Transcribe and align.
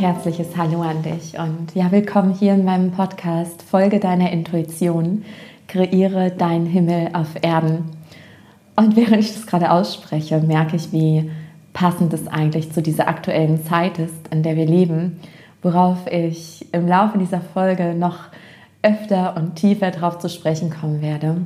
herzliches 0.00 0.56
Hallo 0.56 0.80
an 0.80 1.02
dich 1.02 1.38
und 1.38 1.74
ja, 1.74 1.92
willkommen 1.92 2.32
hier 2.32 2.54
in 2.54 2.64
meinem 2.64 2.90
Podcast 2.90 3.62
Folge 3.62 4.00
deiner 4.00 4.32
Intuition, 4.32 5.26
kreiere 5.68 6.30
deinen 6.30 6.64
Himmel 6.64 7.10
auf 7.12 7.28
Erden. 7.42 7.84
Und 8.76 8.96
während 8.96 9.18
ich 9.18 9.34
das 9.34 9.46
gerade 9.46 9.70
ausspreche, 9.70 10.40
merke 10.40 10.76
ich, 10.76 10.90
wie 10.92 11.30
passend 11.74 12.14
es 12.14 12.28
eigentlich 12.28 12.72
zu 12.72 12.80
dieser 12.80 13.08
aktuellen 13.08 13.62
Zeit 13.62 13.98
ist, 13.98 14.28
in 14.30 14.42
der 14.42 14.56
wir 14.56 14.64
leben, 14.64 15.20
worauf 15.60 16.10
ich 16.10 16.66
im 16.72 16.88
Laufe 16.88 17.18
dieser 17.18 17.42
Folge 17.42 17.94
noch 17.94 18.20
öfter 18.80 19.36
und 19.36 19.56
tiefer 19.56 19.90
drauf 19.90 20.18
zu 20.18 20.30
sprechen 20.30 20.70
kommen 20.70 21.02
werde. 21.02 21.42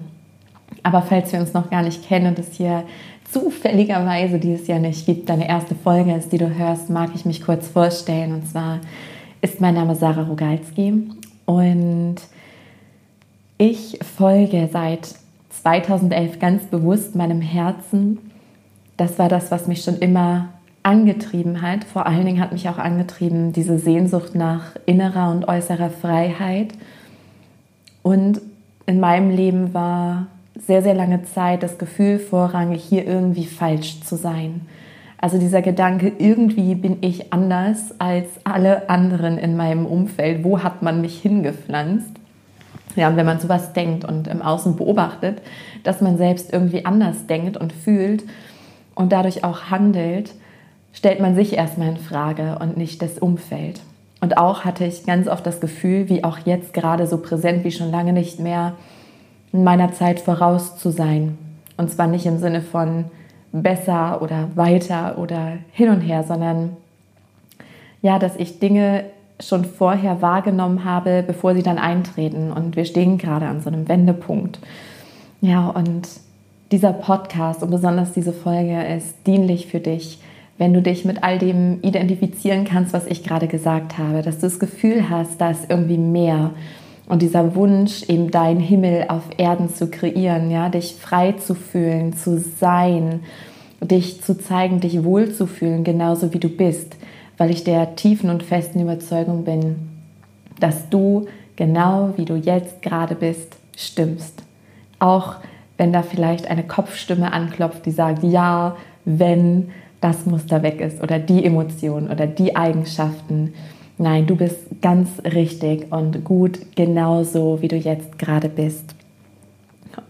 Aber 0.83 1.03
falls 1.03 1.33
wir 1.33 1.41
uns 1.41 1.55
noch 1.55 1.71
gar 1.71 1.83
nicht 1.83 2.07
kennen 2.07 2.27
und 2.27 2.39
es 2.39 2.53
hier 2.53 2.85
zufälligerweise 3.31 4.39
dieses 4.39 4.67
Jahr 4.67 4.79
nicht 4.79 5.07
gibt, 5.07 5.29
deine 5.29 5.49
erste 5.49 5.75
Folge 5.75 6.15
ist, 6.15 6.33
die 6.33 6.39
du 6.39 6.55
hörst, 6.55 6.91
mag 6.91 7.11
ich 7.15 7.25
mich 7.25 7.43
kurz 7.43 7.69
vorstellen. 7.69 8.33
Und 8.33 8.49
zwar 8.49 8.81
ist 9.41 9.61
mein 9.61 9.75
Name 9.75 9.95
Sarah 9.95 10.23
Rogalski 10.23 11.11
und 11.47 12.17
ich 13.59 13.99
folge 14.17 14.69
seit 14.73 15.15
2011 15.63 16.39
ganz 16.39 16.65
bewusst 16.65 17.15
meinem 17.15 17.41
Herzen. 17.41 18.19
Das 18.97 19.19
war 19.19 19.29
das, 19.29 19.51
was 19.51 19.67
mich 19.67 19.83
schon 19.83 19.99
immer 19.99 20.49
angetrieben 20.83 21.63
hat. 21.63 21.85
Vor 21.85 22.07
allen 22.07 22.27
Dingen 22.27 22.41
hat 22.41 22.53
mich 22.53 22.69
auch 22.69 22.79
angetrieben 22.79 23.53
diese 23.53 23.79
Sehnsucht 23.79 24.35
nach 24.35 24.77
innerer 24.87 25.31
und 25.31 25.49
äußerer 25.49 25.91
Freiheit. 25.91 26.75
Und 28.03 28.41
in 28.87 29.01
meinem 29.01 29.31
Leben 29.31 29.73
war 29.73 30.27
sehr, 30.57 30.83
sehr 30.83 30.95
lange 30.95 31.25
Zeit 31.25 31.63
das 31.63 31.79
Gefühl 31.79 32.19
vorrangig, 32.19 32.83
hier 32.83 33.07
irgendwie 33.07 33.47
falsch 33.47 34.01
zu 34.03 34.17
sein. 34.17 34.63
Also 35.19 35.39
dieser 35.39 35.63
Gedanke, 35.63 36.13
irgendwie 36.19 36.75
bin 36.75 36.99
ich 37.01 37.33
anders 37.33 37.99
als 37.99 38.29
alle 38.45 38.91
anderen 38.91 39.39
in 39.39 39.57
meinem 39.57 39.87
Umfeld. 39.87 40.45
Wo 40.45 40.63
hat 40.63 40.83
man 40.83 41.01
mich 41.01 41.21
hingepflanzt? 41.21 42.11
Ja, 42.97 43.09
und 43.09 43.17
wenn 43.17 43.27
man 43.27 43.41
sowas 43.41 43.73
denkt 43.73 44.05
und 44.05 44.29
im 44.29 44.43
Außen 44.43 44.77
beobachtet, 44.77 45.41
dass 45.83 46.01
man 46.01 46.17
selbst 46.17 46.53
irgendwie 46.53 46.85
anders 46.85 47.27
denkt 47.27 47.57
und 47.57 47.73
fühlt 47.73 48.23
und 48.95 49.13
dadurch 49.13 49.45
auch 49.45 49.71
handelt, 49.71 50.33
stellt 50.93 51.21
man 51.21 51.35
sich 51.35 51.55
erstmal 51.55 51.89
in 51.89 51.97
Frage 51.97 52.59
und 52.61 52.77
nicht 52.77 53.03
das 53.03 53.19
Umfeld. 53.19 53.81
Und 54.21 54.39
auch 54.39 54.65
hatte 54.65 54.85
ich 54.85 55.05
ganz 55.05 55.27
oft 55.27 55.45
das 55.47 55.61
Gefühl, 55.61 56.09
wie 56.09 56.23
auch 56.23 56.39
jetzt 56.45 56.73
gerade 56.73 57.07
so 57.07 57.19
präsent 57.19 57.65
wie 57.65 57.73
schon 57.73 57.91
lange 57.91 58.13
nicht 58.13 58.39
mehr, 58.39 58.75
meiner 59.63 59.93
Zeit 59.93 60.21
voraus 60.21 60.77
zu 60.79 60.91
sein. 60.91 61.39
Und 61.77 61.91
zwar 61.91 62.07
nicht 62.07 62.27
im 62.27 62.39
Sinne 62.39 62.63
von 62.63 63.05
besser 63.53 64.21
oder 64.21 64.49
weiter 64.57 65.17
oder 65.19 65.59
hin 65.73 65.91
und 65.91 66.01
her, 66.01 66.25
sondern 66.25 66.77
ja, 68.03 68.19
dass 68.19 68.37
ich 68.37 68.59
Dinge 68.59 69.05
schon 69.41 69.65
vorher 69.65 70.23
wahrgenommen 70.23 70.85
habe, 70.85 71.25
bevor 71.27 71.55
sie 71.55 71.63
dann 71.63 71.79
eintreten. 71.79 72.53
Und 72.53 72.77
wir 72.77 72.85
stehen 72.85 73.19
gerade 73.19 73.47
an 73.47 73.61
so 73.61 73.71
einem 73.71 73.89
Wendepunkt. 73.89 74.59
Ja, 75.41 75.69
und 75.69 76.09
dieser 76.73 76.93
Podcast 76.93 77.63
und 77.63 77.71
besonders 77.71 78.13
diese 78.13 78.33
Folge 78.33 78.83
ist 78.85 79.27
dienlich 79.27 79.67
für 79.67 79.81
dich, 79.81 80.21
wenn 80.59 80.73
du 80.73 80.83
dich 80.83 81.05
mit 81.05 81.23
all 81.23 81.39
dem 81.39 81.81
identifizieren 81.83 82.65
kannst, 82.65 82.93
was 82.93 83.07
ich 83.07 83.25
gerade 83.25 83.49
gesagt 83.49 83.99
habe, 83.99 84.23
dass 84.23 84.37
du 84.37 84.43
das 84.43 84.59
Gefühl 84.59 85.11
hast, 85.11 85.41
da 85.41 85.51
ist 85.51 85.69
irgendwie 85.69 85.99
mehr 85.99 86.51
und 87.07 87.23
dieser 87.23 87.55
Wunsch, 87.55 88.03
eben 88.05 88.31
deinen 88.31 88.61
Himmel 88.61 89.07
auf 89.09 89.25
Erden 89.37 89.69
zu 89.69 89.89
kreieren, 89.89 90.51
ja, 90.51 90.69
dich 90.69 90.95
frei 90.95 91.33
zu 91.33 91.55
fühlen, 91.55 92.15
zu 92.15 92.39
sein, 92.39 93.21
dich 93.81 94.23
zu 94.23 94.39
zeigen, 94.39 94.81
dich 94.81 95.05
wohlzufühlen, 95.05 95.85
genauso 95.85 96.33
wie 96.33 96.39
du 96.39 96.49
bist, 96.49 96.97
weil 97.37 97.51
ich 97.51 97.65
der 97.65 97.97
tiefen 97.97 98.31
und 98.31 98.43
festen 98.43 98.81
Überzeugung 98.81 99.45
bin, 99.45 99.77
dass 100.61 100.89
du 100.89 101.27
genau 101.57 102.15
wie 102.17 102.25
du 102.25 102.37
jetzt 102.37 102.81
gerade 102.83 103.15
bist, 103.15 103.57
stimmst. 103.77 104.43
Auch 104.99 105.37
wenn 105.77 105.93
da 105.93 106.03
vielleicht 106.03 106.49
eine 106.49 106.63
Kopfstimme 106.63 107.33
anklopft, 107.33 107.85
die 107.85 107.91
sagt, 107.91 108.23
ja, 108.23 108.77
wenn 109.05 109.71
das 110.01 110.27
Muster 110.27 110.63
weg 110.63 110.81
ist 110.81 111.03
oder 111.03 111.19
die 111.19 111.45
Emotion 111.45 112.09
oder 112.09 112.27
die 112.27 112.57
Eigenschaften, 112.57 113.55
Nein, 113.97 114.27
du 114.27 114.35
bist 114.35 114.59
ganz 114.83 115.09
richtig 115.25 115.93
und 115.93 116.25
gut 116.25 116.59
genauso, 116.75 117.63
wie 117.63 117.69
du 117.69 117.77
jetzt 117.77 118.19
gerade 118.19 118.49
bist. 118.49 118.95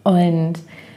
Und 0.02 0.54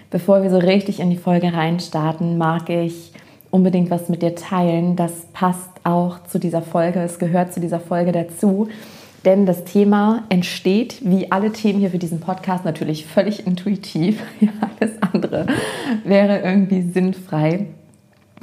bevor 0.09 0.41
wir 0.41 0.49
so 0.49 0.57
richtig 0.57 1.01
in 1.01 1.09
die 1.09 1.17
Folge 1.17 1.51
reinstarten, 1.51 2.37
mag 2.37 2.69
ich 2.69 3.11
unbedingt 3.51 3.89
was 3.89 4.07
mit 4.07 4.21
dir 4.21 4.35
teilen. 4.35 4.95
Das 4.95 5.25
passt 5.33 5.69
auch 5.83 6.23
zu 6.23 6.39
dieser 6.39 6.61
Folge, 6.61 7.01
es 7.01 7.19
gehört 7.19 7.53
zu 7.53 7.59
dieser 7.59 7.79
Folge 7.79 8.13
dazu. 8.13 8.69
Denn 9.25 9.45
das 9.45 9.65
Thema 9.65 10.23
entsteht, 10.29 11.01
wie 11.03 11.31
alle 11.31 11.51
Themen 11.51 11.79
hier 11.79 11.89
für 11.89 11.97
diesen 11.97 12.21
Podcast, 12.21 12.63
natürlich 12.63 13.05
völlig 13.05 13.45
intuitiv. 13.45 14.23
Ja, 14.39 14.49
alles 14.79 14.95
andere 15.01 15.47
wäre 16.05 16.39
irgendwie 16.39 16.83
sinnfrei. 16.83 17.65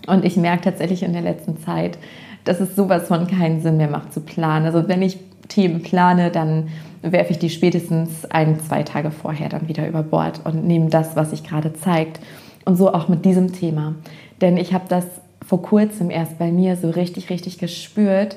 Und 0.06 0.24
ich 0.24 0.36
merke 0.36 0.64
tatsächlich 0.64 1.02
in 1.02 1.14
der 1.14 1.22
letzten 1.22 1.58
Zeit, 1.58 1.96
dass 2.44 2.60
es 2.60 2.76
sowas 2.76 3.08
von 3.08 3.26
keinen 3.26 3.62
Sinn 3.62 3.76
mehr 3.76 3.88
macht 3.88 4.12
zu 4.12 4.20
planen. 4.20 4.66
Also 4.66 4.86
wenn 4.88 5.02
ich 5.02 5.18
Themen 5.48 5.82
plane, 5.82 6.30
dann 6.30 6.68
werfe 7.02 7.32
ich 7.32 7.38
die 7.38 7.50
spätestens 7.50 8.24
ein, 8.26 8.60
zwei 8.60 8.82
Tage 8.82 9.10
vorher 9.10 9.48
dann 9.48 9.68
wieder 9.68 9.86
über 9.86 10.02
Bord 10.02 10.40
und 10.44 10.64
nehme 10.64 10.88
das, 10.88 11.16
was 11.16 11.30
sich 11.30 11.44
gerade 11.44 11.72
zeigt. 11.74 12.20
Und 12.64 12.76
so 12.76 12.92
auch 12.92 13.08
mit 13.08 13.24
diesem 13.26 13.52
Thema. 13.52 13.94
Denn 14.40 14.56
ich 14.56 14.72
habe 14.72 14.84
das 14.88 15.04
vor 15.46 15.60
kurzem 15.60 16.10
erst 16.10 16.38
bei 16.38 16.50
mir 16.50 16.76
so 16.76 16.88
richtig, 16.88 17.28
richtig 17.28 17.58
gespürt, 17.58 18.36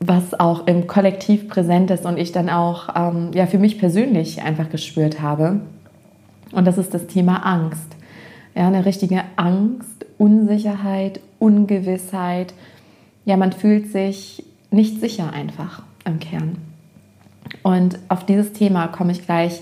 was 0.00 0.38
auch 0.38 0.66
im 0.66 0.86
Kollektiv 0.86 1.48
präsent 1.48 1.90
ist 1.90 2.04
und 2.04 2.18
ich 2.18 2.32
dann 2.32 2.48
auch 2.48 2.88
ähm, 2.96 3.30
ja, 3.34 3.46
für 3.46 3.58
mich 3.58 3.78
persönlich 3.78 4.42
einfach 4.42 4.70
gespürt 4.70 5.20
habe. 5.20 5.60
Und 6.52 6.66
das 6.66 6.78
ist 6.78 6.94
das 6.94 7.06
Thema 7.06 7.44
Angst. 7.44 7.96
Ja, 8.54 8.68
eine 8.68 8.86
richtige 8.86 9.22
Angst, 9.36 10.06
Unsicherheit, 10.16 11.20
Ungewissheit, 11.38 12.54
ja, 13.24 13.36
man 13.36 13.52
fühlt 13.52 13.90
sich 13.90 14.44
nicht 14.70 15.00
sicher 15.00 15.32
einfach 15.32 15.82
im 16.04 16.20
Kern. 16.20 16.58
Und 17.62 17.98
auf 18.08 18.24
dieses 18.26 18.52
Thema 18.52 18.88
komme 18.88 19.12
ich 19.12 19.24
gleich 19.24 19.60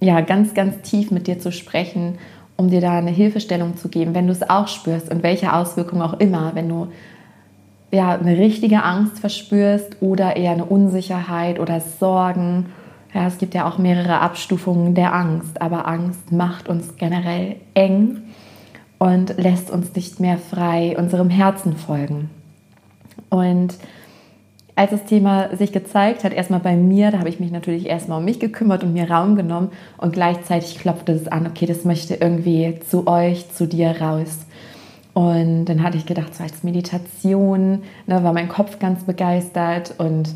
ja, 0.00 0.20
ganz, 0.20 0.54
ganz 0.54 0.82
tief 0.82 1.10
mit 1.10 1.26
dir 1.26 1.38
zu 1.38 1.50
sprechen, 1.50 2.18
um 2.56 2.70
dir 2.70 2.80
da 2.80 2.98
eine 2.98 3.10
Hilfestellung 3.10 3.76
zu 3.76 3.88
geben, 3.88 4.14
wenn 4.14 4.26
du 4.26 4.32
es 4.32 4.48
auch 4.48 4.68
spürst 4.68 5.10
und 5.10 5.22
welche 5.22 5.52
Auswirkungen 5.52 6.02
auch 6.02 6.18
immer, 6.20 6.54
wenn 6.54 6.68
du 6.68 6.88
ja, 7.90 8.12
eine 8.12 8.36
richtige 8.36 8.82
Angst 8.82 9.18
verspürst 9.18 9.96
oder 10.00 10.36
eher 10.36 10.52
eine 10.52 10.66
Unsicherheit 10.66 11.58
oder 11.58 11.80
Sorgen. 11.80 12.66
Ja, 13.14 13.26
es 13.26 13.38
gibt 13.38 13.54
ja 13.54 13.66
auch 13.66 13.78
mehrere 13.78 14.20
Abstufungen 14.20 14.94
der 14.94 15.14
Angst, 15.14 15.62
aber 15.62 15.88
Angst 15.88 16.30
macht 16.30 16.68
uns 16.68 16.96
generell 16.96 17.56
eng 17.74 18.22
und 18.98 19.38
lässt 19.38 19.70
uns 19.70 19.94
nicht 19.94 20.20
mehr 20.20 20.36
frei 20.36 20.96
unserem 20.98 21.30
Herzen 21.30 21.76
folgen. 21.76 22.28
Und 23.30 23.74
als 24.78 24.92
das 24.92 25.04
Thema 25.04 25.56
sich 25.56 25.72
gezeigt 25.72 26.22
hat, 26.22 26.32
erstmal 26.32 26.60
bei 26.60 26.76
mir, 26.76 27.10
da 27.10 27.18
habe 27.18 27.28
ich 27.28 27.40
mich 27.40 27.50
natürlich 27.50 27.86
erstmal 27.86 28.18
um 28.18 28.24
mich 28.24 28.38
gekümmert 28.38 28.84
und 28.84 28.92
mir 28.92 29.10
Raum 29.10 29.34
genommen 29.34 29.70
und 29.96 30.12
gleichzeitig 30.12 30.78
klopfte 30.78 31.12
es 31.12 31.26
an, 31.26 31.48
okay, 31.48 31.66
das 31.66 31.84
möchte 31.84 32.14
irgendwie 32.14 32.78
zu 32.88 33.08
euch, 33.08 33.50
zu 33.50 33.66
dir 33.66 34.00
raus. 34.00 34.46
Und 35.14 35.64
dann 35.64 35.82
hatte 35.82 35.96
ich 35.96 36.06
gedacht, 36.06 36.32
so 36.32 36.44
als 36.44 36.62
Meditation, 36.62 37.82
ne, 38.06 38.22
war 38.22 38.32
mein 38.32 38.48
Kopf 38.48 38.78
ganz 38.78 39.02
begeistert 39.02 39.94
und 39.98 40.28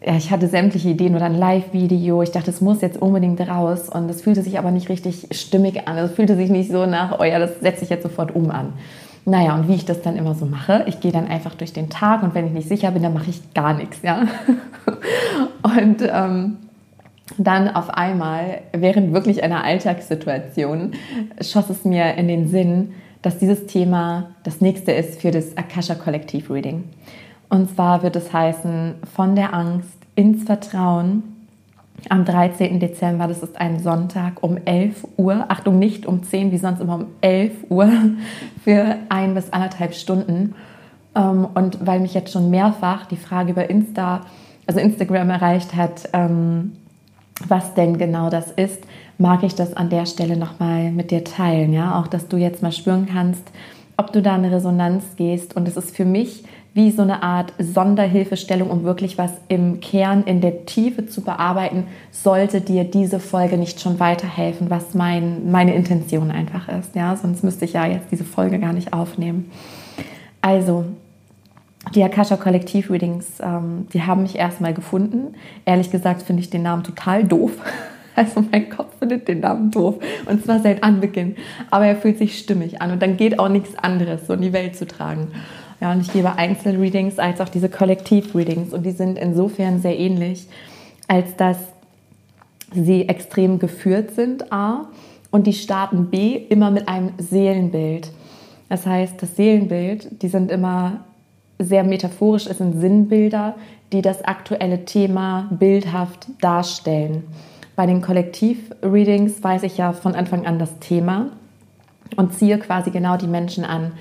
ja, 0.00 0.16
ich 0.16 0.30
hatte 0.30 0.46
sämtliche 0.46 0.90
Ideen 0.90 1.16
oder 1.16 1.24
ein 1.24 1.34
Live-Video. 1.34 2.22
Ich 2.22 2.30
dachte, 2.30 2.50
es 2.50 2.60
muss 2.60 2.80
jetzt 2.80 3.02
unbedingt 3.02 3.40
raus 3.40 3.88
und 3.88 4.08
es 4.08 4.22
fühlte 4.22 4.42
sich 4.42 4.60
aber 4.60 4.70
nicht 4.70 4.88
richtig 4.88 5.26
stimmig 5.32 5.88
an. 5.88 5.98
Es 5.98 6.12
fühlte 6.12 6.36
sich 6.36 6.50
nicht 6.50 6.70
so 6.70 6.86
nach, 6.86 7.18
oh 7.18 7.24
ja, 7.24 7.40
das 7.40 7.58
setze 7.58 7.82
ich 7.82 7.90
jetzt 7.90 8.04
sofort 8.04 8.32
um 8.32 8.52
an. 8.52 8.74
Naja, 9.28 9.54
und 9.54 9.68
wie 9.68 9.74
ich 9.74 9.84
das 9.84 10.00
dann 10.00 10.16
immer 10.16 10.34
so 10.34 10.46
mache, 10.46 10.84
ich 10.86 11.00
gehe 11.00 11.12
dann 11.12 11.28
einfach 11.28 11.54
durch 11.54 11.74
den 11.74 11.90
Tag 11.90 12.22
und 12.22 12.34
wenn 12.34 12.46
ich 12.46 12.52
nicht 12.52 12.68
sicher 12.68 12.90
bin, 12.92 13.02
dann 13.02 13.12
mache 13.12 13.28
ich 13.28 13.52
gar 13.52 13.74
nichts, 13.74 14.00
ja. 14.02 14.22
Und 15.62 15.98
ähm, 16.00 16.56
dann 17.36 17.68
auf 17.68 17.90
einmal, 17.90 18.62
während 18.72 19.12
wirklich 19.12 19.42
einer 19.42 19.64
Alltagssituation, 19.64 20.92
schoss 21.42 21.68
es 21.68 21.84
mir 21.84 22.14
in 22.14 22.26
den 22.26 22.48
Sinn, 22.48 22.94
dass 23.20 23.38
dieses 23.38 23.66
Thema 23.66 24.30
das 24.44 24.62
nächste 24.62 24.92
ist 24.92 25.20
für 25.20 25.30
das 25.30 25.58
Akasha 25.58 25.94
Kollektiv 25.94 26.50
Reading. 26.50 26.84
Und 27.50 27.68
zwar 27.74 28.02
wird 28.02 28.16
es 28.16 28.32
heißen, 28.32 28.94
von 29.14 29.36
der 29.36 29.52
Angst 29.52 29.98
ins 30.14 30.44
Vertrauen 30.44 31.22
am 32.10 32.24
13. 32.24 32.80
Dezember, 32.80 33.26
das 33.26 33.42
ist 33.42 33.60
ein 33.60 33.78
Sonntag 33.80 34.42
um 34.42 34.58
11 34.64 35.06
Uhr, 35.16 35.46
Achtung, 35.48 35.78
nicht 35.78 36.06
um 36.06 36.22
10 36.22 36.52
wie 36.52 36.58
sonst 36.58 36.80
immer 36.80 36.96
um 36.96 37.06
11 37.20 37.52
Uhr 37.68 37.90
für 38.64 38.96
ein 39.08 39.34
bis 39.34 39.52
anderthalb 39.52 39.94
Stunden. 39.94 40.54
Ähm, 41.14 41.46
und 41.54 41.86
weil 41.86 42.00
mich 42.00 42.14
jetzt 42.14 42.32
schon 42.32 42.50
mehrfach 42.50 43.06
die 43.06 43.16
Frage 43.16 43.52
über 43.52 43.68
Insta, 43.68 44.22
also 44.66 44.80
Instagram 44.80 45.30
erreicht 45.30 45.74
hat, 45.74 46.08
ähm, 46.12 46.72
was 47.46 47.74
denn 47.74 47.98
genau 47.98 48.30
das 48.30 48.50
ist, 48.50 48.82
mag 49.18 49.42
ich 49.42 49.54
das 49.54 49.74
an 49.74 49.90
der 49.90 50.06
Stelle 50.06 50.36
nochmal 50.36 50.90
mit 50.90 51.10
dir 51.10 51.24
teilen. 51.24 51.72
Ja, 51.72 51.98
auch 52.00 52.06
dass 52.06 52.28
du 52.28 52.36
jetzt 52.36 52.62
mal 52.62 52.72
spüren 52.72 53.06
kannst, 53.06 53.50
ob 53.96 54.12
du 54.12 54.22
da 54.22 54.34
eine 54.34 54.52
Resonanz 54.52 55.16
gehst. 55.16 55.56
Und 55.56 55.68
es 55.68 55.76
ist 55.76 55.94
für 55.94 56.04
mich 56.04 56.44
wie 56.78 56.92
so 56.92 57.02
eine 57.02 57.24
Art 57.24 57.52
Sonderhilfestellung, 57.58 58.70
um 58.70 58.84
wirklich 58.84 59.18
was 59.18 59.32
im 59.48 59.80
Kern, 59.80 60.22
in 60.22 60.40
der 60.40 60.64
Tiefe 60.64 61.06
zu 61.06 61.22
bearbeiten, 61.22 61.88
sollte 62.12 62.60
dir 62.60 62.84
diese 62.84 63.18
Folge 63.18 63.58
nicht 63.58 63.80
schon 63.80 63.98
weiterhelfen, 63.98 64.70
was 64.70 64.94
mein, 64.94 65.50
meine 65.50 65.74
Intention 65.74 66.30
einfach 66.30 66.68
ist. 66.68 66.94
Ja? 66.94 67.16
Sonst 67.16 67.42
müsste 67.42 67.64
ich 67.64 67.72
ja 67.72 67.84
jetzt 67.84 68.12
diese 68.12 68.22
Folge 68.22 68.60
gar 68.60 68.72
nicht 68.72 68.92
aufnehmen. 68.92 69.50
Also, 70.40 70.84
die 71.96 72.04
Akasha 72.04 72.36
Kollektiv 72.36 72.92
Readings, 72.92 73.26
ähm, 73.42 73.88
die 73.92 74.04
haben 74.04 74.22
mich 74.22 74.36
erstmal 74.36 74.72
gefunden. 74.72 75.34
Ehrlich 75.64 75.90
gesagt 75.90 76.22
finde 76.22 76.42
ich 76.42 76.50
den 76.50 76.62
Namen 76.62 76.84
total 76.84 77.24
doof. 77.24 77.52
Also 78.14 78.44
mein 78.50 78.68
Kopf 78.68 78.98
findet 78.98 79.28
den 79.28 79.38
Namen 79.38 79.70
doof. 79.70 79.94
Und 80.26 80.44
zwar 80.44 80.58
seit 80.58 80.82
Anbeginn. 80.82 81.36
Aber 81.70 81.86
er 81.86 81.94
fühlt 81.94 82.18
sich 82.18 82.36
stimmig 82.36 82.82
an. 82.82 82.90
Und 82.90 83.00
dann 83.00 83.16
geht 83.16 83.38
auch 83.38 83.48
nichts 83.48 83.78
anderes, 83.78 84.26
so 84.26 84.32
in 84.32 84.40
die 84.40 84.52
Welt 84.52 84.74
zu 84.74 84.88
tragen. 84.88 85.28
Ja, 85.80 85.92
und 85.92 86.00
ich 86.00 86.12
gebe 86.12 86.34
Einzelreadings 86.34 87.18
als 87.18 87.40
auch 87.40 87.48
diese 87.48 87.68
Kollektiv-Readings. 87.68 88.72
Und 88.72 88.84
die 88.84 88.90
sind 88.90 89.18
insofern 89.18 89.80
sehr 89.80 89.98
ähnlich, 89.98 90.48
als 91.06 91.36
dass 91.36 91.58
sie 92.72 93.08
extrem 93.08 93.58
geführt 93.58 94.14
sind, 94.14 94.52
A. 94.52 94.86
Und 95.30 95.46
die 95.46 95.52
starten 95.52 96.06
B 96.06 96.36
immer 96.36 96.70
mit 96.70 96.88
einem 96.88 97.12
Seelenbild. 97.18 98.10
Das 98.68 98.86
heißt, 98.86 99.22
das 99.22 99.36
Seelenbild, 99.36 100.22
die 100.22 100.28
sind 100.28 100.50
immer 100.50 101.04
sehr 101.58 101.84
metaphorisch, 101.84 102.46
es 102.46 102.58
sind 102.58 102.80
Sinnbilder, 102.80 103.54
die 103.92 104.02
das 104.02 104.22
aktuelle 104.24 104.84
Thema 104.84 105.48
bildhaft 105.50 106.28
darstellen. 106.40 107.24
Bei 107.76 107.86
den 107.86 108.02
Kollektiv-Readings 108.02 109.42
weiß 109.42 109.62
ich 109.62 109.76
ja 109.78 109.92
von 109.92 110.14
Anfang 110.14 110.46
an 110.46 110.58
das 110.58 110.78
Thema 110.80 111.30
und 112.16 112.34
ziehe 112.34 112.58
quasi 112.58 112.90
genau 112.90 113.16
die 113.16 113.26
Menschen 113.26 113.64
an, 113.64 113.92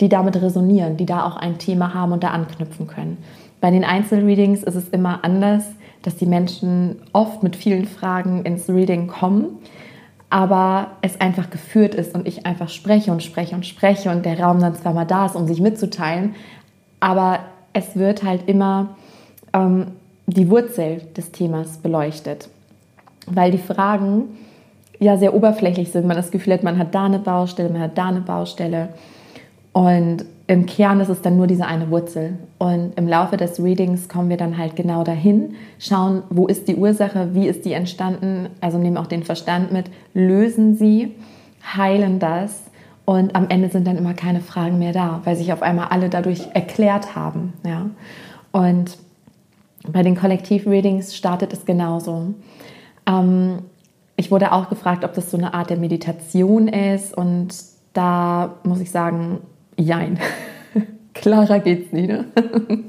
die 0.00 0.08
damit 0.08 0.40
resonieren, 0.40 0.96
die 0.96 1.06
da 1.06 1.26
auch 1.26 1.36
ein 1.36 1.58
Thema 1.58 1.94
haben 1.94 2.12
und 2.12 2.22
da 2.22 2.28
anknüpfen 2.28 2.86
können. 2.86 3.18
Bei 3.60 3.70
den 3.70 3.84
Einzelreadings 3.84 4.62
ist 4.62 4.76
es 4.76 4.88
immer 4.90 5.24
anders, 5.24 5.64
dass 6.02 6.16
die 6.16 6.26
Menschen 6.26 6.96
oft 7.12 7.42
mit 7.42 7.56
vielen 7.56 7.86
Fragen 7.86 8.44
ins 8.44 8.68
Reading 8.68 9.08
kommen, 9.08 9.46
aber 10.30 10.92
es 11.02 11.20
einfach 11.20 11.50
geführt 11.50 11.94
ist 11.94 12.14
und 12.14 12.28
ich 12.28 12.46
einfach 12.46 12.68
spreche 12.68 13.10
und 13.10 13.22
spreche 13.22 13.54
und 13.54 13.66
spreche 13.66 14.10
und 14.10 14.24
der 14.24 14.38
Raum 14.38 14.60
dann 14.60 14.74
zwar 14.74 14.92
mal 14.92 15.04
da 15.04 15.26
ist, 15.26 15.34
um 15.34 15.46
sich 15.46 15.60
mitzuteilen, 15.60 16.34
aber 17.00 17.40
es 17.72 17.96
wird 17.96 18.22
halt 18.22 18.48
immer 18.48 18.96
ähm, 19.52 19.88
die 20.26 20.50
Wurzel 20.50 21.02
des 21.16 21.32
Themas 21.32 21.78
beleuchtet, 21.78 22.48
weil 23.26 23.50
die 23.50 23.58
Fragen 23.58 24.24
ja 24.98 25.16
sehr 25.16 25.34
oberflächlich 25.34 25.90
sind. 25.90 26.06
Man 26.06 26.16
das 26.16 26.30
Gefühl 26.30 26.54
hat, 26.54 26.62
man 26.62 26.78
hat 26.78 26.94
da 26.94 27.04
eine 27.04 27.18
Baustelle, 27.18 27.70
man 27.70 27.80
hat 27.80 27.96
da 27.96 28.08
eine 28.08 28.20
Baustelle. 28.20 28.90
Und 29.78 30.24
im 30.48 30.66
Kern 30.66 30.98
ist 30.98 31.08
es 31.08 31.22
dann 31.22 31.36
nur 31.36 31.46
diese 31.46 31.64
eine 31.64 31.88
Wurzel. 31.88 32.36
Und 32.58 32.98
im 32.98 33.06
Laufe 33.06 33.36
des 33.36 33.62
Readings 33.62 34.08
kommen 34.08 34.28
wir 34.28 34.36
dann 34.36 34.58
halt 34.58 34.74
genau 34.74 35.04
dahin, 35.04 35.54
schauen, 35.78 36.24
wo 36.30 36.48
ist 36.48 36.66
die 36.66 36.74
Ursache, 36.74 37.32
wie 37.32 37.46
ist 37.46 37.64
die 37.64 37.74
entstanden, 37.74 38.48
also 38.60 38.76
nehmen 38.76 38.96
auch 38.96 39.06
den 39.06 39.22
Verstand 39.22 39.70
mit, 39.70 39.88
lösen 40.14 40.74
sie, 40.74 41.14
heilen 41.76 42.18
das 42.18 42.60
und 43.04 43.36
am 43.36 43.50
Ende 43.50 43.68
sind 43.68 43.86
dann 43.86 43.96
immer 43.96 44.14
keine 44.14 44.40
Fragen 44.40 44.80
mehr 44.80 44.92
da, 44.92 45.20
weil 45.22 45.36
sich 45.36 45.52
auf 45.52 45.62
einmal 45.62 45.86
alle 45.90 46.08
dadurch 46.08 46.48
erklärt 46.54 47.14
haben. 47.14 47.52
Ja? 47.64 47.88
Und 48.50 48.98
bei 49.86 50.02
den 50.02 50.16
Kollektiv-Readings 50.16 51.14
startet 51.14 51.52
es 51.52 51.66
genauso. 51.66 52.34
Ähm, 53.06 53.60
ich 54.16 54.32
wurde 54.32 54.50
auch 54.50 54.70
gefragt, 54.70 55.04
ob 55.04 55.14
das 55.14 55.30
so 55.30 55.36
eine 55.36 55.54
Art 55.54 55.70
der 55.70 55.76
Meditation 55.76 56.66
ist. 56.66 57.16
Und 57.16 57.54
da 57.92 58.56
muss 58.64 58.80
ich 58.80 58.90
sagen, 58.90 59.38
jein. 59.78 60.18
Klarer 61.14 61.60
geht's 61.60 61.92
nicht. 61.92 62.08
Ne? 62.08 62.26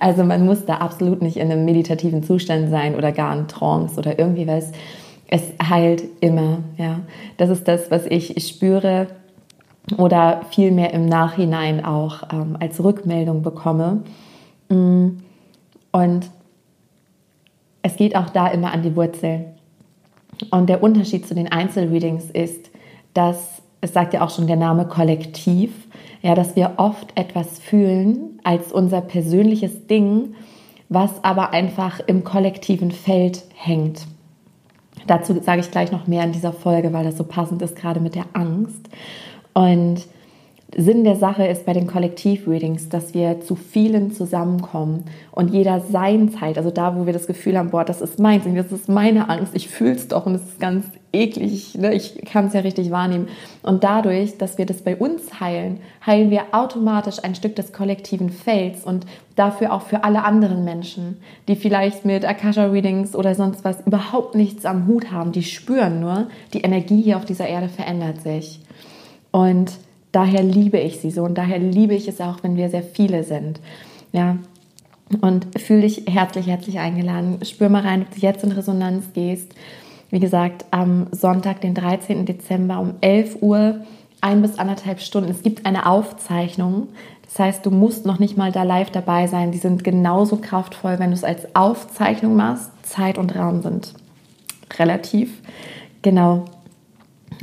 also 0.00 0.24
man 0.24 0.44
muss 0.46 0.64
da 0.64 0.76
absolut 0.76 1.22
nicht 1.22 1.36
in 1.36 1.50
einem 1.50 1.64
meditativen 1.64 2.22
Zustand 2.22 2.70
sein 2.70 2.94
oder 2.94 3.12
gar 3.12 3.36
in 3.36 3.48
Trance 3.48 3.98
oder 3.98 4.18
irgendwie 4.18 4.46
was. 4.46 4.72
Es 5.26 5.42
heilt 5.62 6.04
immer. 6.20 6.58
Ja, 6.76 7.00
das 7.36 7.50
ist 7.50 7.66
das, 7.66 7.90
was 7.90 8.06
ich 8.06 8.46
spüre 8.46 9.08
oder 9.98 10.42
vielmehr 10.50 10.92
im 10.92 11.06
Nachhinein 11.06 11.84
auch 11.84 12.22
ähm, 12.32 12.56
als 12.60 12.82
Rückmeldung 12.82 13.42
bekomme. 13.42 14.02
Mm. 14.68 15.18
Und 15.92 16.30
es 17.82 17.96
geht 17.96 18.16
auch 18.16 18.30
da 18.30 18.48
immer 18.48 18.72
an 18.72 18.82
die 18.82 18.96
Wurzel. 18.96 19.44
Und 20.50 20.68
der 20.68 20.82
Unterschied 20.82 21.28
zu 21.28 21.34
den 21.34 21.52
Einzelreadings 21.52 22.30
ist, 22.30 22.70
dass, 23.12 23.62
es 23.84 23.92
sagt 23.92 24.14
ja 24.14 24.22
auch 24.22 24.30
schon 24.30 24.46
der 24.46 24.56
Name 24.56 24.86
Kollektiv, 24.86 25.70
ja, 26.22 26.34
dass 26.34 26.56
wir 26.56 26.72
oft 26.78 27.12
etwas 27.16 27.58
fühlen 27.58 28.40
als 28.42 28.72
unser 28.72 29.02
persönliches 29.02 29.86
Ding, 29.86 30.34
was 30.88 31.22
aber 31.22 31.50
einfach 31.50 32.00
im 32.06 32.24
kollektiven 32.24 32.90
Feld 32.90 33.44
hängt. 33.54 34.06
Dazu 35.06 35.38
sage 35.42 35.60
ich 35.60 35.70
gleich 35.70 35.92
noch 35.92 36.06
mehr 36.06 36.24
in 36.24 36.32
dieser 36.32 36.54
Folge, 36.54 36.94
weil 36.94 37.04
das 37.04 37.18
so 37.18 37.24
passend 37.24 37.60
ist, 37.60 37.76
gerade 37.76 38.00
mit 38.00 38.14
der 38.14 38.24
Angst. 38.32 38.88
Und 39.52 40.06
Sinn 40.76 41.04
der 41.04 41.16
Sache 41.16 41.46
ist 41.46 41.66
bei 41.66 41.72
den 41.72 41.86
Kollektiv-Readings, 41.86 42.88
dass 42.88 43.14
wir 43.14 43.40
zu 43.40 43.54
vielen 43.54 44.12
zusammenkommen 44.12 45.04
und 45.30 45.52
jeder 45.52 45.80
seins 45.80 46.40
halt, 46.40 46.58
also 46.58 46.70
da, 46.70 46.96
wo 46.96 47.06
wir 47.06 47.12
das 47.12 47.26
Gefühl 47.26 47.56
haben, 47.56 47.70
boah, 47.70 47.84
das 47.84 48.00
ist 48.00 48.18
meins 48.18 48.44
und 48.46 48.56
das 48.56 48.72
ist 48.72 48.88
meine 48.88 49.28
Angst, 49.28 49.54
ich 49.54 49.68
fühle 49.68 49.92
es 49.92 50.08
doch 50.08 50.26
und 50.26 50.34
es 50.34 50.42
ist 50.42 50.60
ganz 50.60 50.86
eklig, 51.12 51.76
ne? 51.78 51.94
ich 51.94 52.20
kann 52.24 52.46
es 52.46 52.54
ja 52.54 52.60
richtig 52.60 52.90
wahrnehmen. 52.90 53.28
Und 53.62 53.84
dadurch, 53.84 54.36
dass 54.36 54.58
wir 54.58 54.66
das 54.66 54.82
bei 54.82 54.96
uns 54.96 55.40
heilen, 55.40 55.78
heilen 56.04 56.30
wir 56.30 56.42
automatisch 56.52 57.22
ein 57.22 57.34
Stück 57.34 57.54
des 57.56 57.72
kollektiven 57.72 58.30
Felds 58.30 58.84
und 58.84 59.06
dafür 59.36 59.72
auch 59.72 59.82
für 59.82 60.02
alle 60.04 60.24
anderen 60.24 60.64
Menschen, 60.64 61.18
die 61.46 61.56
vielleicht 61.56 62.04
mit 62.04 62.24
Akasha-Readings 62.24 63.14
oder 63.14 63.34
sonst 63.34 63.64
was 63.64 63.86
überhaupt 63.86 64.34
nichts 64.34 64.66
am 64.66 64.86
Hut 64.86 65.12
haben, 65.12 65.32
die 65.32 65.44
spüren 65.44 66.00
nur, 66.00 66.26
die 66.52 66.62
Energie 66.62 67.00
hier 67.00 67.16
auf 67.16 67.24
dieser 67.24 67.46
Erde 67.46 67.68
verändert 67.68 68.22
sich. 68.22 68.60
Und 69.30 69.72
daher 70.14 70.42
liebe 70.42 70.78
ich 70.78 71.00
sie 71.00 71.10
so 71.10 71.22
und 71.24 71.36
daher 71.36 71.58
liebe 71.58 71.94
ich 71.94 72.08
es 72.08 72.20
auch, 72.20 72.42
wenn 72.42 72.56
wir 72.56 72.68
sehr 72.68 72.82
viele 72.82 73.24
sind. 73.24 73.60
Ja, 74.12 74.38
und 75.20 75.46
fühle 75.58 75.82
dich 75.82 76.04
herzlich, 76.08 76.46
herzlich 76.46 76.78
eingeladen. 76.78 77.44
Spür 77.44 77.68
mal 77.68 77.82
rein, 77.82 78.02
ob 78.02 78.14
du 78.14 78.20
jetzt 78.20 78.44
in 78.44 78.52
Resonanz 78.52 79.12
gehst. 79.12 79.52
Wie 80.10 80.20
gesagt, 80.20 80.64
am 80.70 81.08
Sonntag, 81.10 81.60
den 81.60 81.74
13. 81.74 82.24
Dezember 82.24 82.78
um 82.78 82.94
11 83.00 83.42
Uhr, 83.42 83.80
ein 84.20 84.42
bis 84.42 84.58
anderthalb 84.58 85.00
Stunden. 85.00 85.30
Es 85.30 85.42
gibt 85.42 85.66
eine 85.66 85.86
Aufzeichnung. 85.86 86.88
Das 87.24 87.38
heißt, 87.38 87.66
du 87.66 87.70
musst 87.70 88.06
noch 88.06 88.18
nicht 88.18 88.36
mal 88.36 88.52
da 88.52 88.62
live 88.62 88.90
dabei 88.90 89.26
sein. 89.26 89.50
Die 89.50 89.58
sind 89.58 89.84
genauso 89.84 90.36
kraftvoll, 90.36 90.98
wenn 90.98 91.10
du 91.10 91.14
es 91.14 91.24
als 91.24 91.54
Aufzeichnung 91.54 92.36
machst. 92.36 92.70
Zeit 92.82 93.18
und 93.18 93.34
Raum 93.34 93.62
sind 93.62 93.92
relativ. 94.78 95.42
Genau. 96.02 96.44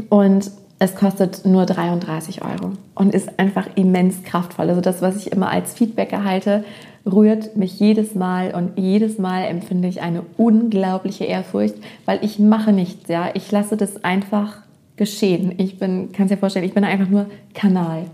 Und 0.09 0.51
es 0.81 0.95
kostet 0.95 1.45
nur 1.45 1.67
33 1.67 2.41
Euro 2.41 2.71
und 2.95 3.13
ist 3.13 3.37
einfach 3.37 3.67
immens 3.75 4.23
kraftvoll. 4.23 4.67
Also 4.67 4.81
das, 4.81 5.03
was 5.03 5.15
ich 5.15 5.31
immer 5.31 5.51
als 5.51 5.75
Feedback 5.75 6.11
erhalte, 6.11 6.63
rührt 7.05 7.55
mich 7.55 7.79
jedes 7.79 8.15
Mal 8.15 8.55
und 8.55 8.79
jedes 8.79 9.19
Mal 9.19 9.43
empfinde 9.43 9.87
ich 9.87 10.01
eine 10.01 10.23
unglaubliche 10.37 11.25
Ehrfurcht, 11.25 11.75
weil 12.05 12.17
ich 12.23 12.39
mache 12.39 12.73
nichts, 12.73 13.09
ja. 13.09 13.29
Ich 13.35 13.51
lasse 13.51 13.77
das 13.77 14.03
einfach 14.03 14.57
geschehen. 14.95 15.53
Ich 15.57 15.77
bin, 15.77 16.13
kannst 16.13 16.33
dir 16.33 16.37
vorstellen, 16.37 16.65
ich 16.65 16.73
bin 16.73 16.83
einfach 16.83 17.09
nur 17.09 17.27
Kanal. 17.53 18.05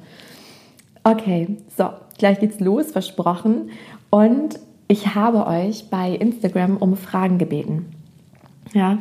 Okay, 1.05 1.47
so, 1.77 1.91
gleich 2.17 2.41
geht's 2.41 2.59
los, 2.59 2.91
versprochen. 2.91 3.69
Und 4.09 4.59
ich 4.89 5.15
habe 5.15 5.47
euch 5.47 5.89
bei 5.89 6.11
Instagram 6.11 6.75
um 6.75 6.97
Fragen 6.97 7.37
gebeten. 7.37 7.85
Ja, 8.73 8.97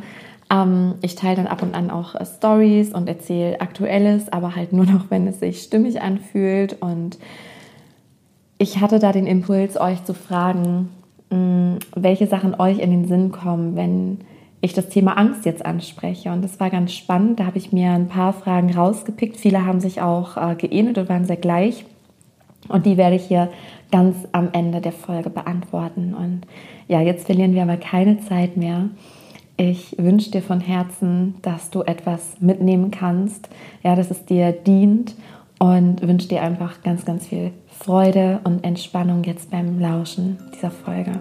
ähm, 0.49 0.95
ich 1.01 1.15
teile 1.15 1.37
dann 1.37 1.47
ab 1.47 1.61
und 1.61 1.75
an 1.75 1.89
auch 1.89 2.15
äh, 2.15 2.25
Stories 2.25 2.93
und 2.93 3.07
erzähle 3.07 3.59
Aktuelles, 3.61 4.31
aber 4.31 4.55
halt 4.55 4.73
nur 4.73 4.85
noch, 4.85 5.09
wenn 5.09 5.27
es 5.27 5.39
sich 5.39 5.61
stimmig 5.61 6.01
anfühlt. 6.01 6.81
Und 6.81 7.17
ich 8.57 8.79
hatte 8.79 8.99
da 8.99 9.11
den 9.11 9.27
Impuls, 9.27 9.79
euch 9.79 10.03
zu 10.03 10.13
fragen, 10.13 10.89
mh, 11.29 11.37
mm, 11.37 11.79
welche 11.95 12.27
Sachen 12.27 12.59
euch 12.59 12.79
in 12.79 12.91
den 12.91 13.07
Sinn 13.07 13.31
kommen, 13.31 13.75
wenn 13.75 14.19
ich 14.61 14.73
das 14.73 14.89
Thema 14.89 15.17
Angst 15.17 15.45
jetzt 15.45 15.65
anspreche. 15.65 16.31
Und 16.31 16.43
das 16.43 16.59
war 16.59 16.69
ganz 16.69 16.93
spannend. 16.93 17.39
Da 17.39 17.45
habe 17.45 17.57
ich 17.57 17.71
mir 17.71 17.91
ein 17.91 18.07
paar 18.07 18.33
Fragen 18.33 18.73
rausgepickt. 18.73 19.37
Viele 19.37 19.65
haben 19.65 19.79
sich 19.79 20.01
auch 20.01 20.37
äh, 20.37 20.55
geähnelt 20.55 20.97
und 20.97 21.09
waren 21.09 21.25
sehr 21.25 21.37
gleich. 21.37 21.85
Und 22.67 22.85
die 22.85 22.97
werde 22.97 23.15
ich 23.15 23.25
hier 23.25 23.49
ganz 23.91 24.17
am 24.31 24.49
Ende 24.51 24.81
der 24.81 24.91
Folge 24.91 25.29
beantworten. 25.29 26.13
Und 26.13 26.41
ja, 26.87 27.01
jetzt 27.01 27.25
verlieren 27.27 27.53
wir 27.53 27.63
aber 27.63 27.77
keine 27.77 28.19
Zeit 28.21 28.57
mehr. 28.57 28.89
Ich 29.59 29.95
wünsche 29.97 30.29
dir 30.29 30.43
von 30.43 30.59
Herzen, 30.59 31.33
dass 31.41 31.71
du 31.71 31.81
etwas 31.81 32.39
mitnehmen 32.39 32.91
kannst, 32.91 33.49
ja, 33.81 33.95
dass 33.95 34.11
es 34.11 34.23
dir 34.23 34.51
dient 34.51 35.15
und 35.57 36.07
wünsche 36.07 36.27
dir 36.27 36.43
einfach 36.43 36.83
ganz, 36.83 37.05
ganz 37.05 37.25
viel 37.25 37.49
Freude 37.65 38.39
und 38.43 38.63
Entspannung 38.63 39.23
jetzt 39.23 39.49
beim 39.49 39.79
Lauschen 39.79 40.37
dieser 40.53 40.69
Folge. 40.69 41.19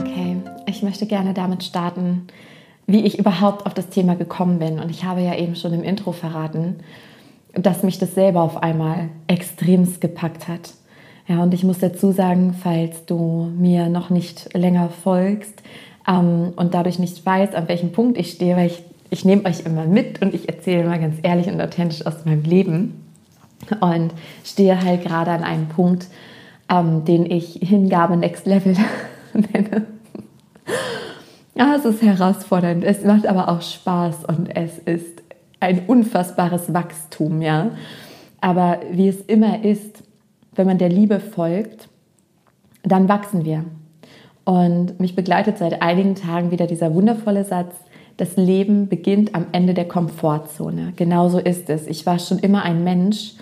Okay, 0.00 0.36
ich 0.66 0.82
möchte 0.82 1.06
gerne 1.06 1.32
damit 1.32 1.64
starten, 1.64 2.26
wie 2.86 3.06
ich 3.06 3.18
überhaupt 3.18 3.64
auf 3.64 3.72
das 3.72 3.88
Thema 3.88 4.16
gekommen 4.16 4.58
bin. 4.58 4.78
Und 4.78 4.90
ich 4.90 5.04
habe 5.04 5.22
ja 5.22 5.34
eben 5.34 5.56
schon 5.56 5.72
im 5.72 5.82
Intro 5.82 6.12
verraten, 6.12 6.80
dass 7.54 7.82
mich 7.82 7.98
das 7.98 8.14
selber 8.14 8.42
auf 8.42 8.62
einmal 8.62 9.08
extremst 9.28 10.02
gepackt 10.02 10.46
hat. 10.46 10.74
Ja, 11.28 11.42
und 11.42 11.52
ich 11.52 11.62
muss 11.62 11.78
dazu 11.78 12.10
sagen, 12.10 12.54
falls 12.58 13.04
du 13.04 13.52
mir 13.56 13.90
noch 13.90 14.08
nicht 14.08 14.56
länger 14.56 14.88
folgst 14.88 15.62
ähm, 16.08 16.54
und 16.56 16.72
dadurch 16.72 16.98
nicht 16.98 17.24
weißt, 17.24 17.54
an 17.54 17.68
welchem 17.68 17.92
Punkt 17.92 18.16
ich 18.16 18.32
stehe, 18.32 18.56
weil 18.56 18.68
ich, 18.68 18.82
ich 19.10 19.26
nehme 19.26 19.44
euch 19.44 19.60
immer 19.66 19.84
mit 19.84 20.22
und 20.22 20.32
ich 20.32 20.48
erzähle 20.48 20.84
immer 20.84 20.98
ganz 20.98 21.16
ehrlich 21.22 21.48
und 21.48 21.60
authentisch 21.60 22.06
aus 22.06 22.24
meinem 22.24 22.44
Leben 22.44 23.04
und 23.80 24.14
stehe 24.42 24.82
halt 24.82 25.04
gerade 25.04 25.30
an 25.30 25.44
einem 25.44 25.68
Punkt, 25.68 26.06
ähm, 26.70 27.04
den 27.04 27.30
ich 27.30 27.58
Hingabe 27.60 28.16
Next 28.16 28.46
Level 28.46 28.74
nenne. 29.34 29.86
Ja, 31.54 31.74
es 31.76 31.84
ist 31.84 32.00
herausfordernd, 32.00 32.84
es 32.84 33.04
macht 33.04 33.26
aber 33.26 33.48
auch 33.48 33.60
Spaß 33.60 34.24
und 34.24 34.48
es 34.56 34.78
ist 34.78 35.22
ein 35.60 35.82
unfassbares 35.88 36.72
Wachstum, 36.72 37.42
ja. 37.42 37.72
Aber 38.40 38.80
wie 38.92 39.08
es 39.08 39.20
immer 39.22 39.64
ist, 39.64 40.04
wenn 40.58 40.66
man 40.66 40.78
der 40.78 40.88
Liebe 40.88 41.20
folgt, 41.20 41.88
dann 42.82 43.08
wachsen 43.08 43.44
wir. 43.44 43.64
Und 44.44 44.98
mich 44.98 45.14
begleitet 45.14 45.58
seit 45.58 45.82
einigen 45.82 46.14
Tagen 46.14 46.50
wieder 46.50 46.66
dieser 46.66 46.94
wundervolle 46.94 47.44
Satz, 47.44 47.74
das 48.16 48.36
Leben 48.36 48.88
beginnt 48.88 49.34
am 49.34 49.46
Ende 49.52 49.74
der 49.74 49.86
Komfortzone. 49.86 50.92
Genauso 50.96 51.38
ist 51.38 51.70
es. 51.70 51.86
Ich 51.86 52.04
war 52.04 52.18
schon 52.18 52.40
immer 52.40 52.64
ein 52.64 52.82
Mensch, 52.82 53.34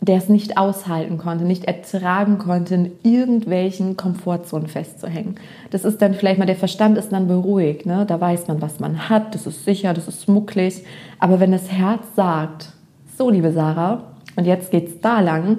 der 0.00 0.16
es 0.16 0.28
nicht 0.28 0.56
aushalten 0.56 1.18
konnte, 1.18 1.44
nicht 1.44 1.64
ertragen 1.64 2.38
konnte, 2.38 2.74
in 2.74 2.92
irgendwelchen 3.02 3.96
Komfortzonen 3.96 4.68
festzuhängen. 4.68 5.36
Das 5.70 5.84
ist 5.84 6.00
dann 6.00 6.14
vielleicht 6.14 6.38
mal, 6.38 6.46
der 6.46 6.56
Verstand 6.56 6.98
ist 6.98 7.12
dann 7.12 7.28
beruhigt, 7.28 7.86
ne? 7.86 8.04
da 8.06 8.20
weiß 8.20 8.48
man, 8.48 8.62
was 8.62 8.80
man 8.80 9.08
hat, 9.08 9.34
das 9.34 9.46
ist 9.46 9.64
sicher, 9.64 9.92
das 9.94 10.08
ist 10.08 10.22
smucklig. 10.22 10.84
Aber 11.18 11.40
wenn 11.40 11.52
das 11.52 11.70
Herz 11.70 12.04
sagt, 12.16 12.72
so 13.16 13.30
liebe 13.30 13.52
Sarah, 13.52 14.04
und 14.36 14.46
jetzt 14.46 14.70
geht's 14.70 15.00
da 15.00 15.20
lang, 15.20 15.58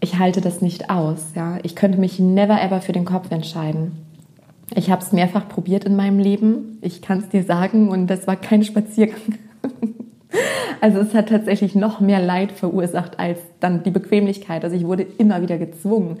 ich 0.00 0.18
halte 0.18 0.40
das 0.40 0.60
nicht 0.60 0.90
aus. 0.90 1.32
Ja? 1.34 1.58
Ich 1.62 1.76
könnte 1.76 1.98
mich 1.98 2.18
never 2.18 2.60
ever 2.60 2.80
für 2.80 2.92
den 2.92 3.04
Kopf 3.04 3.30
entscheiden. 3.30 3.92
Ich 4.74 4.90
habe 4.90 5.02
es 5.02 5.12
mehrfach 5.12 5.48
probiert 5.48 5.84
in 5.84 5.96
meinem 5.96 6.18
Leben. 6.18 6.78
Ich 6.80 7.02
kann 7.02 7.18
es 7.20 7.28
dir 7.28 7.44
sagen 7.44 7.88
und 7.88 8.08
das 8.08 8.26
war 8.26 8.36
kein 8.36 8.62
Spaziergang. 8.64 9.38
Also 10.82 10.98
es 10.98 11.14
hat 11.14 11.30
tatsächlich 11.30 11.74
noch 11.74 12.00
mehr 12.00 12.20
Leid 12.20 12.52
verursacht 12.52 13.18
als 13.18 13.38
dann 13.60 13.82
die 13.84 13.90
Bequemlichkeit. 13.90 14.62
Also 14.64 14.76
ich 14.76 14.84
wurde 14.84 15.06
immer 15.16 15.40
wieder 15.40 15.56
gezwungen, 15.56 16.18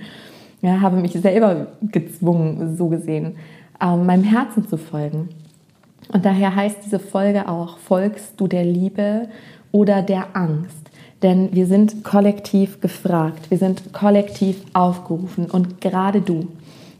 ja, 0.62 0.80
habe 0.80 0.96
mich 0.96 1.12
selber 1.12 1.66
gezwungen, 1.82 2.76
so 2.76 2.88
gesehen, 2.88 3.36
ähm, 3.80 4.06
meinem 4.06 4.24
Herzen 4.24 4.66
zu 4.66 4.78
folgen. 4.78 5.28
Und 6.12 6.24
daher 6.24 6.54
heißt 6.54 6.78
diese 6.84 6.98
Folge 6.98 7.48
auch, 7.48 7.76
folgst 7.78 8.40
du 8.40 8.46
der 8.46 8.64
Liebe 8.64 9.28
oder 9.72 10.02
der 10.02 10.34
Angst? 10.34 10.85
Denn 11.22 11.48
wir 11.52 11.66
sind 11.66 12.04
kollektiv 12.04 12.80
gefragt, 12.80 13.50
wir 13.50 13.58
sind 13.58 13.92
kollektiv 13.92 14.60
aufgerufen 14.74 15.46
und 15.50 15.80
gerade 15.80 16.20
du, 16.20 16.48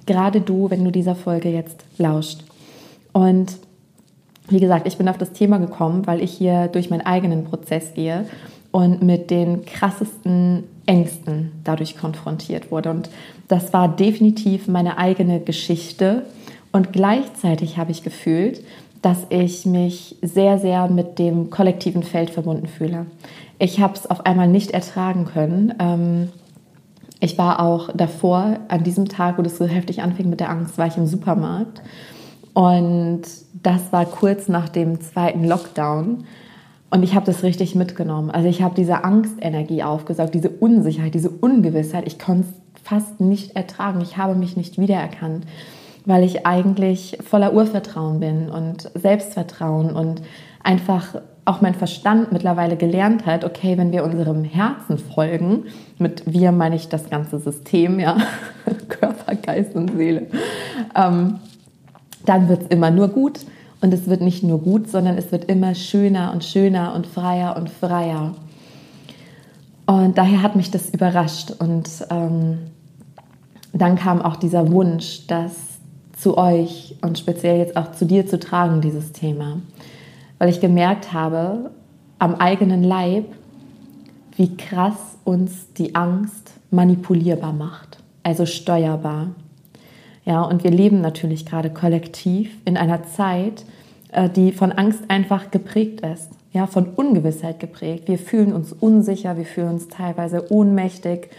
gerade 0.07 0.41
du, 0.41 0.71
wenn 0.71 0.85
du 0.85 0.91
dieser 0.91 1.15
Folge 1.15 1.51
jetzt 1.51 1.85
lauscht. 1.99 2.41
Und 3.13 3.59
wie 4.49 4.61
gesagt, 4.61 4.87
ich 4.87 4.97
bin 4.97 5.09
auf 5.09 5.19
das 5.19 5.33
Thema 5.33 5.59
gekommen, 5.59 6.07
weil 6.07 6.23
ich 6.23 6.33
hier 6.33 6.69
durch 6.69 6.89
meinen 6.89 7.05
eigenen 7.05 7.45
Prozess 7.45 7.95
gehe 7.95 8.27
und 8.71 9.03
mit 9.03 9.31
den 9.31 9.65
krassesten 9.65 10.65
Ängsten 10.87 11.53
dadurch 11.65 11.97
konfrontiert 11.97 12.71
wurde. 12.71 12.91
Und 12.91 13.11
das 13.49 13.73
war 13.73 13.89
definitiv 13.89 14.69
meine 14.69 14.99
eigene 14.99 15.41
Geschichte. 15.41 16.27
Und 16.73 16.93
gleichzeitig 16.93 17.79
habe 17.79 17.91
ich 17.91 18.03
gefühlt, 18.03 18.63
dass 19.03 19.27
ich 19.31 19.67
mich 19.67 20.17
sehr, 20.23 20.59
sehr 20.59 20.89
mit 20.89 21.19
dem 21.19 21.51
kollektiven 21.51 22.03
Feld 22.03 22.31
verbunden 22.31 22.67
fühle. 22.67 23.07
Ich 23.59 23.81
habe 23.81 23.95
es 23.95 24.09
auf 24.09 24.27
einmal 24.27 24.49
nicht 24.49 24.73
ertragen 24.73 25.25
können. 25.25 25.75
Ähm, 25.79 26.29
ich 27.21 27.39
war 27.39 27.61
auch 27.61 27.91
davor, 27.95 28.59
an 28.69 28.85
diesem 28.85 29.09
Tag, 29.09 29.39
wo 29.39 29.43
das 29.43 29.57
so 29.57 29.65
heftig 29.65 30.03
anfing 30.03 30.29
mit 30.29 30.41
der 30.41 30.51
Angst, 30.51 30.77
war 30.77 30.87
ich 30.87 30.97
im 30.97 31.07
Supermarkt 31.07 31.83
und 32.53 33.23
das 33.63 33.93
war 33.93 34.07
kurz 34.07 34.49
nach 34.49 34.69
dem 34.69 35.01
zweiten 35.01 35.45
Lockdown. 35.45 36.25
Und 36.89 37.03
ich 37.03 37.15
habe 37.15 37.27
das 37.27 37.43
richtig 37.43 37.75
mitgenommen. 37.75 38.31
Also 38.31 38.49
ich 38.49 38.63
habe 38.63 38.75
diese 38.75 39.05
Angstenergie 39.05 39.83
aufgesaugt, 39.83 40.35
diese 40.35 40.49
Unsicherheit, 40.49 41.13
diese 41.13 41.29
Ungewissheit. 41.29 42.07
Ich 42.07 42.19
konnte 42.19 42.47
es 42.49 42.83
fast 42.83 43.21
nicht 43.21 43.57
ertragen. 43.57 44.01
Ich 44.01 44.17
habe 44.17 44.37
mich 44.37 44.57
nicht 44.57 44.79
wiedererkannt, 44.79 45.47
weil 46.05 46.25
ich 46.25 46.47
eigentlich 46.47 47.19
voller 47.29 47.53
Urvertrauen 47.53 48.21
bin 48.21 48.49
und 48.49 48.91
Selbstvertrauen 48.95 49.91
und 49.91 50.23
einfach 50.63 51.17
auch 51.47 51.61
mein 51.61 51.75
Verstand 51.75 52.33
mittlerweile 52.33 52.77
gelernt 52.77 53.25
hat, 53.25 53.45
okay, 53.45 53.79
wenn 53.79 53.93
wir 53.93 54.05
unserem 54.05 54.45
Herzen 54.45 54.99
folgen, 54.99 55.65
mit 55.99 56.25
wir 56.27 56.53
meine 56.53 56.75
ich 56.77 56.89
das 56.89 57.09
ganze 57.09 57.39
System, 57.39 58.01
ja, 58.01 58.17
Körper, 58.89 59.37
Geist 59.37 59.75
und 59.75 59.97
Seele, 59.97 60.27
ähm, 60.95 61.39
dann 62.27 62.49
wird 62.49 62.63
es 62.65 62.69
immer 62.69 62.91
nur 62.91 63.09
gut. 63.09 63.41
Und 63.81 63.93
es 63.93 64.09
wird 64.09 64.23
nicht 64.23 64.43
nur 64.43 64.61
gut, 64.61 64.91
sondern 64.91 65.19
es 65.19 65.31
wird 65.31 65.45
immer 65.45 65.75
schöner 65.75 66.33
und 66.33 66.43
schöner 66.43 66.95
und 66.95 67.07
freier 67.07 67.57
und 67.57 67.69
freier. 67.69 68.35
Und 69.85 70.19
daher 70.19 70.43
hat 70.43 70.57
mich 70.57 70.71
das 70.71 70.91
überrascht. 70.91 71.53
Und 71.59 71.89
ähm, 72.11 72.59
dann 73.73 73.97
kam 73.97 74.23
auch 74.23 74.37
dieser 74.37 74.73
Wunsch, 74.73 75.27
das 75.29 75.53
zu 76.19 76.39
euch 76.39 76.97
und 77.03 77.19
speziell 77.19 77.59
jetzt 77.59 77.77
auch 77.77 77.93
zu 77.93 78.07
dir 78.07 78.27
zu 78.27 78.41
tragen, 78.41 78.81
dieses 78.81 79.13
Thema. 79.13 79.59
Weil 80.39 80.49
ich 80.49 80.61
gemerkt 80.61 81.13
habe, 81.13 81.71
am 82.19 82.35
eigenen 82.37 82.83
Leib, 82.83 83.27
wie 84.37 84.57
krass 84.57 85.19
uns 85.25 85.73
die 85.75 85.95
Angst 85.95 86.53
manipulierbar 86.71 87.53
macht, 87.53 87.99
also 88.23 88.47
steuerbar. 88.47 89.29
Ja, 90.25 90.43
und 90.43 90.65
wir 90.65 90.71
leben 90.71 91.01
natürlich 91.01 91.47
gerade 91.47 91.71
kollektiv 91.71 92.51
in 92.65 92.77
einer 92.77 93.05
Zeit, 93.05 93.65
äh, 94.13 94.29
die 94.29 94.53
von 94.53 94.73
Angst 94.73 95.05
einfach 95.09 95.51
geprägt 95.51 96.01
ist, 96.01 96.31
ja, 96.53 96.67
von 96.67 96.87
Ungewissheit 96.89 97.61
geprägt. 97.61 98.09
Wir 98.09 98.19
fühlen 98.19 98.53
uns 98.53 98.73
unsicher, 98.73 99.37
wir 99.37 99.45
fühlen 99.45 99.71
uns 99.71 99.89
teilweise 99.89 100.51
ohnmächtig. 100.53 101.31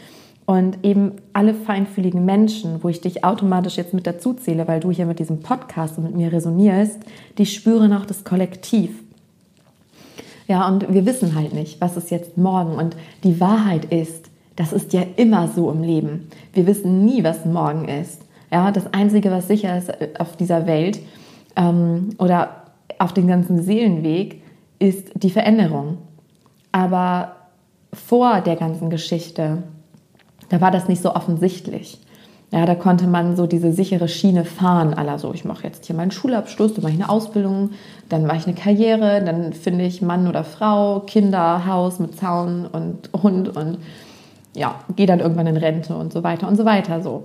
Und 0.48 0.86
eben 0.86 1.12
alle 1.34 1.54
feinfühligen 1.54 2.24
Menschen, 2.24 2.82
wo 2.82 2.88
ich 2.88 3.01
dich 3.01 3.25
automatisch 3.25 3.75
jetzt 3.75 3.94
mit 3.94 4.08
dazu 4.08 4.34
zähle, 4.34 4.66
weil 4.66 4.80
du 4.80 4.92
hier 4.92 5.06
mit 5.06 5.20
diesem 5.20 5.42
Podcast 5.42 5.98
und 5.98 6.06
mit 6.06 6.16
mir 6.16 6.32
resonierst, 6.32 7.01
die 7.38 7.46
spüren 7.46 7.92
auch 7.92 8.06
das 8.06 8.24
Kollektiv. 8.24 8.92
Ja, 10.48 10.66
und 10.70 10.94
wir 10.94 11.06
wissen 11.06 11.36
halt 11.36 11.54
nicht, 11.54 11.82
was 11.82 11.98
ist 11.98 12.12
jetzt 12.12 12.38
morgen. 12.38 12.77
Und 12.77 12.96
die 13.25 13.42
Wahrheit 13.42 13.86
ist, 13.92 14.32
das 14.56 14.72
ist 14.72 14.94
ja 14.94 15.04
immer 15.18 15.50
so 15.50 15.70
im 15.70 15.84
Leben. 15.84 16.30
Wir 16.54 16.66
wissen 16.66 17.04
nie, 17.04 17.25
was 17.25 17.44
morgen 17.44 17.89
ist. 17.89 18.22
Ja, 18.50 18.72
das 18.72 18.94
Einzige, 18.94 19.30
was 19.32 19.50
sicher 19.50 19.77
ist 19.77 19.92
auf 20.18 20.38
dieser 20.38 20.66
Welt 20.66 21.00
ähm, 21.58 22.12
oder 22.20 22.63
auf 23.00 23.12
dem 23.12 23.27
ganzen 23.27 23.62
Seelenweg, 23.63 24.42
ist 24.80 25.12
die 25.16 25.30
Veränderung. 25.30 25.98
Aber 26.72 27.36
vor 27.92 28.39
der 28.39 28.56
ganzen 28.56 28.89
Geschichte, 28.89 29.63
da 30.50 30.62
war 30.62 30.72
das 30.72 30.88
nicht 30.88 31.01
so 31.01 31.13
offensichtlich. 31.13 32.00
Ja, 32.51 32.66
da 32.66 32.75
konnte 32.75 33.08
man 33.08 33.36
so 33.36 33.46
diese 33.46 33.74
sichere 33.74 34.08
Schiene 34.08 34.46
fahren, 34.46 34.94
aller 34.94 35.20
so, 35.20 35.34
ich 35.34 35.44
mache 35.44 35.66
jetzt 35.66 35.86
hier 35.86 35.96
meinen 35.96 36.12
Schulabschluss, 36.12 36.74
dann 36.74 36.84
mache 36.84 36.94
ich 36.94 37.00
eine 37.00 37.10
Ausbildung, 37.10 37.72
dann 38.08 38.25
mache 38.25 38.38
ich 38.38 38.48
eine 38.48 38.56
Karriere, 38.56 39.22
dann 39.22 39.51
finde 39.51 39.84
ich 39.84 40.01
Mann 40.01 40.27
oder 40.27 40.46
Frau, 40.46 41.01
Kinder, 41.01 41.66
Haus 41.66 42.00
mit 42.00 42.18
Zaun 42.18 42.66
und 42.66 43.10
Hund 43.22 43.56
und 43.58 43.80
ja, 44.56 44.75
gehe 44.96 45.08
dann 45.08 45.20
irgendwann 45.20 45.48
in 45.48 45.58
Rente 45.58 45.94
und 45.96 46.13
so 46.13 46.24
weiter 46.24 46.48
und 46.48 46.56
so 46.56 46.63
weiter 46.63 47.01
so. 47.01 47.24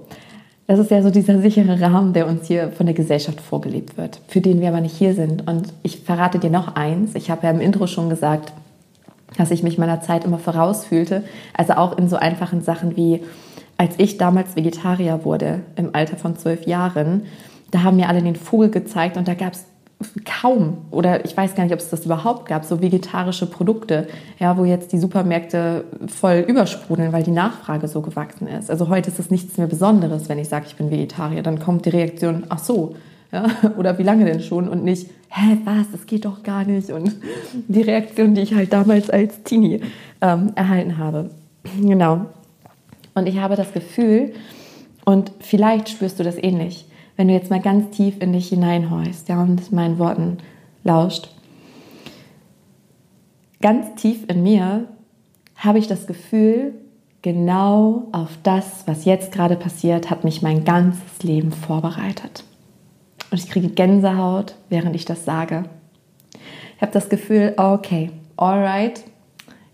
Das 0.66 0.80
ist 0.80 0.90
ja 0.90 1.02
so 1.02 1.10
dieser 1.10 1.40
sichere 1.40 1.80
Rahmen, 1.80 2.12
der 2.12 2.26
uns 2.26 2.46
hier 2.48 2.72
von 2.72 2.86
der 2.86 2.94
Gesellschaft 2.94 3.40
vorgelebt 3.40 3.96
wird, 3.96 4.20
für 4.26 4.40
den 4.40 4.60
wir 4.60 4.68
aber 4.68 4.80
nicht 4.80 4.96
hier 4.96 5.14
sind. 5.14 5.46
Und 5.48 5.72
ich 5.82 6.00
verrate 6.00 6.38
dir 6.38 6.50
noch 6.50 6.76
eins. 6.76 7.14
Ich 7.14 7.30
habe 7.30 7.46
ja 7.46 7.50
im 7.50 7.60
Intro 7.60 7.86
schon 7.86 8.08
gesagt, 8.08 8.52
dass 9.38 9.50
ich 9.50 9.62
mich 9.62 9.78
meiner 9.78 10.00
Zeit 10.00 10.24
immer 10.24 10.38
vorausfühlte. 10.38 11.24
Also 11.56 11.74
auch 11.74 11.96
in 11.98 12.08
so 12.08 12.16
einfachen 12.16 12.62
Sachen 12.62 12.96
wie, 12.96 13.22
als 13.76 13.94
ich 13.98 14.18
damals 14.18 14.56
Vegetarier 14.56 15.24
wurde, 15.24 15.60
im 15.76 15.94
Alter 15.94 16.16
von 16.16 16.36
zwölf 16.36 16.66
Jahren, 16.66 17.22
da 17.70 17.82
haben 17.82 17.96
mir 17.96 18.08
alle 18.08 18.22
den 18.22 18.36
Vogel 18.36 18.70
gezeigt 18.70 19.16
und 19.16 19.26
da 19.26 19.34
gab 19.34 19.54
es 19.54 19.64
kaum 20.24 20.78
oder 20.90 21.24
ich 21.24 21.36
weiß 21.36 21.54
gar 21.54 21.64
nicht, 21.64 21.72
ob 21.72 21.78
es 21.78 21.90
das 21.90 22.04
überhaupt 22.04 22.48
gab, 22.48 22.64
so 22.64 22.80
vegetarische 22.80 23.46
Produkte, 23.46 24.08
ja, 24.38 24.56
wo 24.56 24.64
jetzt 24.64 24.92
die 24.92 24.98
Supermärkte 24.98 25.84
voll 26.06 26.44
übersprudeln, 26.46 27.12
weil 27.12 27.22
die 27.22 27.30
Nachfrage 27.30 27.88
so 27.88 28.00
gewachsen 28.00 28.46
ist. 28.48 28.70
Also 28.70 28.88
heute 28.88 29.10
ist 29.10 29.18
es 29.18 29.30
nichts 29.30 29.56
mehr 29.58 29.66
Besonderes, 29.66 30.28
wenn 30.28 30.38
ich 30.38 30.48
sage, 30.48 30.66
ich 30.66 30.76
bin 30.76 30.90
Vegetarier, 30.90 31.42
dann 31.42 31.60
kommt 31.60 31.86
die 31.86 31.90
Reaktion, 31.90 32.44
ach 32.48 32.58
so, 32.58 32.96
ja, 33.32 33.46
oder 33.76 33.98
wie 33.98 34.02
lange 34.02 34.24
denn 34.24 34.40
schon 34.40 34.68
und 34.68 34.84
nicht, 34.84 35.10
hä, 35.32 35.58
was, 35.64 35.90
das 35.90 36.06
geht 36.06 36.24
doch 36.24 36.42
gar 36.42 36.64
nicht 36.64 36.90
und 36.90 37.16
die 37.68 37.82
Reaktion, 37.82 38.34
die 38.34 38.42
ich 38.42 38.54
halt 38.54 38.72
damals 38.72 39.10
als 39.10 39.42
Teenie 39.42 39.80
ähm, 40.20 40.52
erhalten 40.54 40.98
habe. 40.98 41.30
Genau. 41.80 42.26
Und 43.14 43.26
ich 43.26 43.38
habe 43.38 43.56
das 43.56 43.72
Gefühl, 43.72 44.34
und 45.04 45.32
vielleicht 45.40 45.88
spürst 45.88 46.18
du 46.18 46.24
das 46.24 46.36
ähnlich, 46.36 46.86
wenn 47.16 47.28
du 47.28 47.34
jetzt 47.34 47.50
mal 47.50 47.60
ganz 47.60 47.96
tief 47.96 48.20
in 48.20 48.32
dich 48.32 48.48
hineinhorchst 48.48 49.28
ja, 49.28 49.42
und 49.42 49.72
meinen 49.72 49.98
Worten 49.98 50.38
lauscht. 50.84 51.28
Ganz 53.60 54.00
tief 54.00 54.24
in 54.28 54.42
mir 54.42 54.88
habe 55.56 55.78
ich 55.78 55.86
das 55.86 56.06
Gefühl, 56.06 56.74
genau 57.22 58.08
auf 58.12 58.30
das, 58.42 58.84
was 58.86 59.04
jetzt 59.04 59.32
gerade 59.32 59.56
passiert, 59.56 60.10
hat 60.10 60.24
mich 60.24 60.42
mein 60.42 60.64
ganzes 60.64 61.22
Leben 61.22 61.52
vorbereitet. 61.52 62.44
Und 63.32 63.38
ich 63.38 63.48
kriege 63.48 63.68
Gänsehaut, 63.68 64.56
während 64.68 64.94
ich 64.94 65.06
das 65.06 65.24
sage. 65.24 65.64
Ich 66.76 66.82
habe 66.82 66.92
das 66.92 67.08
Gefühl, 67.08 67.54
okay, 67.56 68.10
alright, 68.36 69.02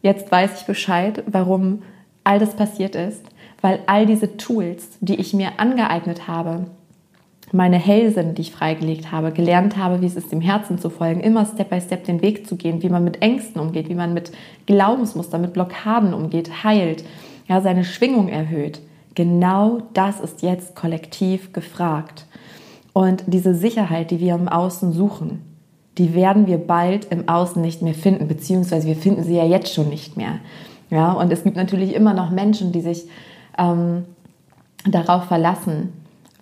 jetzt 0.01 0.31
weiß 0.31 0.61
ich 0.61 0.67
Bescheid, 0.67 1.25
warum 1.27 1.83
all 2.23 2.39
das 2.39 2.55
passiert 2.55 2.95
ist, 2.95 3.25
weil 3.61 3.81
all 3.87 4.07
diese 4.07 4.37
Tools, 4.37 4.91
die 5.01 5.17
ich 5.17 5.35
mir 5.35 5.59
angeeignet 5.59 6.29
habe, 6.29 6.67
meine 7.51 7.79
Hellsinn, 7.79 8.37
die 8.37 8.43
ich 8.43 8.53
freigelegt 8.53 9.11
habe, 9.11 9.33
gelernt 9.33 9.77
habe, 9.77 10.03
wie 10.03 10.07
es 10.07 10.15
ist, 10.15 10.31
dem 10.31 10.41
Herzen 10.41 10.79
zu 10.79 10.89
folgen, 10.89 11.19
immer 11.19 11.45
Step 11.45 11.71
by 11.71 11.81
Step 11.81 12.05
den 12.05 12.23
Weg 12.23 12.47
zu 12.47 12.55
gehen, 12.55 12.81
wie 12.85 12.91
man 12.91 13.03
mit 13.03 13.23
Ängsten 13.23 13.61
umgeht, 13.61 13.89
wie 13.89 13.97
man 13.97 14.15
mit 14.15 14.31
Glaubensmustern, 14.67 15.41
mit 15.41 15.53
Blockaden 15.53 16.15
umgeht, 16.15 16.63
heilt, 16.63 17.03
ja, 17.49 17.61
seine 17.61 17.83
Schwingung 17.83 18.29
erhöht. 18.29 18.81
Genau 19.17 19.83
das 19.95 20.21
ist 20.21 20.43
jetzt 20.43 20.77
kollektiv 20.77 21.53
gefragt. 21.53 22.27
Und 22.99 23.23
diese 23.29 23.55
Sicherheit, 23.55 24.11
die 24.11 24.19
wir 24.19 24.35
im 24.35 24.49
Außen 24.49 24.93
suchen, 24.93 25.41
die 25.99 26.17
werden 26.17 26.49
wir 26.49 26.59
bald 26.59 27.05
im 27.13 27.29
Außen 27.29 27.63
nicht 27.63 27.81
mehr 27.81 27.95
finden, 27.95 28.27
beziehungsweise 28.27 28.89
wir 28.89 28.97
finden 28.97 29.23
sie 29.23 29.37
ja 29.37 29.45
jetzt 29.45 29.73
schon 29.73 29.89
nicht 29.89 30.17
mehr. 30.17 30.41
Ja, 30.91 31.13
und 31.13 31.33
es 31.33 31.45
gibt 31.45 31.55
natürlich 31.55 31.95
immer 31.95 32.13
noch 32.13 32.31
Menschen, 32.31 32.73
die 32.73 32.81
sich 32.81 33.05
ähm, 33.57 34.05
darauf 34.85 35.27
verlassen, 35.27 35.93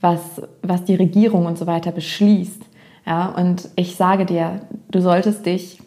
was, 0.00 0.40
was 0.62 0.82
die 0.84 0.94
Regierung 0.94 1.44
und 1.44 1.58
so 1.58 1.66
weiter 1.66 1.92
beschließt. 1.92 2.62
Ja, 3.04 3.34
und 3.36 3.68
ich 3.76 3.96
sage 3.96 4.24
dir, 4.24 4.62
du 4.90 5.02
solltest 5.02 5.44
dich 5.44 5.82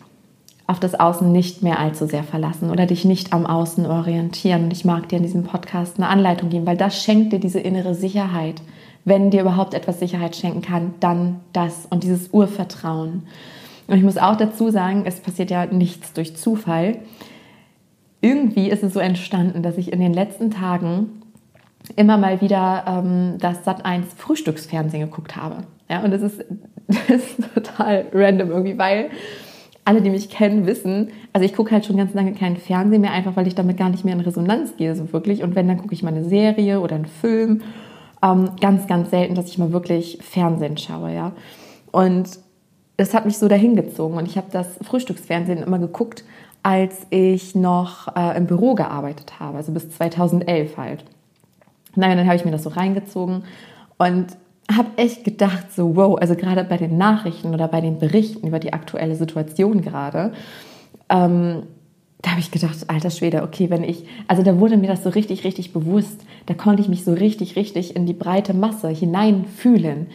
auf 0.68 0.80
das 0.80 0.94
Außen 0.94 1.32
nicht 1.32 1.64
mehr 1.64 1.80
allzu 1.80 2.06
sehr 2.06 2.24
verlassen 2.24 2.70
oder 2.70 2.86
dich 2.86 3.06
nicht 3.06 3.34
am 3.34 3.48
Außen 3.48 3.88
orientieren. 3.88 4.66
Und 4.66 4.74
ich 4.74 4.86
mag 4.86 5.10
dir 5.10 5.16
in 5.16 5.24
diesem 5.24 5.46
Podcast 5.46 5.98
eine 5.98 6.10
Anleitung 6.10 6.50
geben, 6.50 6.68
weil 6.68 6.78
das 6.78 7.04
schenkt 7.04 7.34
dir 7.34 7.40
diese 7.40 7.60
innere 7.60 7.96
Sicherheit. 7.96 8.62
Wenn 9.10 9.32
dir 9.32 9.42
überhaupt 9.42 9.74
etwas 9.74 10.00
Sicherheit 10.00 10.36
schenken 10.36 10.62
kann, 10.62 10.94
dann 11.00 11.40
das 11.52 11.88
und 11.90 12.04
dieses 12.04 12.30
Urvertrauen. 12.32 13.24
Und 13.88 13.98
ich 13.98 14.04
muss 14.04 14.20
auch 14.20 14.36
dazu 14.36 14.70
sagen, 14.70 15.02
es 15.06 15.20
passiert 15.20 15.50
ja 15.50 15.66
nichts 15.66 16.14
durch 16.14 16.38
Zufall. 16.38 17.00
Irgendwie 18.22 18.70
ist 18.70 18.84
es 18.84 18.94
so 18.94 19.00
entstanden, 19.00 19.64
dass 19.64 19.80
ich 19.80 19.92
in 19.92 20.00
den 20.00 20.14
letzten 20.14 20.52
Tagen 20.52 21.24
immer 21.96 22.18
mal 22.18 22.40
wieder 22.40 22.86
ähm, 22.88 23.38
das 23.40 23.66
Sat1 23.66 24.04
Frühstücksfernsehen 24.16 25.10
geguckt 25.10 25.36
habe. 25.36 25.64
Ja, 25.90 26.04
und 26.04 26.12
das 26.12 26.22
ist, 26.22 26.46
das 26.88 27.10
ist 27.10 27.54
total 27.56 28.06
random 28.14 28.52
irgendwie, 28.52 28.78
weil 28.78 29.10
alle, 29.86 30.04
die 30.04 30.12
mich 30.12 30.30
kennen, 30.30 30.68
wissen, 30.68 31.10
also 31.34 31.44
ich 31.44 31.56
gucke 31.56 31.72
halt 31.72 31.84
schon 31.84 31.98
ganz 31.98 32.14
lange 32.14 32.34
keinen 32.34 32.58
Fernsehen 32.58 33.02
mehr, 33.02 33.12
einfach 33.12 33.36
weil 33.36 33.48
ich 33.48 33.56
damit 33.56 33.78
gar 33.78 33.90
nicht 33.90 34.06
mehr 34.06 34.14
in 34.14 34.20
Resonanz 34.20 34.78
gehe, 34.78 34.96
so 34.96 35.12
wirklich. 35.12 35.42
Und 35.42 35.56
wenn, 35.56 35.68
dann 35.68 35.78
gucke 35.78 35.96
ich 35.96 36.04
mal 36.04 36.14
eine 36.14 36.26
Serie 36.26 36.80
oder 36.80 36.96
einen 36.96 37.08
Film. 37.08 37.62
Ähm, 38.22 38.52
ganz, 38.60 38.88
ganz 38.88 39.12
selten, 39.12 39.36
dass 39.36 39.48
ich 39.48 39.58
mal 39.58 39.72
wirklich 39.72 40.20
Fernsehen 40.22 40.78
schaue, 40.78 41.14
ja. 41.14 41.32
Und 41.92 42.40
das 42.98 43.14
hat 43.14 43.26
mich 43.26 43.38
so 43.38 43.48
dahin 43.48 43.76
gezogen 43.76 44.18
und 44.18 44.28
ich 44.28 44.38
habe 44.38 44.48
das 44.52 44.68
Frühstücksfernsehen 44.82 45.64
immer 45.64 45.80
geguckt, 45.80 46.26
als 46.64 47.08
ich 47.10 47.56
noch 47.56 48.14
äh, 48.16 48.36
im 48.38 48.46
Büro 48.46 48.76
gearbeitet 48.76 49.40
habe, 49.40 49.58
also 49.58 49.72
bis 49.72 49.90
2011 49.92 50.76
halt. 50.76 51.06
Naja, 51.96 52.16
dann 52.16 52.26
habe 52.26 52.36
ich 52.36 52.44
mir 52.44 52.52
das 52.52 52.64
so 52.64 52.70
reingezogen 52.70 53.44
und 53.98 54.28
habe 54.70 54.90
echt 54.98 55.24
gedacht, 55.24 55.72
so 55.74 55.96
wow, 55.96 56.18
also 56.20 56.36
gerade 56.36 56.64
bei 56.64 56.78
den 56.78 56.98
Nachrichten 56.98 57.54
oder 57.54 57.68
bei 57.68 57.82
den 57.82 58.00
Berichten 58.00 58.48
über 58.48 58.60
die 58.60 58.74
aktuelle 58.74 59.16
Situation 59.16 59.82
gerade, 59.82 60.34
ähm, 61.10 61.64
da 62.22 62.32
habe 62.32 62.42
ich 62.42 62.52
gedacht, 62.52 62.90
alter 62.90 63.12
Schwede, 63.12 63.44
okay, 63.44 63.70
wenn 63.70 63.84
ich, 63.84 64.06
also 64.28 64.44
da 64.44 64.60
wurde 64.60 64.78
mir 64.78 64.88
das 64.88 65.04
so 65.04 65.10
richtig, 65.10 65.46
richtig 65.46 65.72
bewusst, 65.72 66.26
da 66.48 66.54
konnte 66.54 66.82
ich 66.82 66.90
mich 66.90 67.04
so 67.06 67.14
richtig, 67.14 67.56
richtig 67.56 67.96
in 67.96 68.06
die 68.06 68.14
breite 68.14 68.54
Masse 68.54 68.90
hineinfühlen. 68.90 70.08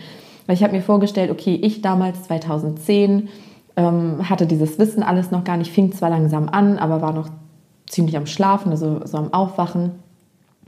Weil 0.46 0.56
ich 0.56 0.62
habe 0.62 0.74
mir 0.74 0.82
vorgestellt, 0.82 1.30
okay, 1.30 1.54
ich 1.54 1.80
damals 1.80 2.24
2010 2.24 3.28
ähm, 3.76 4.28
hatte 4.28 4.46
dieses 4.46 4.78
Wissen 4.78 5.02
alles 5.02 5.30
noch 5.30 5.44
gar 5.44 5.56
nicht, 5.56 5.72
fing 5.72 5.92
zwar 5.92 6.10
langsam 6.10 6.50
an, 6.50 6.78
aber 6.78 7.00
war 7.00 7.12
noch 7.12 7.30
ziemlich 7.86 8.16
am 8.16 8.26
Schlafen, 8.26 8.70
also 8.70 9.00
so 9.06 9.16
am 9.16 9.32
Aufwachen 9.32 9.92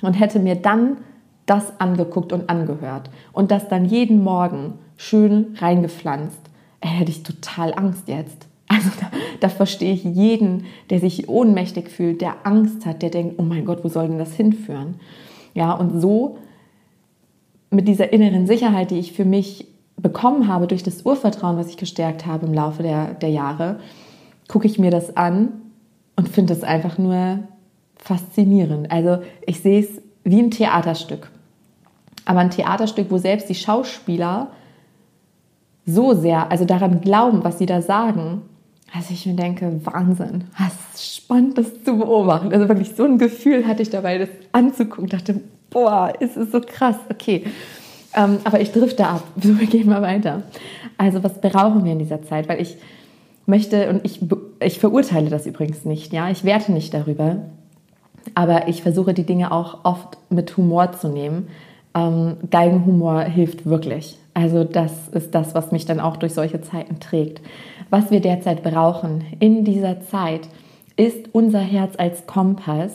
und 0.02 0.14
hätte 0.14 0.38
mir 0.38 0.56
dann 0.56 0.98
das 1.44 1.78
angeguckt 1.78 2.32
und 2.32 2.48
angehört 2.48 3.10
und 3.32 3.50
das 3.50 3.68
dann 3.68 3.84
jeden 3.84 4.24
Morgen 4.24 4.74
schön 4.96 5.54
reingepflanzt, 5.58 6.40
hätte 6.80 7.10
ich 7.10 7.22
total 7.22 7.74
Angst 7.74 8.08
jetzt. 8.08 8.48
Also 8.68 8.90
da, 9.00 9.10
da, 9.40 9.48
verstehe 9.48 9.92
ich 9.92 10.02
jeden, 10.02 10.64
der 10.90 10.98
sich 10.98 11.28
ohnmächtig 11.28 11.88
fühlt, 11.88 12.20
der 12.20 12.44
Angst 12.44 12.84
hat, 12.84 13.02
der 13.02 13.10
denkt, 13.10 13.36
oh 13.38 13.42
mein 13.42 13.64
Gott, 13.64 13.84
wo 13.84 13.88
soll 13.88 14.08
denn 14.08 14.18
das 14.18 14.34
hinführen? 14.34 14.96
Ja, 15.54 15.72
und 15.72 16.00
so 16.00 16.38
mit 17.70 17.86
dieser 17.86 18.12
inneren 18.12 18.46
Sicherheit, 18.46 18.90
die 18.90 18.98
ich 18.98 19.12
für 19.12 19.24
mich 19.24 19.68
bekommen 19.96 20.48
habe 20.48 20.66
durch 20.66 20.82
das 20.82 21.02
Urvertrauen, 21.02 21.56
was 21.56 21.68
ich 21.68 21.76
gestärkt 21.76 22.26
habe 22.26 22.46
im 22.46 22.54
Laufe 22.54 22.82
der, 22.82 23.14
der 23.14 23.30
Jahre, 23.30 23.80
gucke 24.48 24.66
ich 24.66 24.78
mir 24.78 24.90
das 24.90 25.16
an 25.16 25.52
und 26.16 26.28
finde 26.28 26.52
es 26.52 26.62
einfach 26.62 26.98
nur 26.98 27.40
faszinierend. 27.96 28.90
Also 28.90 29.18
ich 29.46 29.60
sehe 29.60 29.80
es 29.80 30.02
wie 30.24 30.40
ein 30.40 30.50
Theaterstück. 30.50 31.30
Aber 32.24 32.40
ein 32.40 32.50
Theaterstück, 32.50 33.10
wo 33.10 33.18
selbst 33.18 33.48
die 33.48 33.54
Schauspieler 33.54 34.48
so 35.86 36.14
sehr, 36.14 36.50
also 36.50 36.64
daran 36.64 37.00
glauben, 37.00 37.44
was 37.44 37.58
sie 37.58 37.66
da 37.66 37.80
sagen, 37.80 38.42
also 38.94 39.12
ich 39.12 39.26
mir 39.26 39.34
denke, 39.34 39.80
Wahnsinn, 39.84 40.44
was 40.58 41.14
spannend, 41.16 41.58
das 41.58 41.82
zu 41.84 41.98
beobachten. 41.98 42.52
Also 42.52 42.68
wirklich 42.68 42.94
so 42.96 43.04
ein 43.04 43.18
Gefühl 43.18 43.66
hatte 43.66 43.82
ich 43.82 43.90
dabei, 43.90 44.18
das 44.18 44.28
anzugucken. 44.52 45.04
Ich 45.04 45.10
dachte, 45.10 45.40
boah, 45.70 46.12
ist 46.20 46.36
es 46.36 46.52
so 46.52 46.60
krass, 46.60 46.96
okay. 47.10 47.44
Ähm, 48.14 48.38
aber 48.44 48.60
ich 48.60 48.72
drifte 48.72 49.06
ab, 49.06 49.24
so 49.42 49.52
gehen 49.54 49.88
mal 49.88 50.02
weiter. 50.02 50.42
Also 50.98 51.22
was 51.22 51.40
brauchen 51.40 51.84
wir 51.84 51.92
in 51.92 51.98
dieser 51.98 52.22
Zeit? 52.22 52.48
Weil 52.48 52.60
ich 52.60 52.76
möchte, 53.44 53.90
und 53.90 54.04
ich, 54.04 54.20
ich 54.60 54.78
verurteile 54.78 55.30
das 55.30 55.46
übrigens 55.46 55.84
nicht, 55.84 56.12
ja, 56.12 56.30
ich 56.30 56.44
werte 56.44 56.72
nicht 56.72 56.94
darüber, 56.94 57.36
aber 58.34 58.68
ich 58.68 58.82
versuche 58.82 59.14
die 59.14 59.24
Dinge 59.24 59.52
auch 59.52 59.84
oft 59.84 60.18
mit 60.30 60.56
Humor 60.56 60.92
zu 60.92 61.08
nehmen. 61.08 61.48
Ähm, 61.94 62.36
Geigenhumor 62.50 63.22
hilft 63.22 63.66
wirklich. 63.66 64.18
Also 64.36 64.64
das 64.64 64.92
ist 65.12 65.34
das, 65.34 65.54
was 65.54 65.72
mich 65.72 65.86
dann 65.86 65.98
auch 65.98 66.18
durch 66.18 66.34
solche 66.34 66.60
Zeiten 66.60 67.00
trägt. 67.00 67.40
Was 67.88 68.10
wir 68.10 68.20
derzeit 68.20 68.62
brauchen 68.62 69.24
in 69.40 69.64
dieser 69.64 70.02
Zeit 70.02 70.42
ist 70.96 71.30
unser 71.32 71.60
Herz 71.60 71.94
als 71.96 72.26
Kompass. 72.26 72.92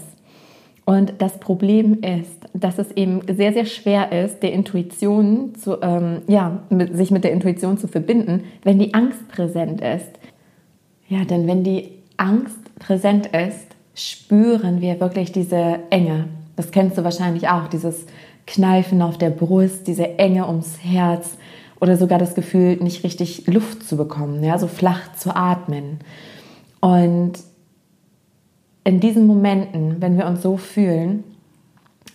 Und 0.86 1.14
das 1.18 1.40
Problem 1.40 2.04
ist, 2.04 2.42
dass 2.54 2.78
es 2.78 2.92
eben 2.92 3.22
sehr, 3.28 3.54
sehr 3.54 3.66
schwer 3.66 4.12
ist, 4.12 4.44
der 4.44 4.54
Intuition 4.54 5.56
zu, 5.56 5.82
ähm, 5.82 6.22
ja, 6.28 6.62
mit, 6.70 6.96
sich 6.96 7.10
mit 7.10 7.24
der 7.24 7.32
Intuition 7.32 7.80
zu 7.80 7.88
verbinden, 7.88 8.44
wenn 8.62 8.78
die 8.78 8.94
Angst 8.94 9.28
präsent 9.28 9.82
ist. 9.82 10.12
Ja, 11.10 11.26
denn 11.26 11.48
wenn 11.48 11.64
die 11.64 11.90
Angst 12.18 12.76
präsent 12.78 13.28
ist, 13.28 13.66
spüren 13.96 14.80
wir 14.80 15.00
wirklich 15.00 15.32
diese 15.32 15.80
Enge. 15.90 16.26
Das 16.56 16.70
kennst 16.70 17.00
du 17.00 17.04
wahrscheinlich 17.04 17.50
auch, 17.50 17.68
dieses 17.68 18.06
Kneifen 18.48 19.02
auf 19.02 19.18
der 19.18 19.30
Brust, 19.30 19.88
diese 19.88 20.18
Enge 20.18 20.48
ums 20.48 20.80
Herz 20.84 21.38
oder 21.80 21.98
sogar 21.98 22.20
das 22.20 22.36
Gefühl, 22.36 22.78
nicht 22.78 23.04
richtig 23.04 23.48
Luft 23.48 23.84
zu 23.84 23.98
bekommen, 23.98 24.44
ja, 24.44 24.58
so 24.58 24.68
flach 24.68 25.14
zu 25.16 25.36
atmen. 25.36 26.00
Und 26.80 27.34
in 28.84 29.00
diesen 29.00 29.28
Momenten, 29.28 29.98
wenn 30.00 30.18
wir 30.18 30.26
uns 30.26 30.42
so 30.42 30.58
fühlen, 30.58 31.24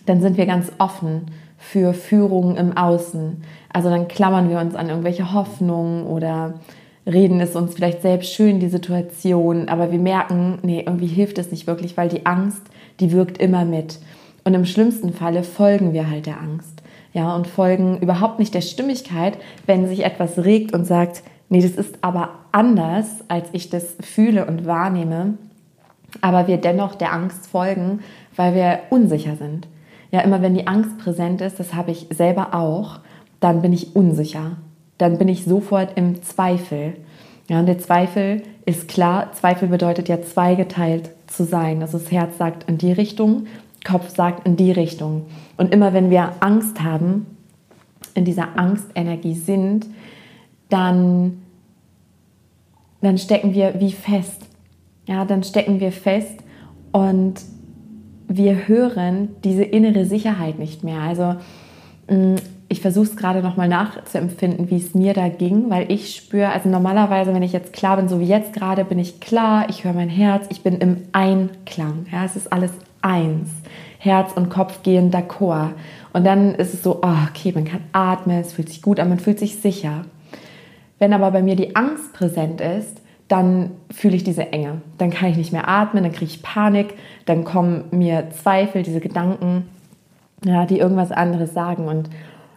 dann 0.05 0.21
sind 0.21 0.37
wir 0.37 0.45
ganz 0.45 0.71
offen 0.77 1.31
für 1.57 1.93
Führungen 1.93 2.55
im 2.55 2.77
Außen. 2.77 3.43
Also 3.71 3.89
dann 3.89 4.07
klammern 4.07 4.49
wir 4.49 4.59
uns 4.59 4.75
an 4.75 4.89
irgendwelche 4.89 5.33
Hoffnungen 5.33 6.05
oder 6.05 6.55
reden 7.05 7.39
es 7.39 7.55
uns 7.55 7.73
vielleicht 7.73 8.01
selbst 8.01 8.33
schön, 8.33 8.59
die 8.59 8.67
Situation, 8.67 9.69
aber 9.69 9.91
wir 9.91 9.99
merken, 9.99 10.59
nee, 10.61 10.83
irgendwie 10.85 11.07
hilft 11.07 11.37
es 11.37 11.51
nicht 11.51 11.65
wirklich, 11.65 11.95
weil 11.95 12.09
die 12.09 12.25
Angst, 12.25 12.61
die 12.99 13.11
wirkt 13.11 13.37
immer 13.37 13.65
mit. 13.65 13.99
Und 14.47 14.53
im 14.53 14.65
schlimmsten 14.65 15.11
Falle 15.11 15.43
folgen 15.43 15.91
wir 15.91 16.09
halt 16.09 16.25
der 16.25 16.39
Angst. 16.39 16.81
Ja, 17.11 17.35
und 17.35 17.47
folgen 17.47 17.99
überhaupt 17.99 18.39
nicht 18.39 18.53
der 18.53 18.61
Stimmigkeit, 18.61 19.37
wenn 19.65 19.89
sich 19.89 20.05
etwas 20.05 20.37
regt 20.37 20.73
und 20.73 20.85
sagt, 20.85 21.21
nee, 21.49 21.61
das 21.61 21.71
ist 21.71 21.97
aber 21.99 22.29
anders, 22.53 23.07
als 23.27 23.49
ich 23.51 23.69
das 23.69 23.97
fühle 23.99 24.45
und 24.45 24.65
wahrnehme. 24.65 25.33
Aber 26.21 26.47
wir 26.47 26.55
dennoch 26.55 26.95
der 26.95 27.11
Angst 27.11 27.47
folgen, 27.47 27.99
weil 28.37 28.55
wir 28.55 28.79
unsicher 28.89 29.35
sind. 29.35 29.67
Ja, 30.11 30.21
immer 30.21 30.41
wenn 30.41 30.53
die 30.53 30.67
Angst 30.67 30.97
präsent 30.97 31.41
ist, 31.41 31.59
das 31.59 31.73
habe 31.73 31.91
ich 31.91 32.07
selber 32.09 32.53
auch, 32.53 32.99
dann 33.41 33.61
bin 33.61 33.73
ich 33.73 33.97
unsicher 33.97 34.55
dann 34.97 35.17
bin 35.17 35.27
ich 35.27 35.45
sofort 35.45 35.91
im 35.95 36.21
Zweifel. 36.23 36.95
Ja, 37.49 37.59
und 37.59 37.65
der 37.65 37.79
Zweifel 37.79 38.43
ist 38.65 38.87
klar, 38.87 39.31
Zweifel 39.33 39.69
bedeutet 39.69 40.09
ja 40.09 40.21
zweigeteilt 40.21 41.11
zu 41.27 41.45
sein. 41.45 41.81
Also 41.81 41.97
das 41.97 42.11
Herz 42.11 42.37
sagt 42.37 42.69
in 42.69 42.77
die 42.77 42.91
Richtung, 42.91 43.47
Kopf 43.87 44.13
sagt 44.13 44.45
in 44.45 44.57
die 44.57 44.71
Richtung. 44.71 45.25
Und 45.55 45.73
immer 45.73 45.93
wenn 45.93 46.09
wir 46.09 46.33
Angst 46.41 46.83
haben, 46.83 47.25
in 48.13 48.25
dieser 48.25 48.57
Angstenergie 48.57 49.35
sind, 49.35 49.85
dann, 50.69 51.43
dann 53.01 53.17
stecken 53.17 53.53
wir 53.53 53.79
wie 53.79 53.91
fest. 53.91 54.41
Ja, 55.07 55.23
dann 55.23 55.43
stecken 55.43 55.79
wir 55.79 55.91
fest 55.91 56.39
und 56.91 57.35
wir 58.27 58.67
hören 58.67 59.29
diese 59.43 59.63
innere 59.63 60.05
Sicherheit 60.05 60.59
nicht 60.59 60.83
mehr. 60.83 60.99
Also 60.99 61.35
mm, 62.09 62.35
ich 62.69 62.81
versuche 62.81 63.05
es 63.05 63.15
gerade 63.15 63.41
nochmal 63.41 63.69
nachzuempfinden, 63.69 64.69
wie 64.69 64.75
es 64.77 64.93
mir 64.93 65.13
da 65.13 65.29
ging, 65.29 65.69
weil 65.69 65.89
ich 65.89 66.15
spüre, 66.15 66.49
also 66.49 66.67
normalerweise, 66.67 67.33
wenn 67.33 67.43
ich 67.43 67.53
jetzt 67.53 67.71
klar 67.71 67.95
bin, 67.95 68.09
so 68.09 68.19
wie 68.19 68.25
jetzt 68.25 68.51
gerade, 68.51 68.83
bin 68.83 68.99
ich 68.99 69.21
klar, 69.21 69.69
ich 69.69 69.85
höre 69.85 69.93
mein 69.93 70.09
Herz, 70.09 70.47
ich 70.49 70.63
bin 70.63 70.79
im 70.79 71.03
Einklang. 71.13 72.07
Ja, 72.11 72.25
es 72.25 72.35
ist 72.35 72.51
alles 72.51 72.71
eins. 73.01 73.49
Herz 73.99 74.31
und 74.33 74.49
Kopf 74.49 74.83
gehen 74.83 75.11
d'accord. 75.11 75.71
Und 76.13 76.25
dann 76.25 76.55
ist 76.55 76.73
es 76.73 76.83
so, 76.83 76.99
oh, 77.01 77.15
okay, 77.29 77.51
man 77.53 77.65
kann 77.65 77.81
atmen, 77.91 78.39
es 78.39 78.53
fühlt 78.53 78.69
sich 78.69 78.81
gut 78.81 78.99
an, 78.99 79.09
man 79.09 79.19
fühlt 79.19 79.39
sich 79.39 79.57
sicher. 79.57 80.05
Wenn 80.99 81.13
aber 81.13 81.31
bei 81.31 81.41
mir 81.41 81.55
die 81.55 81.75
Angst 81.75 82.13
präsent 82.13 82.61
ist, 82.61 83.01
dann 83.27 83.71
fühle 83.91 84.15
ich 84.15 84.23
diese 84.23 84.51
Enge. 84.53 84.81
Dann 84.97 85.11
kann 85.11 85.29
ich 85.29 85.37
nicht 85.37 85.51
mehr 85.51 85.67
atmen, 85.67 86.03
dann 86.03 86.13
kriege 86.13 86.31
ich 86.31 86.41
Panik, 86.41 86.93
dann 87.25 87.43
kommen 87.43 87.85
mir 87.91 88.29
Zweifel, 88.31 88.83
diese 88.83 89.01
Gedanken, 89.01 89.67
ja, 90.45 90.65
die 90.65 90.79
irgendwas 90.79 91.11
anderes 91.11 91.53
sagen. 91.53 91.87
Und 91.87 92.09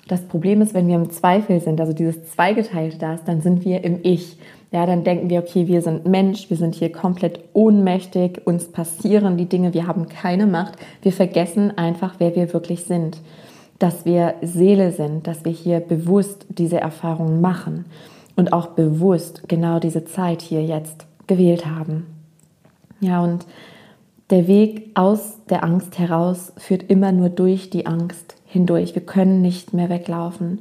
das 0.06 0.22
Problem 0.22 0.62
ist, 0.62 0.74
wenn 0.74 0.88
wir 0.88 0.96
im 0.96 1.10
Zweifel 1.10 1.60
sind, 1.60 1.80
also 1.80 1.92
dieses 1.92 2.30
Zweigeteilte 2.32 2.98
da 2.98 3.18
dann 3.24 3.40
sind 3.42 3.64
wir 3.64 3.84
im 3.84 4.00
Ich. 4.02 4.38
Ja, 4.72 4.86
dann 4.86 5.02
denken 5.02 5.30
wir, 5.30 5.40
okay, 5.40 5.66
wir 5.66 5.82
sind 5.82 6.06
Mensch, 6.06 6.48
wir 6.48 6.56
sind 6.56 6.76
hier 6.76 6.92
komplett 6.92 7.40
ohnmächtig, 7.54 8.42
uns 8.44 8.68
passieren 8.68 9.36
die 9.36 9.48
Dinge, 9.48 9.74
wir 9.74 9.86
haben 9.86 10.08
keine 10.08 10.46
Macht. 10.46 10.74
Wir 11.02 11.12
vergessen 11.12 11.76
einfach, 11.76 12.14
wer 12.18 12.36
wir 12.36 12.52
wirklich 12.52 12.84
sind. 12.84 13.18
Dass 13.80 14.04
wir 14.04 14.34
Seele 14.42 14.92
sind, 14.92 15.26
dass 15.26 15.44
wir 15.44 15.52
hier 15.52 15.80
bewusst 15.80 16.46
diese 16.48 16.80
Erfahrungen 16.80 17.40
machen 17.40 17.86
und 18.36 18.52
auch 18.52 18.68
bewusst 18.68 19.48
genau 19.48 19.80
diese 19.80 20.04
Zeit 20.04 20.40
hier 20.40 20.62
jetzt 20.62 21.06
gewählt 21.26 21.66
haben. 21.66 22.06
Ja, 23.00 23.22
und 23.22 23.46
der 24.30 24.46
Weg 24.46 24.90
aus 24.94 25.38
der 25.48 25.64
Angst 25.64 25.98
heraus 25.98 26.52
führt 26.56 26.84
immer 26.88 27.10
nur 27.10 27.30
durch 27.30 27.70
die 27.70 27.86
Angst 27.86 28.36
hindurch. 28.46 28.94
Wir 28.94 29.02
können 29.02 29.42
nicht 29.42 29.74
mehr 29.74 29.88
weglaufen. 29.88 30.60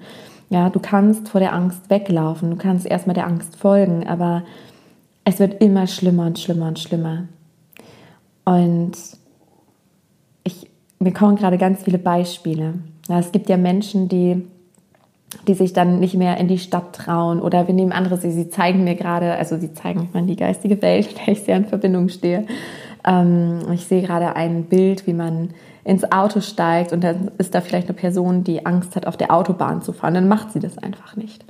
Ja, 0.50 0.70
du 0.70 0.80
kannst 0.80 1.30
vor 1.30 1.40
der 1.40 1.54
Angst 1.54 1.90
weglaufen, 1.90 2.50
du 2.50 2.56
kannst 2.56 2.86
erstmal 2.86 3.14
der 3.14 3.28
Angst 3.28 3.56
folgen, 3.56 4.08
aber 4.08 4.44
es 5.24 5.40
wird 5.40 5.62
immer 5.62 5.86
schlimmer 5.86 6.26
und 6.26 6.40
schlimmer 6.40 6.68
und 6.68 6.80
schlimmer. 6.80 7.28
Und 8.46 8.94
ich, 10.44 10.68
mir 10.98 11.14
kommen 11.14 11.36
gerade 11.36 11.60
ganz 11.60 11.84
viele 11.84 12.00
Beispiele. 12.00 12.76
Ja, 13.08 13.20
es 13.20 13.32
gibt 13.32 13.48
ja 13.48 13.58
Menschen, 13.58 14.10
die, 14.10 14.48
die 15.48 15.54
sich 15.54 15.74
dann 15.74 16.00
nicht 16.00 16.16
mehr 16.16 16.38
in 16.38 16.48
die 16.48 16.58
Stadt 16.58 16.96
trauen 16.96 17.42
oder 17.42 17.68
wir 17.68 17.76
nehmen 17.76 17.92
andere, 17.92 18.18
sie, 18.18 18.32
sie 18.32 18.50
zeigen 18.50 18.84
mir 18.84 18.96
gerade, 18.96 19.34
also 19.34 19.58
sie 19.58 19.74
zeigen 19.74 20.10
mir 20.14 20.24
die 20.24 20.36
geistige 20.36 20.82
Welt, 20.82 21.08
mit 21.10 21.20
der 21.20 21.34
ich 21.34 21.42
sehr 21.42 21.58
in 21.58 21.66
Verbindung 21.66 22.10
stehe. 22.10 22.48
Ähm, 23.06 23.60
ich 23.72 23.86
sehe 23.86 24.02
gerade 24.02 24.36
ein 24.36 24.64
Bild, 24.64 25.06
wie 25.06 25.14
man 25.14 25.52
ins 25.84 26.12
Auto 26.12 26.42
steigt 26.42 26.94
und 26.94 27.04
dann 27.04 27.32
ist 27.38 27.56
da 27.56 27.62
vielleicht 27.62 27.88
eine 27.88 27.98
Person, 27.98 28.44
die 28.44 28.66
Angst 28.66 28.96
hat, 28.96 29.08
auf 29.08 29.18
der 29.18 29.34
Autobahn 29.34 29.82
zu 29.82 29.94
fahren, 29.94 30.14
dann 30.14 30.28
macht 30.28 30.52
sie 30.52 30.60
das 30.60 30.78
einfach 30.78 31.16
nicht. 31.16 31.46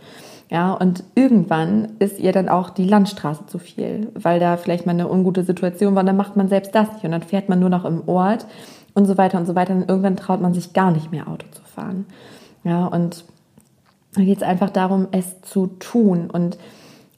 Ja, 0.49 0.73
und 0.73 1.03
irgendwann 1.13 1.89
ist 1.99 2.19
ihr 2.19 2.31
dann 2.31 2.49
auch 2.49 2.71
die 2.71 2.85
Landstraße 2.85 3.45
zu 3.45 3.59
viel, 3.59 4.07
weil 4.15 4.39
da 4.39 4.57
vielleicht 4.57 4.85
mal 4.87 4.93
eine 4.93 5.07
ungute 5.07 5.43
Situation 5.43 5.93
war, 5.93 6.03
dann 6.03 6.17
macht 6.17 6.35
man 6.35 6.49
selbst 6.49 6.73
das 6.73 6.91
nicht 6.93 7.05
und 7.05 7.11
dann 7.11 7.21
fährt 7.21 7.49
man 7.49 7.59
nur 7.59 7.69
noch 7.69 7.85
im 7.85 8.07
Ort 8.07 8.47
und 8.95 9.05
so 9.05 9.17
weiter 9.17 9.37
und 9.37 9.45
so 9.45 9.53
weiter. 9.53 9.75
Und 9.75 9.87
irgendwann 9.87 10.15
traut 10.15 10.41
man 10.41 10.55
sich 10.55 10.73
gar 10.73 10.91
nicht 10.91 11.11
mehr 11.11 11.27
Auto 11.27 11.45
zu 11.51 11.61
fahren. 11.63 12.07
Ja, 12.63 12.87
und 12.87 13.25
da 14.15 14.23
geht 14.23 14.37
es 14.37 14.43
einfach 14.43 14.71
darum, 14.71 15.07
es 15.11 15.39
zu 15.41 15.67
tun 15.67 16.31
und 16.31 16.57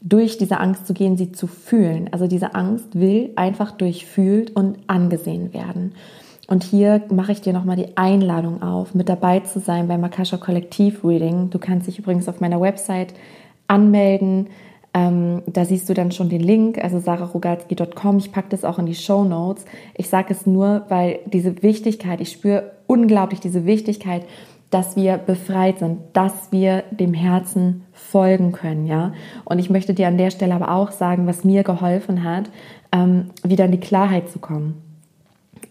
durch 0.02 0.38
diese 0.38 0.60
Angst 0.60 0.88
zu 0.88 0.94
gehen, 0.94 1.16
sie 1.16 1.32
zu 1.32 1.48
fühlen. 1.48 2.10
Also 2.12 2.28
diese 2.28 2.54
Angst 2.56 3.00
will 3.00 3.32
einfach 3.36 3.72
durchfühlt 3.72 4.56
und 4.56 4.80
angesehen 4.88 5.54
werden. 5.54 5.94
Und 6.48 6.64
hier 6.64 7.02
mache 7.10 7.32
ich 7.32 7.42
dir 7.42 7.54
nochmal 7.54 7.78
die 7.78 7.96
Einladung 7.98 8.62
auf, 8.62 8.94
mit 8.94 9.08
dabei 9.10 9.40
zu 9.42 9.60
sein 9.60 9.88
beim 9.88 10.04
Akasha 10.04 10.38
Kollektiv 10.38 11.04
Reading. 11.06 11.50
Du 11.50 11.60
kannst 11.60 11.88
dich 11.88 12.00
übrigens 12.00 12.28
auf 12.28 12.42
meiner 12.42 12.60
Website 12.60 13.14
anmelden. 13.68 14.48
Ähm, 14.94 15.44
da 15.46 15.64
siehst 15.64 15.88
du 15.88 15.94
dann 15.94 16.12
schon 16.12 16.28
den 16.28 16.42
Link, 16.42 16.78
also 16.84 17.00
sararogalski.com. 17.00 18.18
Ich 18.18 18.32
packe 18.32 18.50
das 18.50 18.66
auch 18.66 18.78
in 18.80 18.86
die 18.86 18.96
Show 18.96 19.24
Notes. 19.24 19.66
Ich 19.96 20.10
sage 20.10 20.34
es 20.34 20.46
nur, 20.46 20.86
weil 20.90 21.20
diese 21.26 21.64
Wichtigkeit, 21.64 22.20
ich 22.20 22.32
spüre 22.32 22.72
unglaublich 22.88 23.40
diese 23.40 23.66
Wichtigkeit, 23.66 24.26
dass 24.70 24.96
wir 24.96 25.18
befreit 25.18 25.80
sind, 25.80 26.00
dass 26.14 26.52
wir 26.52 26.84
dem 26.92 27.14
Herzen 27.14 27.84
folgen 27.94 28.52
können, 28.54 28.88
ja. 28.88 29.14
Und 29.46 29.60
ich 29.60 29.70
möchte 29.70 29.94
dir 29.94 30.08
an 30.08 30.18
der 30.18 30.32
Stelle 30.32 30.56
aber 30.56 30.72
auch 30.72 30.92
sagen, 30.92 31.28
was 31.28 31.44
mir 31.44 31.64
geholfen 31.64 32.24
hat, 32.24 32.50
ähm, 32.94 33.32
wieder 33.44 33.66
in 33.66 33.72
die 33.72 33.80
Klarheit 33.80 34.30
zu 34.30 34.40
kommen. 34.40 34.91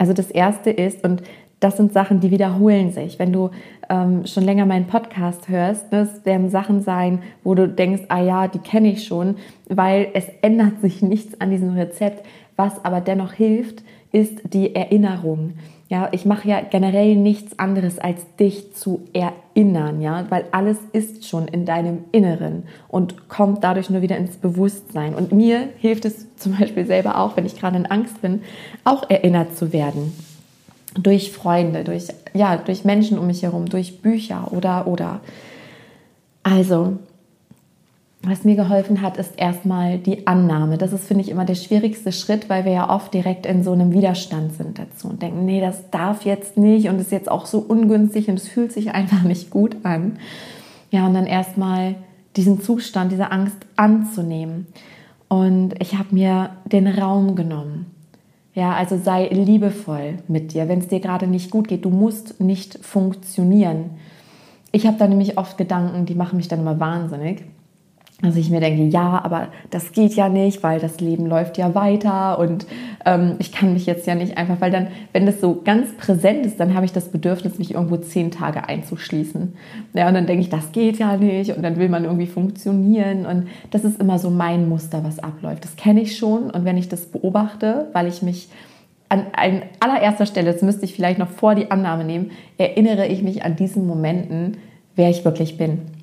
Also 0.00 0.14
das 0.14 0.30
erste 0.30 0.70
ist, 0.70 1.04
und 1.04 1.22
das 1.60 1.76
sind 1.76 1.92
Sachen, 1.92 2.20
die 2.20 2.30
wiederholen 2.30 2.90
sich. 2.90 3.18
Wenn 3.18 3.34
du 3.34 3.50
ähm, 3.90 4.24
schon 4.24 4.44
länger 4.44 4.64
meinen 4.64 4.86
Podcast 4.86 5.50
hörst, 5.50 5.92
das 5.92 6.24
werden 6.24 6.48
Sachen 6.48 6.80
sein, 6.80 7.18
wo 7.44 7.54
du 7.54 7.68
denkst, 7.68 8.04
ah 8.08 8.22
ja, 8.22 8.48
die 8.48 8.60
kenne 8.60 8.90
ich 8.90 9.04
schon, 9.04 9.36
weil 9.68 10.08
es 10.14 10.24
ändert 10.40 10.80
sich 10.80 11.02
nichts 11.02 11.38
an 11.38 11.50
diesem 11.50 11.74
Rezept. 11.74 12.24
Was 12.56 12.82
aber 12.82 13.02
dennoch 13.02 13.34
hilft, 13.34 13.82
ist 14.12 14.40
die 14.52 14.74
Erinnerung. 14.74 15.54
Ja, 15.88 16.08
ich 16.12 16.24
mache 16.24 16.48
ja 16.48 16.60
generell 16.60 17.16
nichts 17.16 17.58
anderes, 17.58 17.98
als 17.98 18.20
dich 18.38 18.74
zu 18.74 19.02
erinnern, 19.12 20.00
ja, 20.00 20.24
weil 20.30 20.44
alles 20.52 20.78
ist 20.92 21.26
schon 21.26 21.48
in 21.48 21.66
deinem 21.66 22.04
Inneren 22.12 22.62
und 22.86 23.28
kommt 23.28 23.64
dadurch 23.64 23.90
nur 23.90 24.00
wieder 24.00 24.16
ins 24.16 24.36
Bewusstsein. 24.36 25.14
Und 25.14 25.32
mir 25.32 25.68
hilft 25.78 26.04
es 26.04 26.36
zum 26.36 26.56
Beispiel 26.56 26.86
selber 26.86 27.18
auch, 27.18 27.36
wenn 27.36 27.44
ich 27.44 27.58
gerade 27.58 27.76
in 27.76 27.86
Angst 27.86 28.22
bin, 28.22 28.42
auch 28.84 29.10
erinnert 29.10 29.56
zu 29.56 29.72
werden. 29.72 30.12
Durch 30.94 31.32
Freunde, 31.32 31.82
durch, 31.82 32.08
ja, 32.34 32.56
durch 32.56 32.84
Menschen 32.84 33.18
um 33.18 33.26
mich 33.26 33.42
herum, 33.42 33.66
durch 33.66 34.00
Bücher 34.00 34.52
oder, 34.52 34.86
oder. 34.86 35.20
Also, 36.44 36.98
was 38.22 38.44
mir 38.44 38.54
geholfen 38.54 39.00
hat, 39.00 39.16
ist 39.16 39.32
erstmal 39.38 39.96
die 39.96 40.26
Annahme. 40.26 40.76
Das 40.76 40.92
ist, 40.92 41.06
finde 41.06 41.24
ich, 41.24 41.30
immer 41.30 41.46
der 41.46 41.54
schwierigste 41.54 42.12
Schritt, 42.12 42.50
weil 42.50 42.66
wir 42.66 42.72
ja 42.72 42.94
oft 42.94 43.14
direkt 43.14 43.46
in 43.46 43.64
so 43.64 43.72
einem 43.72 43.92
Widerstand 43.92 44.52
sind 44.52 44.78
dazu 44.78 45.08
und 45.08 45.22
denken, 45.22 45.46
nee, 45.46 45.60
das 45.60 45.90
darf 45.90 46.26
jetzt 46.26 46.58
nicht 46.58 46.90
und 46.90 47.00
ist 47.00 47.12
jetzt 47.12 47.30
auch 47.30 47.46
so 47.46 47.60
ungünstig 47.60 48.28
und 48.28 48.38
es 48.38 48.46
fühlt 48.46 48.72
sich 48.72 48.92
einfach 48.92 49.22
nicht 49.22 49.48
gut 49.48 49.76
an. 49.84 50.18
Ja, 50.90 51.06
und 51.06 51.14
dann 51.14 51.26
erstmal 51.26 51.94
diesen 52.36 52.60
Zustand, 52.60 53.10
diese 53.10 53.32
Angst 53.32 53.56
anzunehmen. 53.76 54.66
Und 55.28 55.80
ich 55.80 55.96
habe 55.96 56.14
mir 56.14 56.50
den 56.66 56.88
Raum 56.88 57.36
genommen. 57.36 57.86
Ja, 58.54 58.74
also 58.74 58.98
sei 58.98 59.28
liebevoll 59.28 60.18
mit 60.28 60.52
dir, 60.52 60.68
wenn 60.68 60.80
es 60.80 60.88
dir 60.88 61.00
gerade 61.00 61.26
nicht 61.26 61.50
gut 61.50 61.68
geht. 61.68 61.86
Du 61.86 61.90
musst 61.90 62.38
nicht 62.38 62.84
funktionieren. 62.84 63.90
Ich 64.72 64.86
habe 64.86 64.98
da 64.98 65.08
nämlich 65.08 65.38
oft 65.38 65.56
Gedanken, 65.56 66.04
die 66.04 66.14
machen 66.14 66.36
mich 66.36 66.48
dann 66.48 66.60
immer 66.60 66.78
wahnsinnig 66.78 67.44
also 68.22 68.38
ich 68.38 68.50
mir 68.50 68.60
denke, 68.60 68.82
ja, 68.84 69.20
aber 69.24 69.48
das 69.70 69.92
geht 69.92 70.14
ja 70.14 70.28
nicht, 70.28 70.62
weil 70.62 70.78
das 70.78 71.00
Leben 71.00 71.26
läuft 71.26 71.56
ja 71.56 71.74
weiter 71.74 72.38
und 72.38 72.66
ähm, 73.06 73.36
ich 73.38 73.50
kann 73.50 73.72
mich 73.72 73.86
jetzt 73.86 74.06
ja 74.06 74.14
nicht 74.14 74.36
einfach, 74.36 74.60
weil 74.60 74.70
dann, 74.70 74.88
wenn 75.12 75.24
das 75.24 75.40
so 75.40 75.62
ganz 75.64 75.96
präsent 75.96 76.44
ist, 76.44 76.60
dann 76.60 76.74
habe 76.74 76.84
ich 76.84 76.92
das 76.92 77.08
Bedürfnis, 77.08 77.58
mich 77.58 77.74
irgendwo 77.74 77.96
zehn 77.96 78.30
Tage 78.30 78.68
einzuschließen. 78.68 79.54
Ja, 79.94 80.08
und 80.08 80.14
dann 80.14 80.26
denke 80.26 80.42
ich, 80.42 80.50
das 80.50 80.72
geht 80.72 80.98
ja 80.98 81.16
nicht 81.16 81.56
und 81.56 81.62
dann 81.62 81.76
will 81.76 81.88
man 81.88 82.04
irgendwie 82.04 82.26
funktionieren 82.26 83.24
und 83.24 83.48
das 83.70 83.84
ist 83.84 83.98
immer 84.00 84.18
so 84.18 84.28
mein 84.28 84.68
Muster, 84.68 85.02
was 85.02 85.18
abläuft. 85.18 85.64
Das 85.64 85.76
kenne 85.76 86.02
ich 86.02 86.18
schon 86.18 86.50
und 86.50 86.64
wenn 86.66 86.76
ich 86.76 86.90
das 86.90 87.06
beobachte, 87.06 87.88
weil 87.94 88.06
ich 88.06 88.20
mich 88.20 88.50
an, 89.08 89.26
an 89.32 89.62
allererster 89.80 90.26
Stelle, 90.26 90.52
das 90.52 90.62
müsste 90.62 90.84
ich 90.84 90.94
vielleicht 90.94 91.18
noch 91.18 91.28
vor 91.28 91.54
die 91.54 91.70
Annahme 91.70 92.04
nehmen, 92.04 92.32
erinnere 92.58 93.06
ich 93.06 93.22
mich 93.22 93.44
an 93.44 93.56
diesen 93.56 93.86
Momenten, 93.86 94.58
wer 94.94 95.08
ich 95.08 95.24
wirklich 95.24 95.56
bin. 95.56 95.99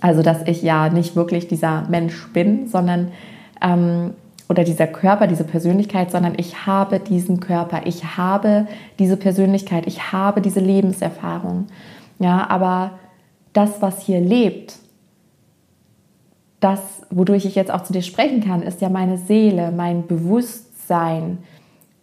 Also, 0.00 0.22
dass 0.22 0.42
ich 0.46 0.62
ja 0.62 0.88
nicht 0.88 1.16
wirklich 1.16 1.48
dieser 1.48 1.88
Mensch 1.88 2.28
bin, 2.32 2.68
sondern 2.68 3.12
ähm, 3.60 4.12
oder 4.48 4.64
dieser 4.64 4.86
Körper, 4.86 5.26
diese 5.26 5.44
Persönlichkeit, 5.44 6.10
sondern 6.10 6.34
ich 6.36 6.66
habe 6.66 7.00
diesen 7.00 7.40
Körper, 7.40 7.82
ich 7.84 8.16
habe 8.16 8.66
diese 8.98 9.16
Persönlichkeit, 9.16 9.86
ich 9.86 10.12
habe 10.12 10.40
diese 10.40 10.60
Lebenserfahrung. 10.60 11.66
Ja, 12.18 12.48
aber 12.48 12.92
das, 13.52 13.82
was 13.82 14.00
hier 14.00 14.20
lebt, 14.20 14.78
das, 16.60 16.80
wodurch 17.10 17.44
ich 17.44 17.54
jetzt 17.54 17.70
auch 17.70 17.82
zu 17.82 17.92
dir 17.92 18.02
sprechen 18.02 18.42
kann, 18.42 18.62
ist 18.62 18.80
ja 18.80 18.88
meine 18.88 19.18
Seele, 19.18 19.70
mein 19.70 20.06
Bewusstsein, 20.06 21.38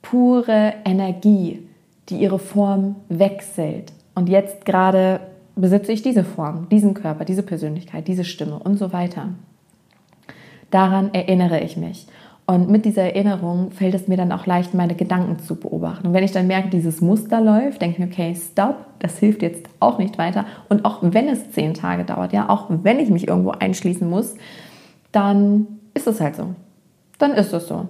pure 0.01 0.73
Energie, 0.86 1.67
die 2.10 2.17
ihre 2.17 2.39
Form 2.39 2.95
wechselt. 3.10 3.91
Und 4.13 4.29
jetzt 4.29 4.65
gerade 4.65 5.19
besitze 5.56 5.91
ich 5.91 6.02
diese 6.02 6.24
Form, 6.24 6.68
diesen 6.70 6.94
Körper, 6.94 7.26
diese 7.26 7.44
Persönlichkeit, 7.44 8.08
diese 8.08 8.24
Stimme 8.24 8.60
und 8.60 8.78
so 8.78 8.94
weiter. 8.94 9.30
Daran 10.72 11.13
erinnere 11.13 11.62
ich 11.62 11.78
mich. 11.78 12.08
Und 12.48 12.70
mit 12.70 12.86
dieser 12.86 13.04
Erinnerung 13.04 13.72
fällt 13.72 13.96
es 13.96 14.08
mir 14.08 14.18
dann 14.18 14.32
auch 14.32 14.46
leicht, 14.46 14.76
meine 14.76 14.94
Gedanken 14.94 15.39
zu 15.39 15.56
beobachten. 15.56 16.08
Und 16.08 16.13
wenn 16.13 16.24
ich 16.24 16.32
dann 16.32 16.46
merke, 16.46 16.70
dieses 16.70 17.02
Muster 17.02 17.41
läuft, 17.41 17.82
denke 17.82 17.94
ich 17.94 18.00
mir, 18.00 18.12
okay, 18.12 18.36
stopp, 18.36 18.86
das 19.00 19.18
hilft 19.18 19.41
jetzt 19.41 19.68
auch 19.80 19.98
nicht 19.98 20.20
weiter. 20.20 20.46
Und 20.70 20.86
auch 20.86 21.00
wenn 21.02 21.28
es 21.28 21.52
zehn 21.52 21.74
Tage 21.74 22.04
dauert, 22.04 22.34
ja, 22.34 22.50
auch 22.50 22.68
wenn 22.70 23.00
ich 23.00 23.10
mich 23.10 23.28
irgendwo 23.28 23.52
einschließen 23.52 24.08
muss, 24.08 24.36
dann 25.12 25.65
ist 25.96 26.06
es 26.06 26.22
halt 26.22 26.36
so. 26.36 26.54
Dann 27.18 27.32
ist 27.32 27.52
es 27.52 27.68
so. 27.68 27.88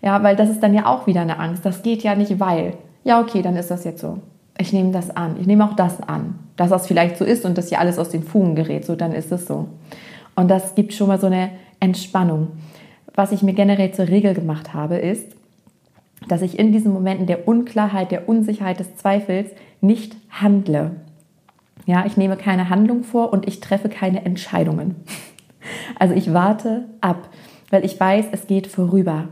Ja, 0.00 0.22
weil 0.22 0.36
das 0.36 0.48
ist 0.48 0.62
dann 0.62 0.72
ja 0.72 0.86
auch 0.86 1.06
wieder 1.06 1.20
eine 1.20 1.38
Angst. 1.38 1.66
Das 1.66 1.82
geht 1.82 2.02
ja 2.02 2.14
nicht, 2.14 2.40
weil. 2.40 2.74
ja, 3.04 3.20
okay, 3.20 3.42
dann 3.42 3.56
ist 3.56 3.70
das 3.70 3.84
jetzt 3.84 4.00
so. 4.00 4.18
Ich 4.58 4.72
nehme 4.72 4.90
das 4.90 5.10
an. 5.10 5.36
Ich 5.40 5.46
nehme 5.46 5.64
auch 5.64 5.74
das 5.74 6.00
an, 6.00 6.34
dass 6.56 6.70
das 6.70 6.86
vielleicht 6.86 7.16
so 7.16 7.24
ist 7.24 7.44
und 7.44 7.56
dass 7.56 7.68
hier 7.68 7.80
alles 7.80 7.98
aus 7.98 8.08
den 8.08 8.24
Fugen 8.24 8.56
gerät. 8.56 8.84
So, 8.84 8.96
dann 8.96 9.12
ist 9.12 9.30
es 9.30 9.46
so. 9.46 9.68
Und 10.34 10.48
das 10.48 10.74
gibt 10.74 10.92
schon 10.92 11.08
mal 11.08 11.20
so 11.20 11.28
eine 11.28 11.50
Entspannung. 11.80 12.48
Was 13.14 13.32
ich 13.32 13.42
mir 13.42 13.54
generell 13.54 13.92
zur 13.92 14.08
Regel 14.08 14.34
gemacht 14.34 14.74
habe, 14.74 14.96
ist, 14.96 15.26
dass 16.26 16.42
ich 16.42 16.58
in 16.58 16.72
diesen 16.72 16.92
Momenten 16.92 17.26
der 17.26 17.46
Unklarheit, 17.46 18.10
der 18.10 18.28
Unsicherheit, 18.28 18.80
des 18.80 18.96
Zweifels 18.96 19.50
nicht 19.80 20.16
handle. 20.30 20.92
Ja, 21.86 22.04
ich 22.04 22.16
nehme 22.16 22.36
keine 22.36 22.68
Handlung 22.68 23.04
vor 23.04 23.32
und 23.32 23.46
ich 23.46 23.60
treffe 23.60 23.88
keine 23.88 24.24
Entscheidungen. 24.24 24.96
Also 25.98 26.14
ich 26.14 26.32
warte 26.32 26.84
ab, 27.00 27.28
weil 27.70 27.84
ich 27.84 27.98
weiß, 27.98 28.26
es 28.32 28.46
geht 28.46 28.68
vorüber. 28.68 29.28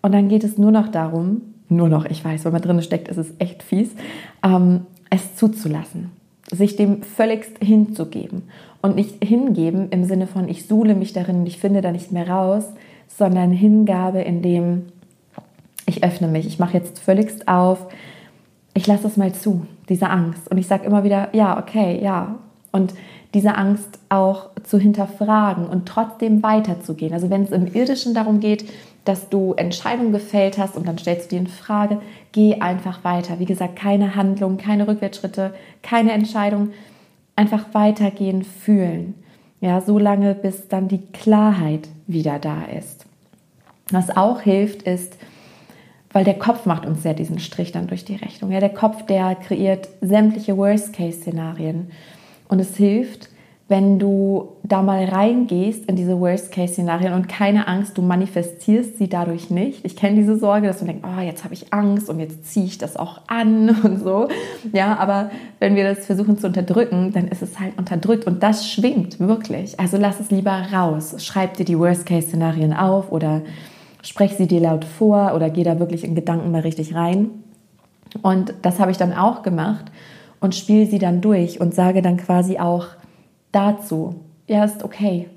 Und 0.00 0.12
dann 0.12 0.28
geht 0.28 0.44
es 0.44 0.56
nur 0.56 0.70
noch 0.70 0.88
darum, 0.88 1.42
nur 1.68 1.88
noch, 1.88 2.04
ich 2.04 2.24
weiß, 2.24 2.44
wenn 2.44 2.52
man 2.52 2.62
drin 2.62 2.82
steckt, 2.82 3.08
ist 3.08 3.16
es 3.16 3.32
echt 3.38 3.62
fies, 3.62 3.90
ähm, 4.44 4.86
es 5.10 5.36
zuzulassen, 5.36 6.10
sich 6.50 6.76
dem 6.76 7.02
völligst 7.02 7.58
hinzugeben. 7.62 8.42
Und 8.82 8.96
nicht 8.96 9.24
hingeben 9.24 9.88
im 9.90 10.04
Sinne 10.04 10.26
von, 10.26 10.48
ich 10.48 10.66
suhle 10.66 10.94
mich 10.94 11.12
darin 11.12 11.40
und 11.40 11.46
ich 11.46 11.58
finde 11.58 11.80
da 11.80 11.90
nicht 11.90 12.12
mehr 12.12 12.28
raus, 12.28 12.64
sondern 13.08 13.50
Hingabe 13.50 14.20
in 14.20 14.42
dem, 14.42 14.82
ich 15.86 16.04
öffne 16.04 16.28
mich, 16.28 16.46
ich 16.46 16.58
mache 16.58 16.76
jetzt 16.76 16.98
völligst 16.98 17.48
auf, 17.48 17.86
ich 18.74 18.86
lasse 18.86 19.06
es 19.06 19.16
mal 19.16 19.32
zu, 19.32 19.66
diese 19.88 20.08
Angst. 20.10 20.50
Und 20.50 20.58
ich 20.58 20.66
sage 20.66 20.86
immer 20.86 21.02
wieder, 21.02 21.34
ja, 21.34 21.58
okay, 21.58 21.98
ja. 22.02 22.36
Und 22.72 22.94
diese 23.34 23.56
Angst 23.56 23.98
auch 24.08 24.50
zu 24.62 24.78
hinterfragen 24.78 25.66
und 25.66 25.86
trotzdem 25.86 26.42
weiterzugehen. 26.42 27.12
Also 27.12 27.30
wenn 27.30 27.42
es 27.42 27.50
im 27.50 27.66
Irdischen 27.66 28.14
darum 28.14 28.40
geht, 28.40 28.66
dass 29.06 29.28
du 29.28 29.54
Entscheidungen 29.54 30.12
gefällt 30.12 30.58
hast 30.58 30.76
und 30.76 30.86
dann 30.86 30.98
stellst 30.98 31.26
du 31.26 31.36
dir 31.36 31.40
in 31.42 31.46
Frage, 31.46 32.00
geh 32.32 32.60
einfach 32.60 33.04
weiter. 33.04 33.38
Wie 33.38 33.44
gesagt, 33.44 33.76
keine 33.76 34.16
Handlung, 34.16 34.58
keine 34.58 34.86
Rückwärtsschritte, 34.86 35.54
keine 35.82 36.12
Entscheidung. 36.12 36.72
Einfach 37.36 37.66
weitergehen, 37.72 38.42
fühlen. 38.42 39.14
Ja, 39.60 39.80
so 39.80 39.98
lange, 39.98 40.34
bis 40.34 40.68
dann 40.68 40.88
die 40.88 41.06
Klarheit 41.12 41.88
wieder 42.06 42.38
da 42.38 42.64
ist. 42.64 43.06
Was 43.90 44.16
auch 44.16 44.40
hilft, 44.40 44.82
ist, 44.82 45.16
weil 46.12 46.24
der 46.24 46.38
Kopf 46.38 46.66
macht 46.66 46.84
uns 46.84 47.04
ja 47.04 47.12
diesen 47.12 47.38
Strich 47.38 47.72
dann 47.72 47.86
durch 47.86 48.04
die 48.04 48.16
Rechnung. 48.16 48.50
Ja, 48.50 48.58
der 48.58 48.74
Kopf, 48.74 49.06
der 49.06 49.36
kreiert 49.36 49.88
sämtliche 50.00 50.56
Worst-Case-Szenarien. 50.56 51.90
Und 52.48 52.58
es 52.58 52.76
hilft, 52.76 53.28
wenn 53.68 53.98
du 53.98 54.52
da 54.62 54.80
mal 54.80 55.04
reingehst 55.04 55.86
in 55.86 55.96
diese 55.96 56.20
Worst-Case-Szenarien 56.20 57.12
und 57.14 57.28
keine 57.28 57.66
Angst, 57.66 57.98
du 57.98 58.02
manifestierst 58.02 58.96
sie 58.96 59.08
dadurch 59.08 59.50
nicht. 59.50 59.84
Ich 59.84 59.96
kenne 59.96 60.14
diese 60.14 60.38
Sorge, 60.38 60.68
dass 60.68 60.78
du 60.78 60.84
denkst, 60.84 61.02
oh, 61.04 61.20
jetzt 61.20 61.42
habe 61.42 61.52
ich 61.52 61.72
Angst 61.72 62.08
und 62.08 62.20
jetzt 62.20 62.46
ziehe 62.46 62.66
ich 62.66 62.78
das 62.78 62.96
auch 62.96 63.22
an 63.26 63.70
und 63.82 63.98
so. 63.98 64.28
Ja, 64.72 64.96
aber 64.98 65.30
wenn 65.58 65.74
wir 65.74 65.82
das 65.82 66.06
versuchen 66.06 66.38
zu 66.38 66.46
unterdrücken, 66.46 67.12
dann 67.12 67.26
ist 67.26 67.42
es 67.42 67.58
halt 67.58 67.76
unterdrückt 67.76 68.24
und 68.26 68.40
das 68.40 68.70
schwingt 68.70 69.18
wirklich. 69.18 69.80
Also 69.80 69.96
lass 69.96 70.20
es 70.20 70.30
lieber 70.30 70.52
raus. 70.72 71.16
Schreib 71.18 71.56
dir 71.56 71.64
die 71.64 71.78
Worst-Case-Szenarien 71.78 72.72
auf 72.72 73.10
oder 73.10 73.42
sprech 74.02 74.34
sie 74.36 74.46
dir 74.46 74.60
laut 74.60 74.84
vor 74.84 75.32
oder 75.34 75.50
geh 75.50 75.64
da 75.64 75.80
wirklich 75.80 76.04
in 76.04 76.14
Gedanken 76.14 76.52
mal 76.52 76.60
richtig 76.60 76.94
rein. 76.94 77.30
Und 78.22 78.54
das 78.62 78.78
habe 78.78 78.92
ich 78.92 78.96
dann 78.96 79.12
auch 79.12 79.42
gemacht 79.42 79.86
und 80.40 80.54
spiele 80.54 80.86
sie 80.86 81.00
dann 81.00 81.20
durch 81.20 81.60
und 81.60 81.74
sage 81.74 82.00
dann 82.00 82.16
quasi 82.16 82.58
auch, 82.58 82.86
dazu. 83.56 84.16
Ja, 84.46 84.64
ist 84.64 84.84
okay. 84.84 85.28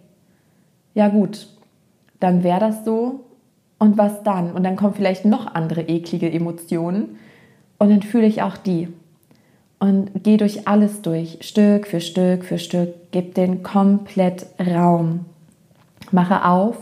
Ja, 0.94 1.08
gut. 1.08 1.48
Dann 2.20 2.44
wäre 2.44 2.60
das 2.60 2.84
so. 2.84 3.22
Und 3.78 3.98
was 3.98 4.24
dann? 4.24 4.52
Und 4.52 4.64
dann 4.64 4.76
kommen 4.76 4.94
vielleicht 4.94 5.24
noch 5.24 5.56
andere 5.56 5.84
eklige 5.84 6.30
Emotionen. 6.30 7.18
Und 7.78 7.90
dann 7.90 8.02
fühle 8.02 8.28
ich 8.28 8.42
auch 8.42 8.58
die. 8.58 8.90
Und 9.80 10.24
gehe 10.24 10.36
durch 10.36 10.68
alles 10.68 11.02
durch, 11.02 11.38
Stück 11.40 11.88
für 11.88 12.02
Stück 12.02 12.44
für 12.44 12.60
Stück. 12.60 12.94
Gib 13.12 13.36
den 13.36 13.64
komplett 13.64 14.46
Raum. 14.60 15.26
Mache 16.12 16.44
auf 16.44 16.76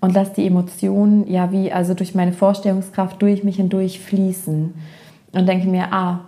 und 0.00 0.14
lass 0.14 0.32
die 0.32 0.46
Emotionen 0.46 1.30
ja 1.30 1.52
wie 1.52 1.70
also 1.70 1.92
durch 1.92 2.14
meine 2.14 2.32
Vorstellungskraft 2.32 3.20
durch 3.20 3.44
mich 3.44 3.56
hindurch 3.56 4.00
fließen. 4.00 4.72
Und 5.32 5.46
denke 5.46 5.68
mir, 5.68 5.92
ah, 5.92 6.20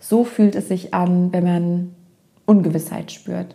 so 0.00 0.24
fühlt 0.24 0.54
es 0.54 0.68
sich 0.68 0.94
an, 0.94 1.30
wenn 1.34 1.44
man 1.44 1.94
Ungewissheit 2.46 3.12
spürt 3.12 3.54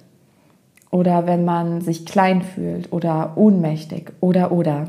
oder 0.92 1.26
wenn 1.26 1.46
man 1.46 1.82
sich 1.82 2.06
klein 2.06 2.42
fühlt 2.42 2.92
oder 2.92 3.34
ohnmächtig 3.36 4.12
oder 4.20 4.52
oder. 4.52 4.88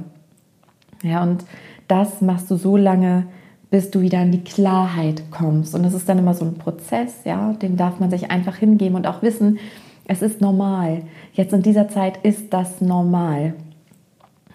Ja, 1.03 1.23
und 1.23 1.45
das 1.89 2.21
machst 2.21 2.51
du 2.51 2.57
so 2.57 2.77
lange, 2.77 3.27
bis 3.71 3.91
du 3.91 4.01
wieder 4.01 4.21
in 4.23 4.33
die 4.33 4.45
Klarheit 4.45 5.31
kommst. 5.31 5.75
Und 5.75 5.85
das 5.85 5.95
ist 5.95 6.09
dann 6.09 6.19
immer 6.19 6.35
so 6.35 6.45
ein 6.45 6.55
Prozess, 6.55 7.25
ja, 7.25 7.53
dem 7.55 7.77
darf 7.77 8.01
man 8.01 8.11
sich 8.11 8.31
einfach 8.31 8.57
hingeben 8.57 8.97
und 8.97 9.07
auch 9.07 9.23
wissen, 9.23 9.59
es 10.07 10.21
ist 10.21 10.41
normal. 10.41 11.03
Jetzt 11.33 11.55
in 11.55 11.63
dieser 11.63 11.89
Zeit 11.89 12.19
ist 12.25 12.53
das 12.53 12.81
normal. 12.81 13.55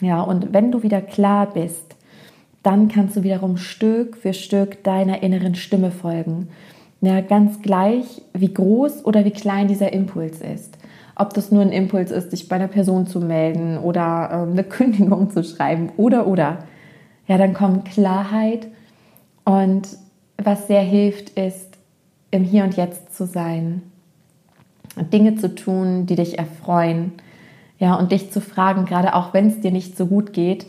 Ja, 0.01 0.21
und 0.21 0.53
wenn 0.53 0.71
du 0.71 0.83
wieder 0.83 1.01
klar 1.01 1.47
bist, 1.47 1.95
dann 2.61 2.89
kannst 2.89 3.15
du 3.15 3.23
wiederum 3.23 3.57
Stück 3.57 4.17
für 4.17 4.33
Stück 4.33 4.83
deiner 4.83 5.23
inneren 5.23 5.55
Stimme 5.55 5.91
folgen. 5.91 6.49
Ja, 6.99 7.21
ganz 7.21 7.61
gleich, 7.61 8.21
wie 8.33 8.53
groß 8.53 9.05
oder 9.05 9.23
wie 9.23 9.31
klein 9.31 9.67
dieser 9.67 9.93
Impuls 9.93 10.41
ist 10.41 10.76
ob 11.17 11.33
das 11.33 11.51
nur 11.51 11.61
ein 11.61 11.71
Impuls 11.71 12.11
ist, 12.11 12.31
dich 12.31 12.47
bei 12.47 12.55
einer 12.55 12.67
Person 12.67 13.07
zu 13.07 13.19
melden 13.19 13.77
oder 13.77 14.29
äh, 14.31 14.51
eine 14.51 14.63
Kündigung 14.65 15.31
zu 15.31 15.43
schreiben 15.43 15.91
oder 15.97 16.27
oder. 16.27 16.59
Ja, 17.27 17.37
dann 17.37 17.53
kommt 17.53 17.85
Klarheit. 17.85 18.67
Und 19.43 19.87
was 20.37 20.67
sehr 20.67 20.81
hilft, 20.81 21.31
ist 21.31 21.77
im 22.31 22.43
Hier 22.43 22.63
und 22.63 22.77
Jetzt 22.77 23.15
zu 23.15 23.25
sein, 23.25 23.81
Dinge 25.11 25.35
zu 25.35 25.53
tun, 25.53 26.05
die 26.05 26.15
dich 26.15 26.37
erfreuen, 26.37 27.13
ja, 27.79 27.95
und 27.95 28.11
dich 28.11 28.31
zu 28.31 28.41
fragen, 28.41 28.85
gerade 28.85 29.13
auch 29.13 29.33
wenn 29.33 29.47
es 29.47 29.61
dir 29.61 29.71
nicht 29.71 29.95
so 29.95 30.07
gut 30.07 30.33
geht, 30.33 30.65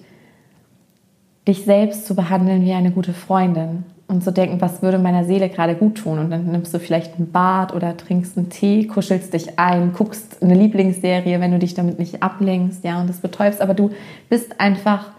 dich 1.47 1.65
selbst 1.65 2.07
zu 2.07 2.15
behandeln 2.15 2.65
wie 2.65 2.73
eine 2.75 2.91
gute 2.91 3.15
Freundin 3.15 3.85
und 4.09 4.25
zu 4.25 4.33
denken, 4.33 4.61
was 4.61 4.81
würde 4.81 4.99
meiner 4.99 5.25
Seele 5.25 5.51
gerade 5.51 5.75
gut 5.75 5.99
tun. 5.99 6.18
Und 6.18 6.31
dann 6.31 6.51
nimmst 6.51 6.73
du 6.73 6.79
vielleicht 6.79 7.18
ein 7.18 7.31
Bad 7.31 7.75
oder 7.75 7.94
trinkst 7.97 8.38
einen 8.38 8.49
Tee, 8.49 8.87
kuschelst 8.87 9.35
dich 9.35 9.59
ein, 9.59 9.92
guckst 9.92 10.42
eine 10.42 10.55
Lieblingsserie, 10.55 11.38
wenn 11.40 11.53
du 11.53 11.59
dich 11.59 11.75
damit 11.75 11.99
nicht 11.99 12.23
ablenkst, 12.23 12.83
ja, 12.85 13.01
und 13.01 13.09
das 13.09 13.18
betäubst. 13.18 13.61
Aber 13.61 13.75
du 13.75 13.90
bist 14.31 14.59
einfach 14.61 15.11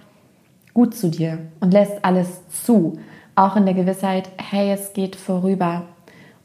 gut 0.74 0.96
zu 0.96 1.10
dir 1.10 1.38
und 1.60 1.72
lässt 1.72 2.04
alles 2.04 2.42
zu. 2.50 2.98
Auch 3.36 3.56
in 3.56 3.66
der 3.66 3.76
Gewissheit, 3.76 4.30
hey, 4.38 4.72
es 4.72 4.94
geht 4.94 5.16
vorüber. 5.16 5.84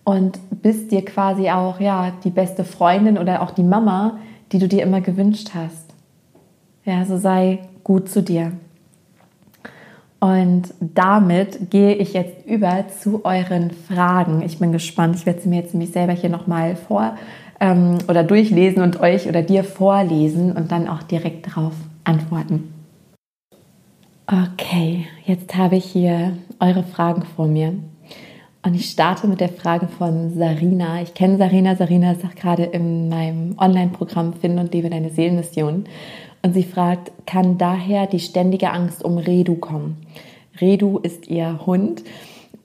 Und 0.05 0.39
bist 0.51 0.93
dir 0.93 1.03
quasi 1.03 1.49
auch, 1.49 1.81
ja, 1.81 2.13
die 2.25 2.31
beste 2.31 2.65
Freundin 2.65 3.17
oder 3.17 3.41
auch 3.41 3.53
die 3.53 3.63
Mama, 3.63 4.19
die 4.53 4.59
du 4.59 4.69
dir 4.69 4.83
immer 4.83 5.01
gewünscht 5.01 5.53
hast. 5.55 5.95
Ja, 6.85 7.07
so 7.07 7.17
sei 7.17 7.61
gut 7.83 8.11
zu 8.11 8.23
dir. 8.23 8.53
Und 10.25 10.73
damit 10.81 11.71
gehe 11.71 11.93
ich 11.97 12.15
jetzt 12.15 12.47
über 12.47 12.87
zu 12.89 13.27
euren 13.27 13.71
Fragen. 13.73 14.41
Ich 14.41 14.59
bin 14.59 14.73
gespannt. 14.73 15.17
Ich 15.17 15.27
werde 15.27 15.43
sie 15.43 15.51
mir 15.51 15.61
jetzt 15.61 15.75
nämlich 15.75 15.93
selber 15.93 16.15
hier 16.15 16.31
nochmal 16.31 16.77
vor 16.77 17.19
ähm, 17.61 17.99
oder 18.09 18.25
durchlesen 18.25 18.83
und 18.83 19.01
euch 19.01 19.29
oder 19.29 19.43
dir 19.43 19.65
vorlesen 19.65 20.53
und 20.53 20.73
dann 20.73 20.89
auch 20.89 21.03
direkt 21.03 21.49
darauf 21.49 21.75
antworten. 22.05 22.73
Okay, 24.27 25.05
jetzt 25.27 25.55
habe 25.57 25.77
ich 25.77 25.85
hier 25.85 26.33
eure 26.59 26.85
Fragen 26.85 27.25
vor 27.37 27.47
mir. 27.47 27.75
Und 28.65 28.75
ich 28.75 28.89
starte 28.89 29.29
mit 29.29 29.41
der 29.41 29.51
Frage 29.51 29.89
von 29.89 30.33
Sarina. 30.35 31.03
Ich 31.03 31.13
kenne 31.13 31.37
Sarina. 31.37 31.77
Sarina 31.77 32.13
ist 32.13 32.25
auch 32.25 32.35
gerade 32.35 32.63
in 32.63 33.11
meinem 33.11 33.59
Online-Programm 33.59 34.33
Finden 34.33 34.59
und 34.59 34.73
Lebe 34.73 34.89
deine 34.89 35.11
Seelenmission. 35.11 35.85
Und 36.45 36.53
sie 36.53 36.63
fragt, 36.63 37.11
kann 37.25 37.57
daher 37.57 38.07
die 38.07 38.21
ständige 38.21 38.71
Angst 38.71 39.03
um 39.03 39.17
Redu 39.17 39.55
kommen? 39.55 39.97
Redu 40.61 40.99
ist 40.99 41.27
ihr 41.27 41.65
Hund 41.65 42.05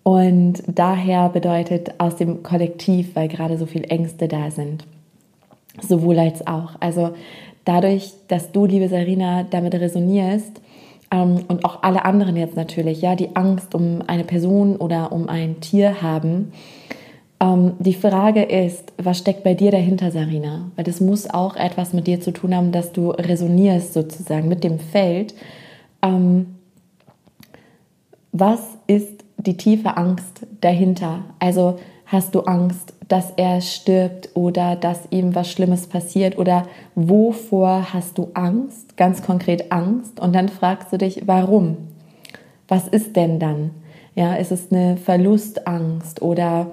und 0.03 0.61
daher 0.67 1.29
bedeutet 1.29 1.93
aus 1.97 2.17
dem 2.17 2.43
Kollektiv, 2.43 3.15
weil 3.15 3.29
gerade 3.29 3.57
so 3.57 3.65
viele 3.65 3.87
Ängste 3.87 4.27
da 4.27 4.51
sind. 4.51 4.83
Sowohl 5.79 6.19
als 6.19 6.45
auch. 6.45 6.73
Also 6.81 7.11
dadurch, 7.63 8.11
dass 8.27 8.51
du, 8.51 8.65
liebe 8.65 8.89
Sarina, 8.89 9.43
damit 9.49 9.73
resonierst, 9.75 10.59
ähm, 11.09 11.45
und 11.47 11.63
auch 11.63 11.81
alle 11.81 12.03
anderen 12.03 12.35
jetzt 12.35 12.57
natürlich, 12.57 13.01
ja, 13.01 13.15
die 13.15 13.37
Angst 13.37 13.73
um 13.75 14.03
eine 14.07 14.25
Person 14.25 14.75
oder 14.75 15.13
um 15.13 15.29
ein 15.29 15.61
Tier 15.61 16.01
haben, 16.01 16.51
ähm, 17.39 17.73
die 17.79 17.93
Frage 17.93 18.43
ist, 18.43 18.91
was 18.97 19.19
steckt 19.19 19.43
bei 19.43 19.53
dir 19.53 19.71
dahinter, 19.71 20.11
Sarina? 20.11 20.71
Weil 20.75 20.83
das 20.83 20.99
muss 20.99 21.29
auch 21.29 21.55
etwas 21.55 21.93
mit 21.93 22.07
dir 22.07 22.19
zu 22.19 22.31
tun 22.31 22.55
haben, 22.55 22.71
dass 22.71 22.91
du 22.91 23.11
resonierst 23.11 23.93
sozusagen 23.93 24.47
mit 24.47 24.63
dem 24.63 24.79
Feld. 24.79 25.33
Ähm, 26.01 26.55
was 28.31 28.61
ist 28.87 29.23
die 29.37 29.57
tiefe 29.57 29.95
Angst 29.95 30.45
dahinter? 30.61 31.23
Also 31.39 31.79
hast 32.05 32.35
du 32.35 32.41
Angst, 32.41 32.93
dass 33.07 33.31
er 33.37 33.61
stirbt 33.61 34.29
oder 34.35 34.75
dass 34.75 35.07
ihm 35.09 35.33
was 35.33 35.49
Schlimmes 35.49 35.87
passiert 35.87 36.37
oder 36.37 36.67
wovor 36.95 37.93
hast 37.93 38.17
du 38.17 38.29
Angst? 38.33 38.97
Ganz 38.97 39.23
konkret 39.23 39.71
Angst. 39.71 40.19
Und 40.19 40.35
dann 40.35 40.49
fragst 40.49 40.91
du 40.91 40.97
dich, 40.97 41.23
warum? 41.25 41.77
Was 42.67 42.87
ist 42.87 43.15
denn 43.15 43.39
dann? 43.39 43.71
Ja, 44.13 44.35
ist 44.35 44.51
es 44.51 44.71
eine 44.71 44.97
Verlustangst 44.97 46.21
oder 46.21 46.67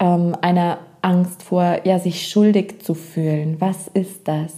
ähm, 0.00 0.36
eine 0.40 0.78
Angst 1.02 1.42
vor, 1.42 1.80
ja, 1.84 1.98
sich 1.98 2.28
schuldig 2.28 2.82
zu 2.82 2.94
fühlen? 2.94 3.56
Was 3.60 3.88
ist 3.88 4.26
das? 4.26 4.52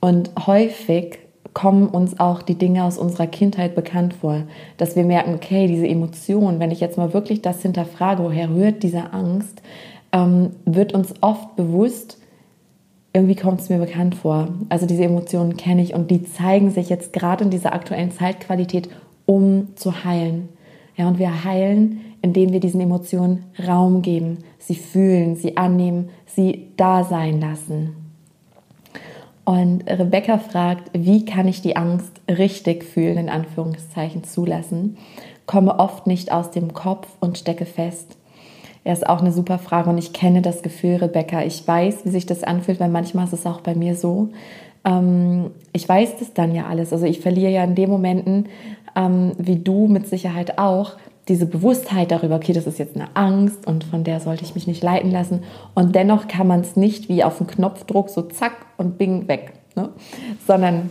Und 0.00 0.30
häufig 0.46 1.18
kommen 1.54 1.88
uns 1.88 2.20
auch 2.20 2.42
die 2.42 2.54
Dinge 2.54 2.84
aus 2.84 2.98
unserer 2.98 3.26
Kindheit 3.26 3.74
bekannt 3.74 4.14
vor, 4.14 4.42
dass 4.76 4.96
wir 4.96 5.04
merken, 5.04 5.34
okay, 5.34 5.66
diese 5.66 5.88
Emotion, 5.88 6.60
wenn 6.60 6.70
ich 6.70 6.80
jetzt 6.80 6.98
mal 6.98 7.12
wirklich 7.12 7.42
das 7.42 7.62
hinterfrage, 7.62 8.22
woher 8.22 8.50
rührt 8.50 8.82
diese 8.82 9.12
Angst, 9.12 9.62
ähm, 10.12 10.50
wird 10.64 10.92
uns 10.94 11.14
oft 11.20 11.56
bewusst, 11.56 12.18
irgendwie 13.12 13.34
kommt 13.34 13.60
es 13.60 13.68
mir 13.68 13.78
bekannt 13.78 14.14
vor. 14.14 14.48
Also 14.68 14.86
diese 14.86 15.04
Emotionen 15.04 15.56
kenne 15.56 15.82
ich 15.82 15.94
und 15.94 16.10
die 16.10 16.22
zeigen 16.22 16.70
sich 16.70 16.88
jetzt 16.88 17.12
gerade 17.12 17.44
in 17.44 17.50
dieser 17.50 17.72
aktuellen 17.72 18.12
Zeitqualität, 18.12 18.88
um 19.26 19.68
zu 19.74 20.04
heilen. 20.04 20.48
Ja, 20.96 21.08
und 21.08 21.18
wir 21.18 21.44
heilen, 21.44 22.00
indem 22.22 22.52
wir 22.52 22.60
diesen 22.60 22.80
Emotionen 22.80 23.44
Raum 23.66 24.02
geben, 24.02 24.38
sie 24.58 24.74
fühlen, 24.74 25.36
sie 25.36 25.56
annehmen, 25.56 26.10
sie 26.26 26.68
da 26.76 27.04
sein 27.04 27.40
lassen. 27.40 27.96
Und 29.44 29.88
Rebecca 29.88 30.36
fragt, 30.38 30.90
wie 30.92 31.24
kann 31.24 31.48
ich 31.48 31.62
die 31.62 31.76
Angst 31.76 32.12
richtig 32.28 32.84
fühlen, 32.84 33.16
in 33.16 33.28
Anführungszeichen 33.30 34.24
zulassen? 34.24 34.98
Komme 35.46 35.78
oft 35.78 36.06
nicht 36.06 36.30
aus 36.30 36.50
dem 36.50 36.74
Kopf 36.74 37.08
und 37.20 37.38
stecke 37.38 37.64
fest. 37.64 38.18
Er 38.84 38.92
ist 38.92 39.08
auch 39.08 39.20
eine 39.20 39.32
super 39.32 39.58
Frage 39.58 39.88
und 39.88 39.98
ich 39.98 40.12
kenne 40.12 40.42
das 40.42 40.62
Gefühl, 40.62 40.96
Rebecca. 40.96 41.42
Ich 41.44 41.66
weiß, 41.66 42.04
wie 42.04 42.10
sich 42.10 42.26
das 42.26 42.44
anfühlt, 42.44 42.78
weil 42.78 42.90
manchmal 42.90 43.24
ist 43.24 43.32
es 43.32 43.46
auch 43.46 43.62
bei 43.62 43.74
mir 43.74 43.94
so. 43.94 44.28
Ähm, 44.84 45.50
ich 45.72 45.88
weiß 45.88 46.18
das 46.18 46.34
dann 46.34 46.54
ja 46.54 46.66
alles. 46.66 46.92
Also 46.92 47.06
ich 47.06 47.20
verliere 47.20 47.52
ja 47.52 47.64
in 47.64 47.74
den 47.74 47.90
Momenten, 47.90 48.46
ähm, 48.96 49.32
wie 49.38 49.56
du 49.56 49.86
mit 49.88 50.06
Sicherheit 50.08 50.58
auch, 50.58 50.96
diese 51.28 51.46
Bewusstheit 51.46 52.10
darüber, 52.10 52.36
okay, 52.36 52.52
das 52.52 52.66
ist 52.66 52.78
jetzt 52.78 52.96
eine 52.96 53.14
Angst 53.14 53.66
und 53.66 53.84
von 53.84 54.04
der 54.04 54.20
sollte 54.20 54.44
ich 54.44 54.54
mich 54.54 54.66
nicht 54.66 54.82
leiten 54.82 55.10
lassen. 55.10 55.42
Und 55.74 55.94
dennoch 55.94 56.26
kann 56.26 56.46
man 56.46 56.60
es 56.60 56.76
nicht 56.76 57.08
wie 57.08 57.22
auf 57.22 57.40
einen 57.40 57.48
Knopfdruck 57.48 58.08
so 58.08 58.22
zack 58.22 58.54
und 58.76 58.98
bing 58.98 59.28
weg, 59.28 59.52
ne? 59.76 59.90
sondern 60.46 60.90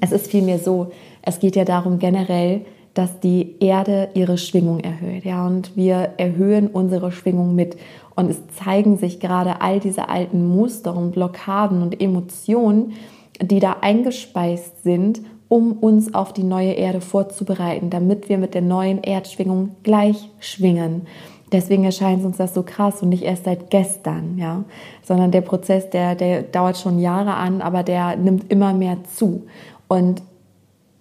es 0.00 0.12
ist 0.12 0.28
vielmehr 0.28 0.58
so, 0.58 0.92
es 1.22 1.40
geht 1.40 1.56
ja 1.56 1.64
darum 1.64 1.98
generell, 1.98 2.62
dass 2.94 3.20
die 3.20 3.56
Erde 3.60 4.08
ihre 4.14 4.38
Schwingung 4.38 4.80
erhöht. 4.80 5.24
Ja, 5.24 5.46
und 5.46 5.76
wir 5.76 6.14
erhöhen 6.16 6.66
unsere 6.68 7.12
Schwingung 7.12 7.54
mit. 7.54 7.76
Und 8.16 8.30
es 8.30 8.38
zeigen 8.56 8.98
sich 8.98 9.20
gerade 9.20 9.60
all 9.60 9.80
diese 9.80 10.08
alten 10.08 10.48
Muster 10.48 10.96
und 10.96 11.12
Blockaden 11.12 11.82
und 11.82 12.00
Emotionen, 12.00 12.92
die 13.40 13.60
da 13.60 13.76
eingespeist 13.80 14.82
sind 14.82 15.20
um 15.50 15.72
uns 15.72 16.14
auf 16.14 16.32
die 16.32 16.44
neue 16.44 16.72
Erde 16.72 17.00
vorzubereiten, 17.00 17.90
damit 17.90 18.28
wir 18.28 18.38
mit 18.38 18.54
der 18.54 18.62
neuen 18.62 19.02
Erdschwingung 19.02 19.70
gleich 19.82 20.30
schwingen. 20.38 21.02
Deswegen 21.50 21.82
erscheint 21.82 22.24
uns 22.24 22.36
das 22.36 22.54
so 22.54 22.62
krass 22.62 23.02
und 23.02 23.08
nicht 23.08 23.24
erst 23.24 23.44
seit 23.44 23.68
gestern, 23.68 24.38
ja, 24.38 24.62
sondern 25.02 25.32
der 25.32 25.40
Prozess, 25.40 25.90
der, 25.90 26.14
der 26.14 26.42
dauert 26.42 26.78
schon 26.78 27.00
Jahre 27.00 27.34
an, 27.34 27.62
aber 27.62 27.82
der 27.82 28.14
nimmt 28.14 28.50
immer 28.52 28.72
mehr 28.72 28.98
zu. 29.16 29.42
Und 29.88 30.22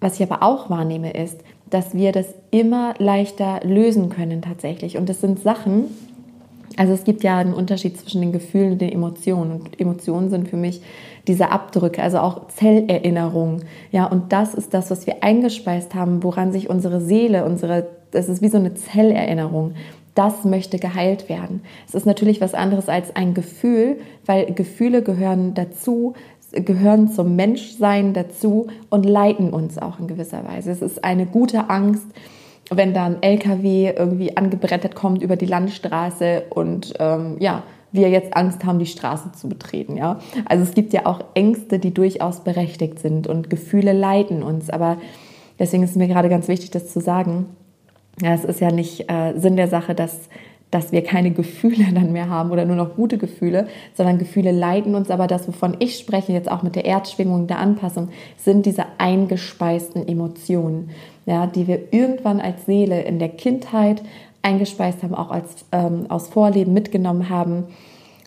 was 0.01 0.19
ich 0.19 0.23
aber 0.23 0.41
auch 0.41 0.71
wahrnehme, 0.71 1.11
ist, 1.11 1.37
dass 1.69 1.93
wir 1.93 2.11
das 2.11 2.33
immer 2.49 2.95
leichter 2.97 3.59
lösen 3.63 4.09
können 4.09 4.41
tatsächlich. 4.41 4.97
Und 4.97 5.07
das 5.07 5.21
sind 5.21 5.39
Sachen, 5.39 5.85
also 6.75 6.93
es 6.93 7.03
gibt 7.03 7.23
ja 7.23 7.37
einen 7.37 7.53
Unterschied 7.53 7.99
zwischen 7.99 8.21
den 8.21 8.31
Gefühlen 8.31 8.71
und 8.71 8.81
den 8.81 8.91
Emotionen. 8.91 9.51
Und 9.51 9.79
Emotionen 9.79 10.31
sind 10.31 10.47
für 10.47 10.57
mich 10.57 10.81
diese 11.27 11.51
Abdrücke, 11.51 12.01
also 12.01 12.19
auch 12.19 12.47
Zellerinnerungen. 12.47 13.65
Ja, 13.91 14.05
und 14.05 14.31
das 14.31 14.53
ist 14.53 14.73
das, 14.73 14.91
was 14.91 15.07
wir 15.07 15.23
eingespeist 15.23 15.95
haben, 15.95 16.23
woran 16.23 16.51
sich 16.51 16.69
unsere 16.69 17.01
Seele, 17.01 17.45
unsere, 17.45 17.87
das 18.11 18.29
ist 18.29 18.41
wie 18.41 18.49
so 18.49 18.57
eine 18.57 18.73
Zellerinnerung. 18.73 19.73
Das 20.15 20.43
möchte 20.43 20.79
geheilt 20.79 21.29
werden. 21.29 21.61
Es 21.87 21.95
ist 21.95 22.05
natürlich 22.05 22.41
was 22.41 22.53
anderes 22.53 22.89
als 22.89 23.15
ein 23.15 23.33
Gefühl, 23.33 23.97
weil 24.25 24.53
Gefühle 24.53 25.01
gehören 25.01 25.53
dazu, 25.53 26.13
gehören 26.51 27.09
zum 27.09 27.35
Menschsein 27.35 28.13
dazu 28.13 28.67
und 28.89 29.05
leiten 29.05 29.51
uns 29.51 29.77
auch 29.77 29.99
in 29.99 30.07
gewisser 30.07 30.43
Weise. 30.45 30.71
Es 30.71 30.81
ist 30.81 31.03
eine 31.03 31.25
gute 31.25 31.69
Angst, 31.69 32.07
wenn 32.71 32.93
da 32.93 33.05
ein 33.05 33.21
LKW 33.21 33.93
irgendwie 33.95 34.35
angebrettet 34.35 34.95
kommt 34.95 35.21
über 35.21 35.35
die 35.35 35.45
Landstraße 35.45 36.43
und 36.49 36.93
ähm, 36.99 37.37
ja, 37.39 37.63
wir 37.91 38.09
jetzt 38.09 38.35
Angst 38.35 38.65
haben, 38.65 38.79
die 38.79 38.85
Straße 38.85 39.31
zu 39.33 39.49
betreten. 39.49 39.97
Ja? 39.97 40.19
Also 40.45 40.63
es 40.63 40.73
gibt 40.73 40.93
ja 40.93 41.05
auch 41.05 41.23
Ängste, 41.33 41.79
die 41.79 41.93
durchaus 41.93 42.43
berechtigt 42.43 42.99
sind 42.99 43.27
und 43.27 43.49
Gefühle 43.49 43.93
leiten 43.93 44.43
uns. 44.43 44.69
Aber 44.69 44.97
deswegen 45.57 45.83
ist 45.83 45.91
es 45.91 45.95
mir 45.95 46.07
gerade 46.07 46.29
ganz 46.29 46.47
wichtig, 46.47 46.71
das 46.71 46.91
zu 46.91 46.99
sagen. 46.99 47.47
Ja, 48.21 48.33
es 48.33 48.43
ist 48.43 48.59
ja 48.59 48.71
nicht 48.71 49.09
äh, 49.09 49.33
Sinn 49.37 49.55
der 49.55 49.69
Sache, 49.69 49.95
dass, 49.95 50.29
dass 50.71 50.91
wir 50.91 51.03
keine 51.03 51.31
Gefühle 51.31 51.85
dann 51.93 52.11
mehr 52.11 52.29
haben 52.29 52.51
oder 52.51 52.65
nur 52.65 52.75
noch 52.75 52.95
gute 52.95 53.17
Gefühle, 53.17 53.67
sondern 53.95 54.17
Gefühle 54.17 54.51
leiten 54.51 54.93
uns. 54.93 55.09
Aber 55.09 55.27
das, 55.27 55.47
wovon 55.47 55.77
ich 55.79 55.97
spreche, 55.97 56.33
jetzt 56.33 56.51
auch 56.51 56.63
mit 56.63 56.75
der 56.75 56.85
Erdschwingung, 56.85 57.47
der 57.47 57.59
Anpassung, 57.59 58.09
sind 58.37 58.65
diese 58.65 58.85
eingespeisten 58.97 60.07
Emotionen 60.07 60.89
ja, 61.29 61.45
die 61.45 61.67
wir 61.67 61.93
irgendwann 61.93 62.41
als 62.41 62.65
Seele 62.65 63.03
in 63.03 63.19
der 63.19 63.29
Kindheit 63.29 64.01
eingespeist 64.41 65.03
haben, 65.03 65.15
auch 65.15 65.31
als, 65.31 65.65
ähm, 65.71 66.05
aus 66.09 66.27
Vorleben 66.29 66.73
mitgenommen 66.73 67.29
haben, 67.29 67.65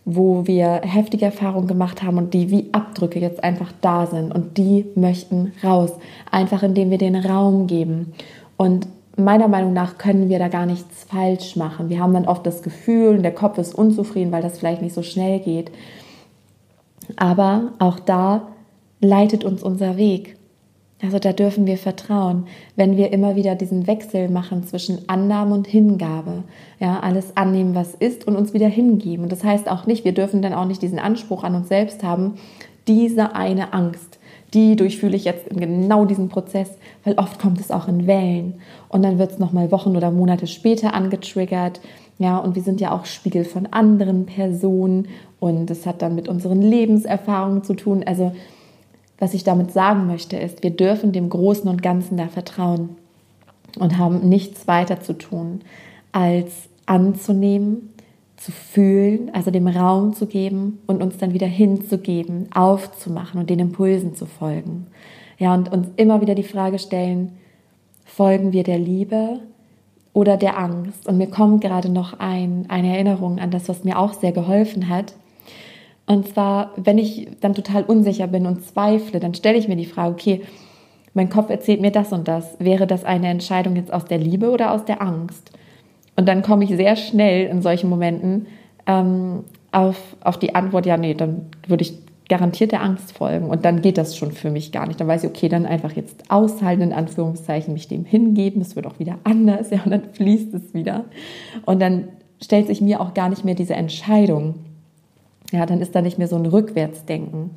wo 0.05 0.47
wir 0.47 0.81
heftige 0.83 1.27
Erfahrungen 1.27 1.69
gemacht 1.69 2.03
haben 2.03 2.19
und 2.19 2.35
die 2.35 2.51
wie 2.51 2.69
Abdrücke 2.73 3.21
jetzt 3.21 3.45
einfach 3.45 3.73
da 3.81 4.07
sind 4.07 4.35
und 4.35 4.59
die 4.59 4.87
möchten 4.95 5.53
raus, 5.63 5.93
einfach 6.31 6.63
indem 6.63 6.91
wir 6.91 6.99
den 6.99 7.17
Raum 7.17 7.67
geben. 7.67 8.13
Und 8.57 8.89
meiner 9.17 9.49
Meinung 9.49 9.73
nach 9.73 9.99
können 9.99 10.29
wir 10.29 10.39
da 10.39 10.49
gar 10.49 10.67
nichts 10.67 11.05
falsch 11.05 11.57
machen. 11.57 11.89
Wir 11.89 12.01
haben 12.01 12.15
dann 12.15 12.27
oft 12.27 12.45
das 12.47 12.63
Gefühl, 12.63 13.21
der 13.23 13.35
Kopf 13.35 13.59
ist 13.59 13.75
unzufrieden, 13.75 14.33
weil 14.33 14.43
das 14.43 14.59
vielleicht 14.59 14.83
nicht 14.83 14.95
so 14.95 15.03
schnell 15.03 15.39
geht. 15.41 15.71
Aber 17.17 17.73
auch 17.79 17.99
da 17.99 18.49
leitet 19.01 19.45
uns 19.45 19.63
unser 19.63 19.97
Weg. 19.97 20.37
Also 21.03 21.19
da 21.19 21.33
dürfen 21.33 21.67
wir 21.67 21.79
vertrauen, 21.79 22.47
wenn 22.77 22.97
wir 22.97 23.13
immer 23.13 23.35
wieder 23.35 23.57
diesen 23.57 23.89
Wechsel 23.89 24.29
machen 24.29 24.65
zwischen 24.65 25.09
Annahme 25.09 25.55
und 25.55 25.67
Hingabe. 25.67 26.45
Ja, 26.79 27.01
alles 27.01 27.37
annehmen, 27.37 27.75
was 27.75 27.95
ist 27.95 28.27
und 28.29 28.37
uns 28.37 28.55
wieder 28.55 28.69
hingeben. 28.69 29.25
Und 29.25 29.33
das 29.33 29.43
heißt 29.43 29.69
auch 29.69 29.87
nicht, 29.87 30.05
wir 30.05 30.13
dürfen 30.13 30.43
dann 30.43 30.55
auch 30.55 30.65
nicht 30.65 30.81
diesen 30.81 31.01
Anspruch 31.01 31.43
an 31.43 31.57
uns 31.57 31.69
selbst 31.69 32.05
haben, 32.05 32.35
diese 32.87 33.35
eine 33.35 33.73
Angst, 33.73 34.21
die 34.55 34.77
durchfühle 34.77 35.17
ich 35.17 35.25
jetzt 35.25 35.49
in 35.49 35.59
genau 35.59 36.05
diesem 36.05 36.29
Prozess, 36.29 36.71
weil 37.05 37.15
oft 37.15 37.41
kommt 37.41 37.59
es 37.59 37.71
auch 37.71 37.89
in 37.89 38.07
Wellen 38.07 38.55
und 38.89 39.03
dann 39.03 39.19
wird 39.19 39.33
es 39.33 39.39
nochmal 39.39 39.73
Wochen 39.73 39.97
oder 39.97 40.11
Monate 40.11 40.47
später 40.47 40.95
angetriggert. 40.95 41.81
Ja, 42.19 42.39
und 42.39 42.55
wir 42.55 42.63
sind 42.63 42.81
ja 42.81 42.93
auch 42.93 43.07
Spiegel 43.07 43.45
von 43.45 43.67
anderen 43.67 44.27
Personen 44.27 45.09
und 45.41 45.71
es 45.71 45.87
hat 45.87 46.03
dann 46.03 46.15
mit 46.15 46.29
unseren 46.29 46.61
Lebenserfahrungen 46.61 47.65
zu 47.65 47.75
tun. 47.75 48.05
Also 48.07 48.33
was 49.23 49.35
ich 49.35 49.45
damit 49.45 49.71
sagen 49.71 50.09
möchte, 50.09 50.37
ist, 50.37 50.65
wir 50.65 50.71
dürfen 50.71 51.13
dem 51.13 51.31
Großen 51.31 51.71
und 51.71 51.81
Ganzen 51.81 52.17
da 52.17 52.27
vertrauen 52.27 52.97
und 53.79 53.97
haben 53.97 54.29
nichts 54.29 54.67
weiter 54.67 55.01
zu 55.01 55.13
tun, 55.17 55.61
als 56.11 56.69
anzunehmen, 56.87 57.91
zu 58.37 58.51
fühlen, 58.51 59.31
also 59.33 59.53
dem 59.53 59.69
Raum 59.69 60.13
zu 60.13 60.27
geben 60.27 60.81
und 60.89 61.01
uns 61.01 61.19
dann 61.19 61.35
wieder 61.35 61.47
hinzugeben, 61.47 62.49
aufzumachen 62.53 63.39
und 63.39 63.49
den 63.49 63.61
Impulsen 63.61 64.17
zu 64.17 64.27
folgen. 64.27 64.89
Ja, 65.39 65.55
und 65.55 65.73
uns 65.73 65.87
immer 65.95 66.21
wieder 66.21 66.35
die 66.35 66.43
Frage 66.43 66.81
stellen, 66.81 67.39
folgen 68.05 68.53
wir 68.53 68.65
der 68.65 68.81
Liebe 68.81 69.39
oder 70.13 70.37
der 70.37 70.59
Angst? 70.59 71.07
Und 71.07 71.19
mir 71.19 71.29
kommt 71.29 71.61
gerade 71.61 71.91
noch 71.91 72.19
ein, 72.19 72.67
eine 72.67 72.93
Erinnerung 72.93 73.39
an 73.39 73.53
das, 73.53 73.69
was 73.69 73.85
mir 73.85 74.01
auch 74.01 74.15
sehr 74.15 74.33
geholfen 74.33 74.89
hat. 74.89 75.15
Und 76.07 76.29
zwar, 76.29 76.73
wenn 76.77 76.99
ich 76.99 77.29
dann 77.41 77.55
total 77.55 77.85
unsicher 77.85 78.27
bin 78.27 78.47
und 78.47 78.67
zweifle, 78.67 79.21
dann 79.21 79.35
stelle 79.35 79.59
ich 79.59 79.69
mir 79.69 79.77
die 79.77 79.87
Frage, 79.87 80.13
okay, 80.13 80.43
mein 81.15 81.29
Kopf 81.29 81.51
erzählt 81.51 81.81
mir 81.81 81.91
das 81.91 82.13
und 82.13 82.27
das. 82.27 82.57
Wäre 82.59 82.87
das 82.87 83.05
eine 83.05 83.29
Entscheidung 83.29 83.77
jetzt 83.77 83.93
aus 83.93 84.05
der 84.05 84.19
Liebe 84.19 84.51
oder 84.51 84.73
aus 84.73 84.85
der 84.85 85.03
Angst? 85.03 85.53
Und 86.17 86.27
dann 86.29 86.43
komme 86.43 86.65
ich 86.65 86.71
sehr 86.71 86.97
schnell 86.97 87.47
in 87.47 87.63
solchen 87.63 87.89
Momenten 87.89 88.47
ähm, 88.87 89.45
auf, 89.71 90.17
auf 90.23 90.39
die 90.39 90.55
Antwort, 90.55 90.87
ja, 90.87 90.97
nee, 90.97 91.15
dann 91.15 91.47
würde 91.67 91.83
ich 91.83 91.95
garantiert 92.29 92.73
der 92.73 92.83
Angst 92.83 93.13
folgen. 93.17 93.51
Und 93.51 93.65
dann 93.65 93.83
geht 93.83 93.99
das 93.99 94.17
schon 94.17 94.33
für 94.33 94.51
mich 94.51 94.73
gar 94.73 94.87
nicht. 94.87 95.01
Dann 95.01 95.09
weiß 95.09 95.25
ich, 95.25 95.31
okay, 95.31 95.49
dann 95.49 95.67
einfach 95.67 95.93
jetzt 95.93 96.31
aushalten, 96.31 96.83
in 96.83 96.93
Anführungszeichen, 96.93 97.75
mich 97.75 97.89
dem 97.89 98.05
hingeben. 98.05 98.63
Es 98.63 98.75
wird 98.75 98.87
auch 98.87 98.99
wieder 98.99 99.19
anders, 99.25 99.71
ja, 99.71 99.83
und 99.85 99.91
dann 99.91 100.05
fließt 100.13 100.55
es 100.55 100.75
wieder. 100.75 101.05
Und 101.67 101.81
dann 101.81 102.09
stellt 102.43 102.67
sich 102.67 102.81
mir 102.81 103.01
auch 103.01 103.15
gar 103.15 103.29
nicht 103.29 103.45
mehr 103.45 103.55
diese 103.55 103.75
Entscheidung 103.75 104.55
ja, 105.53 105.67
dann 105.67 105.81
ist 105.81 105.95
da 105.95 106.03
nicht 106.03 106.19
mehr 106.19 106.29
so 106.29 106.37
ein 106.37 106.47
Rückwärtsdenken. 106.47 107.51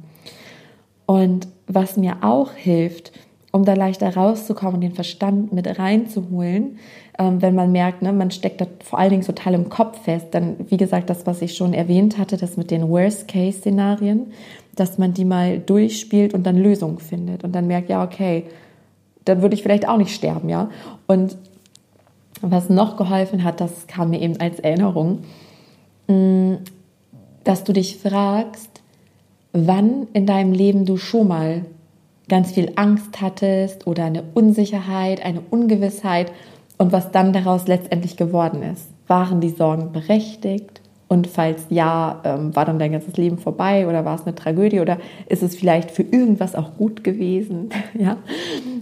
Und 1.06 1.48
was 1.68 1.98
mir 1.98 2.18
auch 2.22 2.52
hilft, 2.52 3.12
um 3.52 3.64
da 3.64 3.74
leichter 3.74 4.14
rauszukommen 4.16 4.76
und 4.76 4.82
den 4.82 4.94
Verstand 4.94 5.54
mit 5.54 5.80
reinzuholen, 5.80 6.78
ähm, 7.18 7.42
wenn 7.42 7.56
man 7.56 7.72
merkt, 7.72 8.02
ne, 8.02 8.12
man 8.12 8.32
steckt 8.32 8.60
da 8.60 8.68
vor 8.84 9.00
allen 9.00 9.12
Dingen 9.12 9.24
total 9.24 9.54
im 9.54 9.70
Kopf 9.70 10.04
fest, 10.04 10.28
dann, 10.32 10.58
wie 10.70 10.78
gesagt, 10.78 11.10
das, 11.10 11.26
was 11.26 11.42
ich 11.42 11.56
schon 11.56 11.74
erwähnt 11.74 12.18
hatte, 12.18 12.36
das 12.36 12.58
mit 12.58 12.70
den 12.70 12.90
Worst-Case-Szenarien, 12.90 14.34
dass 14.76 14.98
man 14.98 15.14
die 15.14 15.24
mal 15.24 15.60
durchspielt 15.60 16.34
und 16.34 16.44
dann 16.44 16.58
Lösungen 16.58 17.00
findet 17.00 17.46
und 17.46 17.54
dann 17.54 17.68
merkt, 17.68 17.90
ja, 17.90 18.04
okay, 18.04 18.44
dann 19.24 19.42
würde 19.42 19.56
ich 19.56 19.64
vielleicht 19.64 19.88
auch 19.88 19.98
nicht 19.98 20.14
sterben, 20.14 20.50
ja. 20.50 20.70
Und 21.08 21.38
was 22.42 22.70
noch 22.70 22.98
geholfen 22.98 23.44
hat, 23.44 23.62
das 23.62 23.88
kam 23.88 24.10
mir 24.10 24.22
eben 24.22 24.40
als 24.40 24.60
Erinnerung, 24.60 25.20
mm, 26.08 26.56
dass 27.46 27.64
du 27.64 27.72
dich 27.72 27.98
fragst, 27.98 28.82
wann 29.54 30.08
in 30.12 30.26
deinem 30.26 30.52
Leben 30.52 30.86
du 30.86 30.98
schon 30.98 31.30
mal 31.30 31.62
ganz 32.28 32.52
viel 32.52 32.74
Angst 32.76 33.22
hattest 33.22 33.88
oder 33.88 34.04
eine 34.04 34.24
Unsicherheit, 34.34 35.24
eine 35.24 35.42
Ungewissheit 35.50 36.32
und 36.78 36.92
was 36.92 37.12
dann 37.12 37.32
daraus 37.32 37.68
letztendlich 37.68 38.18
geworden 38.18 38.64
ist. 38.64 38.90
Waren 39.08 39.40
die 39.40 39.50
Sorgen 39.50 39.92
berechtigt? 39.94 40.82
Und 41.08 41.28
falls 41.28 41.68
ja, 41.70 42.20
ähm, 42.24 42.56
war 42.56 42.66
dann 42.66 42.80
dein 42.80 42.92
ganzes 42.92 43.16
Leben 43.16 43.38
vorbei 43.38 43.88
oder 43.88 44.06
war 44.06 44.16
es 44.16 44.26
eine 44.26 44.34
Tragödie 44.34 44.80
oder 44.80 44.98
ist 45.30 45.44
es 45.44 45.56
vielleicht 45.56 45.92
für 45.92 46.02
irgendwas 46.02 46.56
auch 46.56 46.76
gut 46.78 47.04
gewesen? 47.04 47.70
ja, 47.98 48.18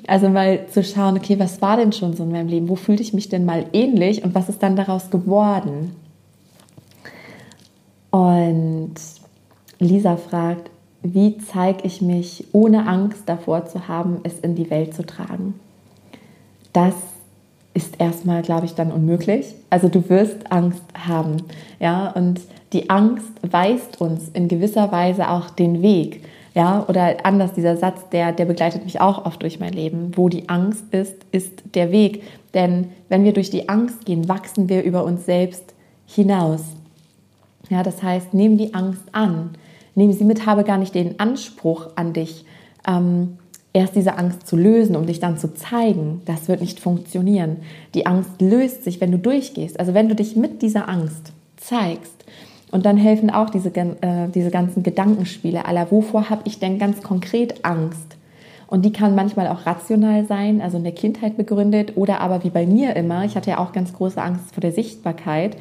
also 0.07 0.29
mal 0.29 0.67
zu 0.67 0.85
schauen, 0.85 1.17
okay, 1.17 1.37
was 1.37 1.61
war 1.61 1.75
denn 1.75 1.91
schon 1.91 2.13
so 2.13 2.23
in 2.23 2.31
meinem 2.31 2.47
Leben? 2.47 2.69
Wo 2.69 2.75
fühlte 2.75 3.03
ich 3.03 3.13
mich 3.13 3.27
denn 3.27 3.43
mal 3.43 3.65
ähnlich 3.73 4.23
und 4.23 4.33
was 4.33 4.47
ist 4.47 4.63
dann 4.63 4.77
daraus 4.77 5.09
geworden? 5.09 5.91
Und 8.13 8.93
Lisa 9.79 10.17
fragt, 10.17 10.69
wie 11.01 11.35
zeige 11.39 11.83
ich 11.83 11.99
mich, 11.99 12.45
ohne 12.51 12.87
Angst 12.87 13.23
davor 13.25 13.65
zu 13.65 13.87
haben, 13.87 14.17
es 14.21 14.39
in 14.39 14.53
die 14.53 14.69
Welt 14.69 14.93
zu 14.93 15.03
tragen? 15.03 15.59
Das 16.73 16.93
ist 17.73 17.99
erstmal, 17.99 18.43
glaube 18.43 18.67
ich, 18.67 18.75
dann 18.75 18.91
unmöglich. 18.91 19.55
Also 19.71 19.87
du 19.89 20.07
wirst 20.09 20.51
Angst 20.51 20.83
haben, 20.95 21.37
ja, 21.79 22.11
und 22.11 22.41
die 22.71 22.91
Angst 22.91 23.31
weist 23.41 23.99
uns 23.99 24.29
in 24.29 24.47
gewisser 24.47 24.91
Weise 24.91 25.31
auch 25.31 25.49
den 25.49 25.81
Weg, 25.81 26.23
ja, 26.53 26.85
oder 26.87 27.25
anders 27.25 27.53
dieser 27.53 27.77
Satz, 27.77 28.09
der, 28.11 28.31
der 28.31 28.45
begleitet 28.45 28.83
mich 28.83 29.01
auch 29.01 29.25
oft 29.25 29.41
durch 29.41 29.59
mein 29.59 29.73
Leben. 29.73 30.11
Wo 30.15 30.29
die 30.29 30.49
Angst 30.49 30.85
ist, 30.91 31.15
ist 31.31 31.63
der 31.73 31.91
Weg. 31.91 32.21
Denn 32.53 32.89
wenn 33.09 33.23
wir 33.23 33.33
durch 33.33 33.49
die 33.49 33.69
Angst 33.69 34.05
gehen, 34.05 34.29
wachsen 34.29 34.69
wir 34.69 34.83
über 34.83 35.03
uns 35.03 35.25
selbst 35.25 35.73
hinaus. 36.05 36.61
Ja, 37.73 37.81
das 37.81 38.03
heißt, 38.03 38.35
nimm 38.35 38.59
die 38.59 38.75
Angst 38.75 39.01
an. 39.13 39.49
Nimm 39.95 40.13
sie 40.13 40.25
mit, 40.25 40.45
habe 40.45 40.63
gar 40.63 40.77
nicht 40.77 40.93
den 40.93 41.19
Anspruch 41.19 41.87
an 41.95 42.13
dich, 42.13 42.45
ähm, 42.87 43.39
erst 43.73 43.95
diese 43.95 44.15
Angst 44.19 44.45
zu 44.45 44.55
lösen, 44.55 44.95
um 44.95 45.07
dich 45.07 45.19
dann 45.19 45.39
zu 45.39 45.55
zeigen. 45.55 46.21
Das 46.25 46.47
wird 46.47 46.61
nicht 46.61 46.79
funktionieren. 46.79 47.57
Die 47.95 48.05
Angst 48.05 48.39
löst 48.39 48.83
sich, 48.83 49.01
wenn 49.01 49.11
du 49.11 49.17
durchgehst. 49.17 49.79
Also 49.79 49.95
wenn 49.95 50.07
du 50.07 50.13
dich 50.13 50.35
mit 50.35 50.61
dieser 50.61 50.87
Angst 50.87 51.33
zeigst. 51.57 52.25
Und 52.69 52.85
dann 52.85 52.95
helfen 52.95 53.31
auch 53.31 53.49
diese, 53.49 53.75
äh, 53.75 54.29
diese 54.29 54.51
ganzen 54.51 54.83
Gedankenspiele 54.83 55.65
aller, 55.65 55.89
wovor 55.89 56.29
habe 56.29 56.43
ich 56.45 56.59
denn 56.59 56.77
ganz 56.77 57.01
konkret 57.01 57.65
Angst? 57.65 58.17
Und 58.73 58.83
die 58.83 58.91
kann 58.91 59.13
manchmal 59.13 59.47
auch 59.49 59.67
rational 59.67 60.25
sein, 60.25 60.59
also 60.59 60.77
in 60.77 60.83
der 60.83 60.93
Kindheit 60.93 61.37
begründet, 61.37 61.95
oder 61.95 62.21
aber 62.21 62.43
wie 62.43 62.49
bei 62.49 62.65
mir 62.65 62.95
immer, 62.95 63.23
ich 63.23 63.35
hatte 63.35 63.51
ja 63.51 63.59
auch 63.59 63.71
ganz 63.71 63.93
große 63.93 64.19
Angst 64.19 64.51
vor 64.51 64.61
der 64.61 64.71
Sichtbarkeit. 64.71 65.57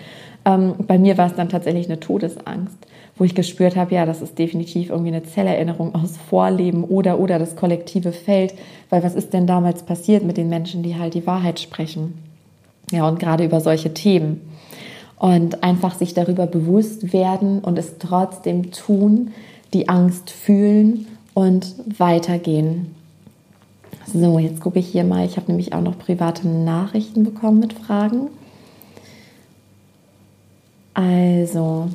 Ähm, 0.47 0.77
bei 0.87 0.97
mir 0.99 1.19
war 1.19 1.27
es 1.27 1.35
dann 1.35 1.51
tatsächlich 1.51 1.89
eine 1.89 2.01
Todesangst 2.01 2.79
wo 3.17 3.25
ich 3.25 3.35
gespürt 3.35 3.77
habe, 3.77 3.95
ja, 3.95 4.07
das 4.07 4.23
ist 4.23 4.39
definitiv 4.39 4.91
irgendwie 4.91 5.13
eine 5.13 5.23
Zellerinnerung 5.23 5.95
aus 5.95 6.17
Vorleben 6.17 6.83
oder 6.85 7.19
oder 7.19 7.39
das 7.39 7.57
kollektive 7.57 8.13
Feld, 8.13 8.55
weil 8.91 9.03
was 9.03 9.15
ist 9.15 9.33
denn 9.33 9.47
damals 9.47 9.83
passiert 9.83 10.25
mit 10.25 10.37
den 10.37 10.49
Menschen, 10.49 10.83
die 10.83 10.97
halt 10.99 11.15
die 11.15 11.27
Wahrheit 11.27 11.61
sprechen? 11.61 12.15
Ja, 12.91 13.07
und 13.07 13.21
gerade 13.21 13.45
über 13.45 13.61
solche 13.61 13.95
Themen. 13.95 14.41
Und 15.19 15.63
einfach 15.63 15.95
sich 15.95 16.15
darüber 16.15 16.47
bewusst 16.47 17.13
werden 17.13 17.61
und 17.61 17.79
es 17.79 17.99
trotzdem 17.99 18.73
tun, 18.73 19.31
die 19.73 19.89
Angst 19.89 20.31
fühlen 20.31 21.07
und 21.35 21.75
weitergehen. 21.99 23.02
So, 24.13 24.39
jetzt 24.39 24.61
gucke 24.61 24.79
ich 24.79 24.89
hier 24.89 25.05
mal. 25.05 25.25
Ich 25.25 25.37
habe 25.37 25.47
nämlich 25.47 25.73
auch 25.73 25.81
noch 25.81 25.99
private 25.99 26.47
Nachrichten 26.47 27.25
bekommen 27.25 27.61
mit 27.61 27.73
Fragen. 27.73 28.29
Also, 30.93 31.89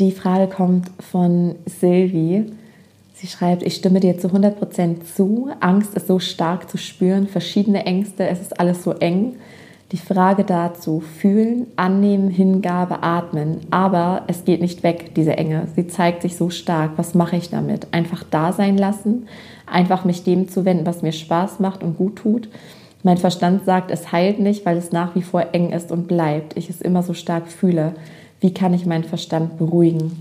die 0.00 0.10
Frage 0.10 0.52
kommt 0.52 0.90
von 0.98 1.54
Sylvie. 1.66 2.52
Sie 3.14 3.28
schreibt, 3.28 3.62
ich 3.62 3.76
stimme 3.76 4.00
dir 4.00 4.18
zu 4.18 4.28
100% 4.28 5.04
zu. 5.14 5.48
Angst 5.60 5.94
ist 5.94 6.08
so 6.08 6.18
stark 6.18 6.68
zu 6.68 6.76
spüren, 6.76 7.28
verschiedene 7.28 7.86
Ängste, 7.86 8.26
es 8.26 8.40
ist 8.40 8.58
alles 8.58 8.82
so 8.82 8.92
eng. 8.92 9.36
Die 9.92 9.98
Frage 9.98 10.44
dazu, 10.44 11.00
fühlen, 11.00 11.68
annehmen, 11.76 12.28
Hingabe, 12.28 13.02
atmen. 13.02 13.60
Aber 13.70 14.22
es 14.26 14.44
geht 14.44 14.60
nicht 14.60 14.82
weg, 14.82 15.14
diese 15.14 15.36
Enge. 15.36 15.68
Sie 15.76 15.86
zeigt 15.86 16.22
sich 16.22 16.36
so 16.36 16.50
stark. 16.50 16.92
Was 16.96 17.14
mache 17.14 17.36
ich 17.36 17.50
damit? 17.50 17.86
Einfach 17.92 18.24
da 18.24 18.52
sein 18.52 18.76
lassen, 18.76 19.28
einfach 19.64 20.04
mich 20.04 20.24
dem 20.24 20.48
zuwenden, 20.48 20.86
was 20.86 21.02
mir 21.02 21.12
Spaß 21.12 21.60
macht 21.60 21.84
und 21.84 21.96
gut 21.96 22.16
tut. 22.16 22.48
Mein 23.04 23.18
Verstand 23.18 23.64
sagt, 23.64 23.92
es 23.92 24.10
heilt 24.10 24.40
nicht, 24.40 24.66
weil 24.66 24.76
es 24.76 24.90
nach 24.90 25.14
wie 25.14 25.22
vor 25.22 25.46
eng 25.52 25.70
ist 25.70 25.92
und 25.92 26.08
bleibt. 26.08 26.56
Ich 26.56 26.68
es 26.68 26.80
immer 26.80 27.04
so 27.04 27.14
stark 27.14 27.46
fühle 27.46 27.94
wie 28.40 28.52
kann 28.52 28.74
ich 28.74 28.86
meinen 28.86 29.04
Verstand 29.04 29.58
beruhigen? 29.58 30.18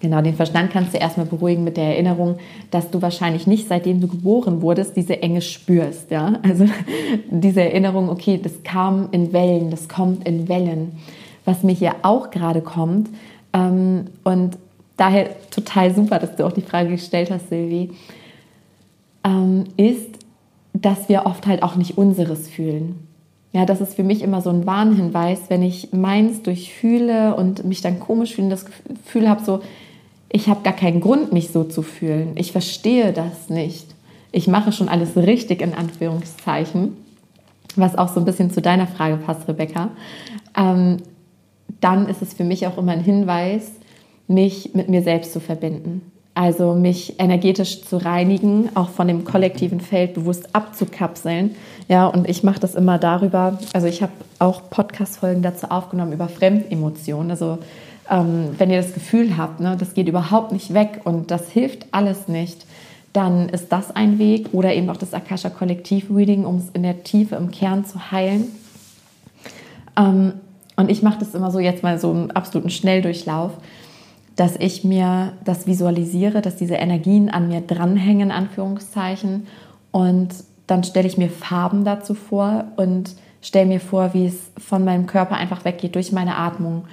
Genau, 0.00 0.20
den 0.20 0.34
Verstand 0.34 0.70
kannst 0.70 0.92
du 0.92 0.98
erstmal 0.98 1.26
beruhigen 1.26 1.64
mit 1.64 1.76
der 1.76 1.84
Erinnerung, 1.84 2.36
dass 2.70 2.90
du 2.90 3.00
wahrscheinlich 3.00 3.46
nicht, 3.46 3.68
seitdem 3.68 4.00
du 4.00 4.08
geboren 4.08 4.60
wurdest, 4.60 4.96
diese 4.96 5.22
Enge 5.22 5.40
spürst. 5.40 6.10
Ja? 6.10 6.40
Also 6.42 6.66
diese 7.30 7.62
Erinnerung, 7.62 8.08
okay, 8.08 8.38
das 8.42 8.62
kam 8.64 9.08
in 9.12 9.32
Wellen, 9.32 9.70
das 9.70 9.88
kommt 9.88 10.26
in 10.28 10.48
Wellen. 10.48 10.92
Was 11.44 11.62
mir 11.62 11.72
hier 11.72 11.94
auch 12.02 12.30
gerade 12.30 12.60
kommt, 12.60 13.08
ähm, 13.54 14.06
und 14.24 14.58
daher 14.96 15.30
total 15.50 15.94
super, 15.94 16.18
dass 16.18 16.36
du 16.36 16.44
auch 16.44 16.52
die 16.52 16.62
Frage 16.62 16.90
gestellt 16.90 17.30
hast, 17.30 17.48
Silvi, 17.48 17.92
ähm, 19.24 19.64
ist, 19.76 20.18
dass 20.74 21.08
wir 21.08 21.24
oft 21.24 21.46
halt 21.46 21.62
auch 21.62 21.76
nicht 21.76 21.96
unseres 21.96 22.48
fühlen. 22.48 23.06
Ja, 23.52 23.64
das 23.64 23.80
ist 23.80 23.94
für 23.94 24.02
mich 24.02 24.22
immer 24.22 24.42
so 24.42 24.50
ein 24.50 24.66
Warnhinweis, 24.66 25.42
wenn 25.48 25.62
ich 25.62 25.92
meins 25.92 26.42
durchfühle 26.42 27.36
und 27.36 27.64
mich 27.64 27.80
dann 27.80 28.00
komisch 28.00 28.34
fühle, 28.34 28.48
das 28.48 28.66
Gefühl 28.66 29.28
habe, 29.28 29.44
so, 29.44 29.60
ich 30.34 30.48
habe 30.48 30.62
gar 30.64 30.72
keinen 30.72 31.00
Grund, 31.00 31.32
mich 31.32 31.52
so 31.52 31.62
zu 31.62 31.82
fühlen. 31.82 32.32
Ich 32.34 32.50
verstehe 32.50 33.12
das 33.12 33.50
nicht. 33.50 33.86
Ich 34.32 34.48
mache 34.48 34.72
schon 34.72 34.88
alles 34.88 35.16
richtig, 35.16 35.62
in 35.62 35.74
Anführungszeichen, 35.74 36.96
was 37.76 37.96
auch 37.96 38.08
so 38.08 38.18
ein 38.18 38.24
bisschen 38.24 38.50
zu 38.50 38.60
deiner 38.60 38.88
Frage 38.88 39.16
passt, 39.16 39.46
Rebecca. 39.46 39.90
Ähm, 40.58 40.96
dann 41.80 42.08
ist 42.08 42.20
es 42.20 42.34
für 42.34 42.42
mich 42.42 42.66
auch 42.66 42.78
immer 42.78 42.90
ein 42.90 43.04
Hinweis, 43.04 43.70
mich 44.26 44.74
mit 44.74 44.88
mir 44.88 45.02
selbst 45.02 45.32
zu 45.32 45.38
verbinden. 45.38 46.02
Also 46.34 46.74
mich 46.74 47.20
energetisch 47.20 47.84
zu 47.84 47.98
reinigen, 47.98 48.70
auch 48.74 48.88
von 48.88 49.06
dem 49.06 49.22
kollektiven 49.22 49.78
Feld 49.80 50.14
bewusst 50.14 50.52
abzukapseln. 50.52 51.54
Ja, 51.86 52.08
und 52.08 52.28
ich 52.28 52.42
mache 52.42 52.58
das 52.58 52.74
immer 52.74 52.98
darüber, 52.98 53.60
also 53.72 53.86
ich 53.86 54.02
habe 54.02 54.12
auch 54.40 54.68
Podcast-Folgen 54.68 55.42
dazu 55.42 55.70
aufgenommen 55.70 56.12
über 56.12 56.26
Fremdemotionen. 56.26 57.30
Also 57.30 57.58
ähm, 58.10 58.50
wenn 58.58 58.70
ihr 58.70 58.80
das 58.80 58.94
Gefühl 58.94 59.36
habt, 59.36 59.60
ne, 59.60 59.76
das 59.78 59.94
geht 59.94 60.08
überhaupt 60.08 60.52
nicht 60.52 60.74
weg 60.74 61.00
und 61.04 61.30
das 61.30 61.48
hilft 61.48 61.86
alles 61.92 62.28
nicht, 62.28 62.66
dann 63.12 63.48
ist 63.48 63.70
das 63.70 63.94
ein 63.94 64.18
Weg 64.18 64.48
oder 64.52 64.74
eben 64.74 64.90
auch 64.90 64.96
das 64.96 65.14
Akasha 65.14 65.48
Kollektiv 65.48 66.06
Reading, 66.10 66.44
um 66.44 66.56
es 66.56 66.70
in 66.72 66.82
der 66.82 67.04
Tiefe, 67.04 67.36
im 67.36 67.50
Kern 67.50 67.84
zu 67.84 68.10
heilen. 68.10 68.46
Ähm, 69.96 70.34
und 70.76 70.90
ich 70.90 71.02
mache 71.02 71.20
das 71.20 71.34
immer 71.34 71.50
so 71.50 71.60
jetzt 71.60 71.84
mal 71.84 71.98
so 72.00 72.10
einen 72.10 72.32
absoluten 72.32 72.70
Schnelldurchlauf 72.70 73.52
dass 74.36 74.56
ich 74.56 74.84
mir 74.84 75.32
das 75.44 75.66
visualisiere, 75.66 76.42
dass 76.42 76.56
diese 76.56 76.74
Energien 76.74 77.30
an 77.30 77.48
mir 77.48 77.60
dranhängen, 77.60 78.30
Anführungszeichen. 78.30 79.46
Und 79.92 80.30
dann 80.66 80.82
stelle 80.82 81.06
ich 81.06 81.18
mir 81.18 81.28
Farben 81.28 81.84
dazu 81.84 82.14
vor 82.14 82.64
und 82.76 83.14
stelle 83.42 83.66
mir 83.66 83.80
vor, 83.80 84.14
wie 84.14 84.26
es 84.26 84.50
von 84.58 84.84
meinem 84.84 85.06
Körper 85.06 85.36
einfach 85.36 85.64
weggeht 85.64 85.94
durch 85.94 86.10
meine 86.10 86.36
Atmung. 86.36 86.84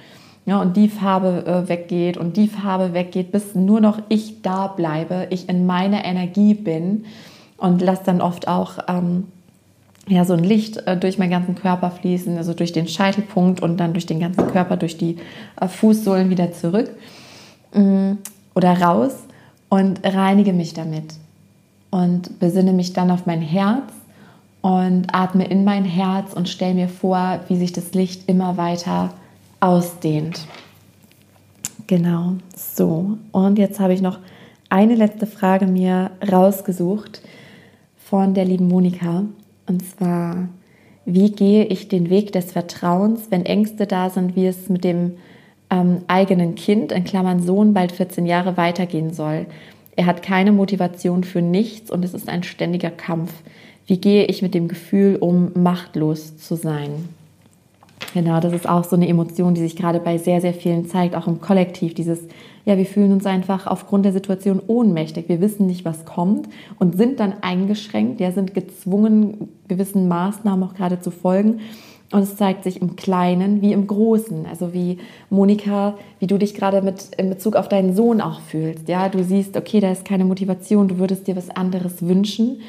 Ja, 0.44 0.60
und 0.60 0.76
die 0.76 0.88
Farbe 0.88 1.44
äh, 1.46 1.68
weggeht 1.68 2.16
und 2.16 2.36
die 2.36 2.48
Farbe 2.48 2.94
weggeht, 2.94 3.30
bis 3.30 3.54
nur 3.54 3.80
noch 3.80 4.00
ich 4.08 4.42
da 4.42 4.66
bleibe, 4.66 5.28
ich 5.30 5.48
in 5.48 5.66
meiner 5.66 6.04
Energie 6.04 6.54
bin 6.54 7.04
und 7.56 7.80
lasse 7.80 8.02
dann 8.06 8.20
oft 8.20 8.48
auch 8.48 8.78
ähm, 8.88 9.28
ja, 10.08 10.24
so 10.24 10.34
ein 10.34 10.42
Licht 10.42 10.78
äh, 10.88 10.96
durch 10.96 11.18
meinen 11.18 11.30
ganzen 11.30 11.54
Körper 11.54 11.92
fließen, 11.92 12.36
also 12.36 12.54
durch 12.54 12.72
den 12.72 12.88
Scheitelpunkt 12.88 13.62
und 13.62 13.76
dann 13.78 13.92
durch 13.92 14.06
den 14.06 14.18
ganzen 14.18 14.48
Körper, 14.48 14.76
durch 14.76 14.98
die 14.98 15.16
äh, 15.60 15.68
Fußsohlen 15.68 16.28
wieder 16.28 16.52
zurück. 16.52 16.90
Mm, 17.72 18.14
oder 18.54 18.80
raus 18.80 19.14
und 19.68 20.00
reinige 20.04 20.52
mich 20.52 20.74
damit 20.74 21.14
und 21.90 22.38
besinne 22.38 22.72
mich 22.72 22.92
dann 22.92 23.10
auf 23.10 23.26
mein 23.26 23.40
Herz 23.40 23.92
und 24.60 25.06
atme 25.14 25.46
in 25.46 25.64
mein 25.64 25.84
Herz 25.84 26.34
und 26.34 26.48
stelle 26.48 26.74
mir 26.74 26.88
vor, 26.88 27.40
wie 27.48 27.56
sich 27.56 27.72
das 27.72 27.94
Licht 27.94 28.28
immer 28.28 28.56
weiter 28.56 29.14
ausdehnt. 29.62 30.46
Genau, 31.86 32.34
so. 32.56 33.18
Und 33.30 33.58
jetzt 33.58 33.80
habe 33.80 33.94
ich 33.94 34.02
noch 34.02 34.18
eine 34.68 34.94
letzte 34.94 35.26
Frage 35.26 35.66
mir 35.66 36.10
rausgesucht 36.30 37.22
von 37.96 38.34
der 38.34 38.44
lieben 38.44 38.68
Monika. 38.68 39.24
Und 39.66 39.88
zwar, 39.88 40.48
wie 41.04 41.30
gehe 41.30 41.64
ich 41.64 41.88
den 41.88 42.10
Weg 42.10 42.32
des 42.32 42.52
Vertrauens, 42.52 43.26
wenn 43.30 43.46
Ängste 43.46 43.86
da 43.86 44.10
sind, 44.10 44.34
wie 44.36 44.46
es 44.46 44.68
mit 44.68 44.84
dem 44.84 45.12
ähm, 45.70 46.02
eigenen 46.08 46.54
Kind, 46.56 46.90
in 46.90 47.04
Klammern 47.04 47.42
Sohn, 47.42 47.72
bald 47.72 47.92
14 47.92 48.26
Jahre 48.26 48.56
weitergehen 48.56 49.12
soll. 49.14 49.46
Er 49.94 50.06
hat 50.06 50.22
keine 50.22 50.52
Motivation 50.52 51.22
für 51.22 51.42
nichts 51.42 51.90
und 51.90 52.04
es 52.04 52.14
ist 52.14 52.28
ein 52.28 52.42
ständiger 52.42 52.90
Kampf. 52.90 53.32
Wie 53.86 53.94
Wie 53.94 53.98
gehe 53.98 54.24
ich 54.24 54.42
mit 54.42 54.54
dem 54.54 54.68
Gefühl 54.68 55.16
um, 55.16 55.52
machtlos 55.54 56.36
zu 56.36 56.56
sein? 56.56 57.08
Genau, 58.14 58.40
das 58.40 58.52
ist 58.52 58.68
auch 58.68 58.84
so 58.84 58.96
eine 58.96 59.08
Emotion, 59.08 59.54
die 59.54 59.62
sich 59.62 59.74
gerade 59.74 59.98
bei 59.98 60.18
sehr, 60.18 60.40
sehr 60.40 60.52
vielen 60.52 60.86
zeigt, 60.86 61.16
auch 61.16 61.26
im 61.26 61.40
Kollektiv. 61.40 61.94
Dieses, 61.94 62.20
ja, 62.66 62.76
wir 62.76 62.84
fühlen 62.84 63.12
uns 63.12 63.24
einfach 63.24 63.66
aufgrund 63.66 64.04
der 64.04 64.12
Situation 64.12 64.60
ohnmächtig. 64.66 65.28
Wir 65.28 65.40
wissen 65.40 65.66
nicht, 65.66 65.84
was 65.84 66.04
kommt 66.04 66.48
und 66.78 66.96
sind 66.96 67.20
dann 67.20 67.34
eingeschränkt, 67.40 68.20
ja, 68.20 68.30
sind 68.30 68.52
gezwungen, 68.52 69.48
gewissen 69.66 70.08
Maßnahmen 70.08 70.68
auch 70.68 70.74
gerade 70.74 71.00
zu 71.00 71.10
folgen. 71.10 71.60
Und 72.12 72.20
es 72.20 72.36
zeigt 72.36 72.64
sich 72.64 72.82
im 72.82 72.94
Kleinen 72.94 73.62
wie 73.62 73.72
im 73.72 73.86
Großen. 73.86 74.44
Also 74.44 74.74
wie 74.74 74.98
Monika, 75.30 75.94
wie 76.18 76.26
du 76.26 76.36
dich 76.36 76.54
gerade 76.54 76.82
mit 76.82 77.14
in 77.16 77.30
Bezug 77.30 77.56
auf 77.56 77.70
deinen 77.70 77.96
Sohn 77.96 78.20
auch 78.20 78.40
fühlst. 78.40 78.86
Ja, 78.88 79.08
du 79.08 79.24
siehst, 79.24 79.56
okay, 79.56 79.80
da 79.80 79.90
ist 79.90 80.04
keine 80.04 80.26
Motivation, 80.26 80.88
du 80.88 80.98
würdest 80.98 81.26
dir 81.26 81.36
was 81.36 81.48
anderes 81.48 82.02
wünschen. 82.02 82.60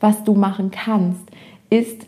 Was 0.00 0.22
du 0.24 0.34
machen 0.34 0.70
kannst, 0.70 1.22
ist, 1.70 2.06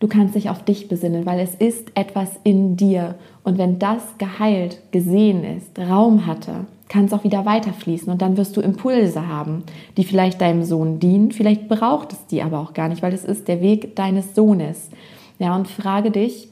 du 0.00 0.08
kannst 0.08 0.34
dich 0.34 0.50
auf 0.50 0.64
dich 0.64 0.88
besinnen, 0.88 1.26
weil 1.26 1.40
es 1.40 1.54
ist 1.54 1.90
etwas 1.94 2.30
in 2.44 2.76
dir. 2.76 3.14
Und 3.44 3.58
wenn 3.58 3.78
das 3.78 4.02
geheilt, 4.18 4.80
gesehen 4.90 5.44
ist, 5.44 5.78
Raum 5.78 6.26
hatte, 6.26 6.66
kann 6.88 7.06
es 7.06 7.12
auch 7.12 7.24
wieder 7.24 7.44
weiterfließen 7.44 8.10
und 8.12 8.22
dann 8.22 8.36
wirst 8.36 8.56
du 8.56 8.60
Impulse 8.60 9.26
haben, 9.26 9.64
die 9.96 10.04
vielleicht 10.04 10.40
deinem 10.40 10.62
Sohn 10.62 11.00
dienen, 11.00 11.32
vielleicht 11.32 11.68
braucht 11.68 12.12
es 12.12 12.26
die 12.26 12.42
aber 12.42 12.60
auch 12.60 12.74
gar 12.74 12.88
nicht, 12.88 13.02
weil 13.02 13.12
es 13.12 13.24
ist 13.24 13.48
der 13.48 13.60
Weg 13.60 13.96
deines 13.96 14.34
Sohnes. 14.34 14.90
Ja, 15.38 15.56
und 15.56 15.68
frage 15.68 16.10
dich, 16.10 16.48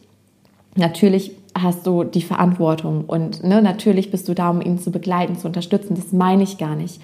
natürlich 0.74 1.32
hast 1.56 1.86
du 1.86 2.02
die 2.02 2.22
Verantwortung 2.22 3.04
und 3.06 3.44
ne, 3.44 3.62
natürlich 3.62 4.10
bist 4.10 4.28
du 4.28 4.34
da, 4.34 4.50
um 4.50 4.60
ihn 4.60 4.78
zu 4.78 4.90
begleiten, 4.90 5.36
zu 5.36 5.46
unterstützen, 5.46 5.94
das 5.94 6.12
meine 6.12 6.42
ich 6.42 6.58
gar 6.58 6.74
nicht. 6.74 7.00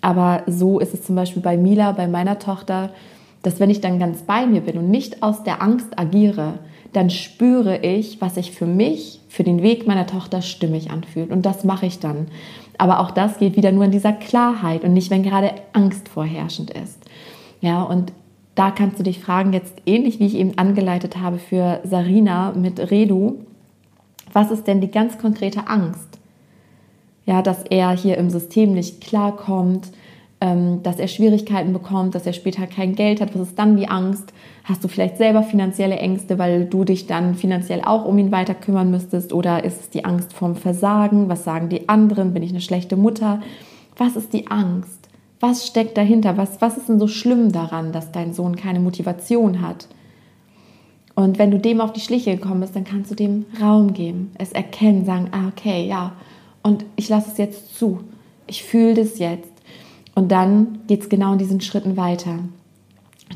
Aber 0.00 0.42
so 0.46 0.78
ist 0.78 0.94
es 0.94 1.04
zum 1.04 1.16
Beispiel 1.16 1.42
bei 1.42 1.56
Mila, 1.56 1.92
bei 1.92 2.06
meiner 2.06 2.38
Tochter, 2.38 2.90
dass 3.42 3.60
wenn 3.60 3.70
ich 3.70 3.80
dann 3.80 3.98
ganz 3.98 4.22
bei 4.22 4.46
mir 4.46 4.60
bin 4.60 4.78
und 4.78 4.90
nicht 4.90 5.22
aus 5.22 5.42
der 5.42 5.62
Angst 5.62 5.98
agiere, 5.98 6.60
dann 6.92 7.10
spüre 7.10 7.78
ich, 7.78 8.20
was 8.20 8.34
sich 8.34 8.52
für 8.52 8.66
mich, 8.66 9.20
für 9.28 9.44
den 9.44 9.62
Weg 9.62 9.86
meiner 9.86 10.06
Tochter 10.06 10.42
stimmig 10.42 10.90
anfühlt. 10.90 11.30
Und 11.30 11.46
das 11.46 11.64
mache 11.64 11.86
ich 11.86 11.98
dann. 11.98 12.28
Aber 12.78 13.00
auch 13.00 13.10
das 13.10 13.38
geht 13.38 13.56
wieder 13.56 13.72
nur 13.72 13.84
in 13.84 13.90
dieser 13.90 14.12
Klarheit 14.12 14.84
und 14.84 14.92
nicht, 14.92 15.10
wenn 15.10 15.22
gerade 15.22 15.52
Angst 15.72 16.08
vorherrschend 16.08 16.70
ist. 16.70 16.98
Ja, 17.60 17.82
und 17.82 18.12
da 18.54 18.70
kannst 18.70 18.98
du 18.98 19.02
dich 19.02 19.20
fragen, 19.20 19.52
jetzt 19.52 19.74
ähnlich 19.86 20.20
wie 20.20 20.26
ich 20.26 20.34
eben 20.34 20.58
angeleitet 20.58 21.18
habe 21.18 21.38
für 21.38 21.80
Sarina 21.84 22.52
mit 22.52 22.90
Redu, 22.90 23.36
was 24.32 24.50
ist 24.50 24.66
denn 24.66 24.80
die 24.80 24.90
ganz 24.90 25.18
konkrete 25.18 25.68
Angst? 25.68 26.18
Ja, 27.24 27.40
dass 27.40 27.62
er 27.64 27.90
hier 27.90 28.18
im 28.18 28.30
System 28.30 28.74
nicht 28.74 29.00
klarkommt, 29.00 29.90
dass 30.82 30.98
er 30.98 31.06
Schwierigkeiten 31.06 31.72
bekommt, 31.72 32.16
dass 32.16 32.26
er 32.26 32.32
später 32.32 32.66
kein 32.66 32.96
Geld 32.96 33.20
hat. 33.20 33.32
Was 33.34 33.48
ist 33.48 33.58
dann 33.58 33.76
die 33.76 33.88
Angst? 33.88 34.32
Hast 34.64 34.82
du 34.82 34.88
vielleicht 34.88 35.16
selber 35.16 35.44
finanzielle 35.44 35.96
Ängste, 35.96 36.36
weil 36.38 36.64
du 36.64 36.84
dich 36.84 37.06
dann 37.06 37.36
finanziell 37.36 37.80
auch 37.84 38.04
um 38.04 38.18
ihn 38.18 38.32
weiter 38.32 38.54
kümmern 38.54 38.90
müsstest? 38.90 39.32
Oder 39.32 39.62
ist 39.62 39.80
es 39.80 39.90
die 39.90 40.04
Angst 40.04 40.32
vorm 40.32 40.56
Versagen? 40.56 41.28
Was 41.28 41.44
sagen 41.44 41.68
die 41.68 41.88
anderen? 41.88 42.34
Bin 42.34 42.42
ich 42.42 42.50
eine 42.50 42.60
schlechte 42.60 42.96
Mutter? 42.96 43.40
Was 43.96 44.16
ist 44.16 44.32
die 44.32 44.48
Angst? 44.48 45.08
Was 45.38 45.66
steckt 45.66 45.96
dahinter? 45.96 46.36
Was, 46.36 46.60
was 46.60 46.76
ist 46.76 46.88
denn 46.88 46.98
so 46.98 47.08
schlimm 47.08 47.52
daran, 47.52 47.92
dass 47.92 48.10
dein 48.10 48.32
Sohn 48.32 48.56
keine 48.56 48.80
Motivation 48.80 49.60
hat? 49.60 49.86
Und 51.14 51.38
wenn 51.38 51.50
du 51.50 51.58
dem 51.58 51.80
auf 51.80 51.92
die 51.92 52.00
Schliche 52.00 52.36
gekommen 52.36 52.62
bist, 52.62 52.74
dann 52.74 52.84
kannst 52.84 53.10
du 53.10 53.14
dem 53.14 53.46
Raum 53.60 53.92
geben, 53.92 54.32
es 54.38 54.52
erkennen, 54.52 55.04
sagen, 55.04 55.28
ah, 55.32 55.48
okay, 55.48 55.86
ja, 55.86 56.12
und 56.62 56.84
ich 56.96 57.08
lasse 57.08 57.30
es 57.30 57.38
jetzt 57.38 57.76
zu. 57.76 58.00
Ich 58.46 58.62
fühle 58.64 58.94
das 58.94 59.18
jetzt. 59.18 59.51
Und 60.14 60.30
dann 60.30 60.80
geht 60.86 61.02
es 61.02 61.08
genau 61.08 61.32
in 61.32 61.38
diesen 61.38 61.60
Schritten 61.60 61.96
weiter, 61.96 62.38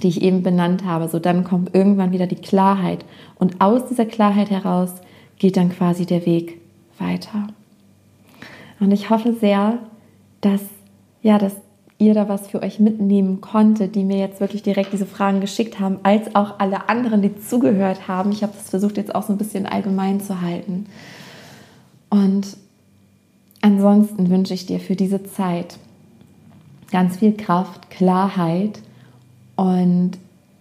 die 0.03 0.09
ich 0.09 0.22
eben 0.22 0.43
benannt 0.43 0.85
habe. 0.85 1.09
So 1.09 1.18
dann 1.18 1.45
kommt 1.45 1.74
irgendwann 1.74 2.12
wieder 2.12 2.27
die 2.27 2.37
Klarheit. 2.37 3.05
Und 3.37 3.61
aus 3.61 3.87
dieser 3.89 4.07
Klarheit 4.07 4.51
heraus 4.51 4.91
geht 5.39 5.57
dann 5.57 5.70
quasi 5.70 6.07
der 6.07 6.27
Weg 6.27 6.61
weiter. 6.99 7.49
Und 8.79 8.93
ich 8.93 9.11
hoffe 9.11 9.33
sehr, 9.33 9.79
dass, 10.41 10.61
ja, 11.22 11.39
dass 11.39 11.55
ihr 11.99 12.12
da 12.12 12.29
was 12.29 12.49
für 12.49 12.62
euch 12.62 12.79
mitnehmen 12.79 13.41
konntet, 13.41 13.95
die 13.95 14.05
mir 14.05 14.18
jetzt 14.18 14.41
wirklich 14.41 14.62
direkt 14.62 14.93
diese 14.93 15.07
Fragen 15.07 15.41
geschickt 15.41 15.81
haben, 15.81 15.99
als 16.03 16.35
auch 16.35 16.59
alle 16.59 16.91
anderen, 16.91 17.22
die 17.22 17.39
zugehört 17.39 18.07
haben. 18.07 18.33
Ich 18.33 18.43
habe 18.43 18.53
das 18.55 18.68
versucht 18.68 18.99
jetzt 18.99 19.14
auch 19.14 19.22
so 19.22 19.33
ein 19.33 19.39
bisschen 19.39 19.64
allgemein 19.64 20.20
zu 20.20 20.43
halten. 20.43 20.87
Und 22.11 22.57
ansonsten 23.62 24.29
wünsche 24.29 24.53
ich 24.53 24.66
dir 24.66 24.79
für 24.79 24.95
diese 24.95 25.24
Zeit 25.24 25.79
ganz 26.91 27.16
viel 27.16 27.37
Kraft, 27.37 27.91
Klarheit 27.91 28.80
und 29.57 30.12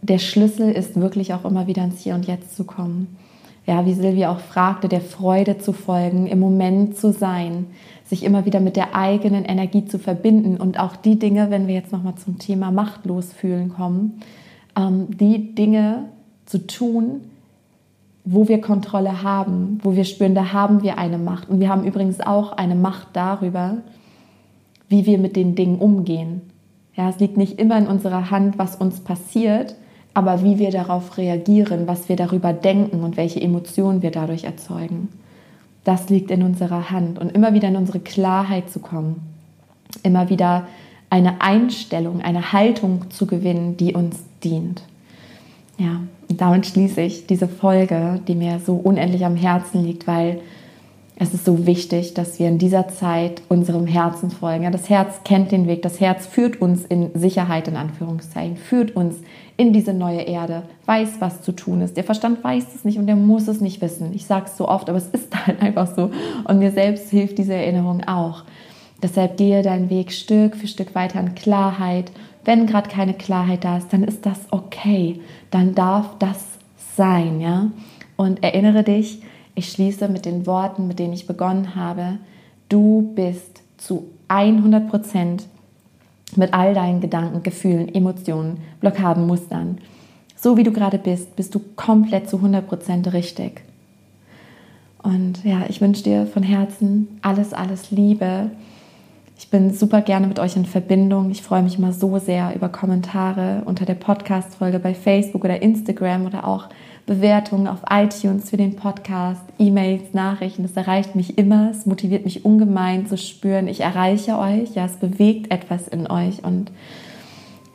der 0.01 0.19
Schlüssel 0.19 0.71
ist 0.71 0.99
wirklich 0.99 1.34
auch 1.34 1.45
immer 1.45 1.67
wieder 1.67 1.84
ins 1.84 2.01
Hier 2.01 2.15
und 2.15 2.28
Jetzt 2.28 2.55
zu 2.55 2.63
kommen. 2.63 3.17
Ja, 3.65 3.86
wie 3.86 3.93
Silvia 3.93 4.32
auch 4.32 4.39
fragte, 4.39 4.88
der 4.88 5.01
Freude 5.01 5.57
zu 5.57 5.73
folgen, 5.73 6.28
im 6.28 6.39
Moment 6.39 6.97
zu 6.97 7.11
sein, 7.11 7.65
sich 8.05 8.23
immer 8.23 8.45
wieder 8.45 8.59
mit 8.59 8.76
der 8.76 8.95
eigenen 8.95 9.43
Energie 9.43 9.86
zu 9.86 9.97
verbinden 9.97 10.57
und 10.57 10.80
auch 10.80 10.95
die 10.95 11.17
Dinge, 11.17 11.49
wenn 11.49 11.65
wir 11.65 11.73
jetzt 11.73 11.91
nochmal 11.91 12.15
zum 12.15 12.38
Thema 12.38 12.69
machtlos 12.69 13.34
fühlen 13.34 13.69
kommen, 13.69 14.21
ähm, 14.78 15.07
die 15.17 15.55
Dinge 15.55 16.09
zu 16.45 16.67
tun, 16.67 17.21
wo 18.23 18.47
wir 18.47 18.61
Kontrolle 18.61 19.23
haben, 19.23 19.80
wo 19.82 19.95
wir 19.95 20.03
spüren, 20.03 20.36
da 20.36 20.53
haben 20.53 20.84
wir 20.84 20.99
eine 20.99 21.17
Macht. 21.17 21.49
Und 21.49 21.59
wir 21.59 21.69
haben 21.69 21.84
übrigens 21.84 22.21
auch 22.21 22.53
eine 22.53 22.76
Macht 22.76 23.07
darüber, 23.13 23.78
wie 24.90 25.06
wir 25.06 25.18
mit 25.18 25.36
den 25.36 25.56
Dingen 25.56 25.80
umgehen. 25.80 26.42
Ja, 26.96 27.10
es 27.10 27.20
liegt 27.20 27.38
nicht 27.38 27.60
immer 27.60 27.78
in 27.78 27.88
unserer 27.88 28.32
Hand, 28.32 28.58
was 28.58 28.76
uns 28.76 29.00
passiert, 29.00 29.76
aber 30.14 30.44
wie 30.44 30.60
wir 30.60 30.72
darauf 30.72 31.18
reagieren, 31.18 31.88
was 31.88 32.08
wir 32.08 32.16
darüber 32.16 32.54
denken 32.54 33.04
und 33.04 33.18
welche 33.18 33.42
Emotionen 33.42 34.02
wir 34.02 34.12
dadurch 34.12 34.46
erzeugen 34.46 35.10
das 35.86 36.10
liegt 36.10 36.32
in 36.32 36.44
unserer 36.44 36.90
Hand. 36.90 37.18
Und 37.18 37.32
immer 37.32 37.54
wieder 37.54 37.70
in 37.70 37.78
unsere 37.78 38.02
Klarheit 38.02 38.70
zu 38.70 38.80
kommen, 38.80 39.22
immer 40.04 40.30
wieder 40.30 40.68
eine 41.10 41.40
Einstellung, 41.40 42.22
eine 42.22 42.52
Haltung 42.52 43.10
zu 43.12 43.26
gewinnen, 43.26 43.78
die 43.78 43.94
uns 43.94 44.18
dient. 44.44 44.82
Ja, 45.78 46.02
und 46.28 46.42
damit 46.42 46.66
schließe 46.66 47.02
ich 47.02 47.28
diese 47.28 47.48
Folge, 47.48 48.20
die 48.28 48.36
mir 48.36 48.60
so 48.60 48.76
unendlich 48.76 49.24
am 49.24 49.36
Herzen 49.36 49.84
liegt, 49.84 50.08
weil 50.08 50.42
es 51.18 51.34
ist 51.34 51.45
so 51.45 51.66
wichtig, 51.66 52.13
dass 52.13 52.39
wir 52.39 52.47
in 52.47 52.57
dieser 52.57 52.89
Zeit 52.89 53.41
unserem 53.47 53.88
Herzen 53.88 54.32
folgen. 54.32 54.66
Ja, 54.66 54.70
das 54.70 54.89
Herz 54.89 55.22
kennt 55.24 55.51
den 55.51 55.66
Weg, 55.66 55.82
das 55.82 56.01
Herz 56.01 56.28
führt 56.28 56.61
uns 56.61 56.84
in 56.86 57.11
Sicherheit, 57.13 57.70
in 57.70 57.78
Anführungszeichen, 57.78 58.57
führt 58.57 58.95
uns 58.95 59.16
in 59.55 59.72
diese 59.72 59.93
neue 59.93 60.22
Erde, 60.22 60.63
weiß, 60.86 61.16
was 61.20 61.41
zu 61.41 61.53
tun 61.53 61.80
ist. 61.80 61.95
Der 61.95 62.03
Verstand 62.03 62.43
weiß 62.43 62.76
es 62.76 62.84
nicht 62.84 62.97
und 62.97 63.07
der 63.07 63.16
muss 63.16 63.47
es 63.47 63.61
nicht 63.61 63.82
wissen. 63.82 64.13
Ich 64.13 64.26
sage 64.26 64.47
es 64.47 64.57
so 64.57 64.68
oft, 64.68 64.89
aber 64.89 64.97
es 64.97 65.07
ist 65.07 65.34
halt 65.47 65.61
einfach 65.61 65.88
so. 65.95 66.11
Und 66.43 66.59
mir 66.59 66.72
selbst 66.72 67.09
hilft 67.11 67.38
diese 67.38 67.53
Erinnerung 67.53 68.03
auch. 68.03 68.43
Deshalb 69.01 69.38
gehe 69.38 69.61
deinen 69.61 69.89
Weg 69.89 70.11
Stück 70.11 70.57
für 70.57 70.68
Stück 70.68 70.95
weiter 70.95 71.22
in 71.22 71.36
Klarheit. 71.36 72.11
Wenn 72.43 72.66
gerade 72.66 72.89
keine 72.89 73.13
Klarheit 73.13 73.63
da 73.63 73.78
ist, 73.78 73.93
dann 73.93 74.03
ist 74.03 74.26
das 74.26 74.39
okay. 74.51 75.22
Dann 75.49 75.76
darf 75.76 76.18
das 76.20 76.43
sein, 76.97 77.39
ja. 77.39 77.72
Und 78.18 78.43
erinnere 78.43 78.84
dich, 78.84 79.22
ich 79.56 79.72
schließe 79.72 80.08
mit 80.10 80.26
den 80.26 80.45
Worten, 80.45 80.88
mit 80.88 80.99
denen 80.99 81.14
ich 81.14 81.28
begonnen 81.28 81.76
habe. 81.76 82.20
Du 82.70 83.14
bist 83.16 83.62
zu 83.78 84.10
100 84.28 84.89
Prozent 84.89 85.47
mit 86.36 86.53
all 86.53 86.74
deinen 86.74 87.01
Gedanken, 87.01 87.43
Gefühlen, 87.43 87.93
Emotionen, 87.93 88.58
Blockaden, 88.82 89.26
Mustern. 89.26 89.78
So 90.36 90.58
wie 90.58 90.64
du 90.64 90.72
gerade 90.72 90.97
bist, 90.97 91.36
bist 91.36 91.56
du 91.56 91.62
komplett 91.76 92.30
zu 92.30 92.38
100 92.38 92.68
Prozent 92.68 93.14
richtig. 93.14 93.62
Und 95.01 95.43
ja, 95.43 95.64
ich 95.70 95.82
wünsche 95.82 96.03
dir 96.03 96.26
von 96.26 96.43
Herzen 96.43 97.20
alles, 97.22 97.53
alles 97.53 97.91
Liebe. 97.91 98.49
Ich 99.38 99.49
bin 99.49 99.74
super 99.74 100.01
gerne 100.01 100.28
mit 100.28 100.39
euch 100.39 100.56
in 100.56 100.66
Verbindung. 100.66 101.30
Ich 101.30 101.41
freue 101.41 101.62
mich 101.62 101.78
immer 101.78 101.93
so 101.93 102.18
sehr 102.18 102.56
über 102.56 102.70
Kommentare 102.70 103.62
unter 103.66 103.86
der 103.86 103.95
Podcast-Folge 103.95 104.80
bei 104.80 104.93
Facebook 104.93 105.43
oder 105.43 105.62
Instagram 105.62 106.26
oder 106.26 106.47
auch 106.47 106.70
Bewertungen 107.06 107.68
auf 107.68 107.80
iTunes 107.89 108.49
für 108.49 108.58
den 108.58 108.76
Podcast, 108.76 109.41
E-Mails, 109.60 110.14
Nachrichten. 110.14 110.64
Das 110.64 110.74
erreicht 110.74 111.16
mich 111.16 111.38
immer. 111.38 111.70
Es 111.70 111.86
motiviert 111.86 112.26
mich 112.26 112.45
ungemein 112.45 113.06
zu 113.06 113.18
spüren, 113.18 113.68
ich 113.68 113.82
erreiche 113.82 114.38
euch. 114.38 114.74
Ja, 114.74 114.86
es 114.86 114.97
bewegt 114.97 115.51
etwas 115.51 115.88
in 115.88 116.10
euch 116.10 116.43
und 116.43 116.72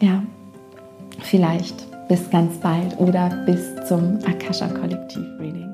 ja, 0.00 0.22
vielleicht 1.20 1.86
bis 2.08 2.28
ganz 2.30 2.56
bald 2.58 2.98
oder 2.98 3.30
bis 3.46 3.86
zum 3.86 4.18
Akasha 4.26 4.66
Kollektiv 4.66 5.24
Reading. 5.38 5.69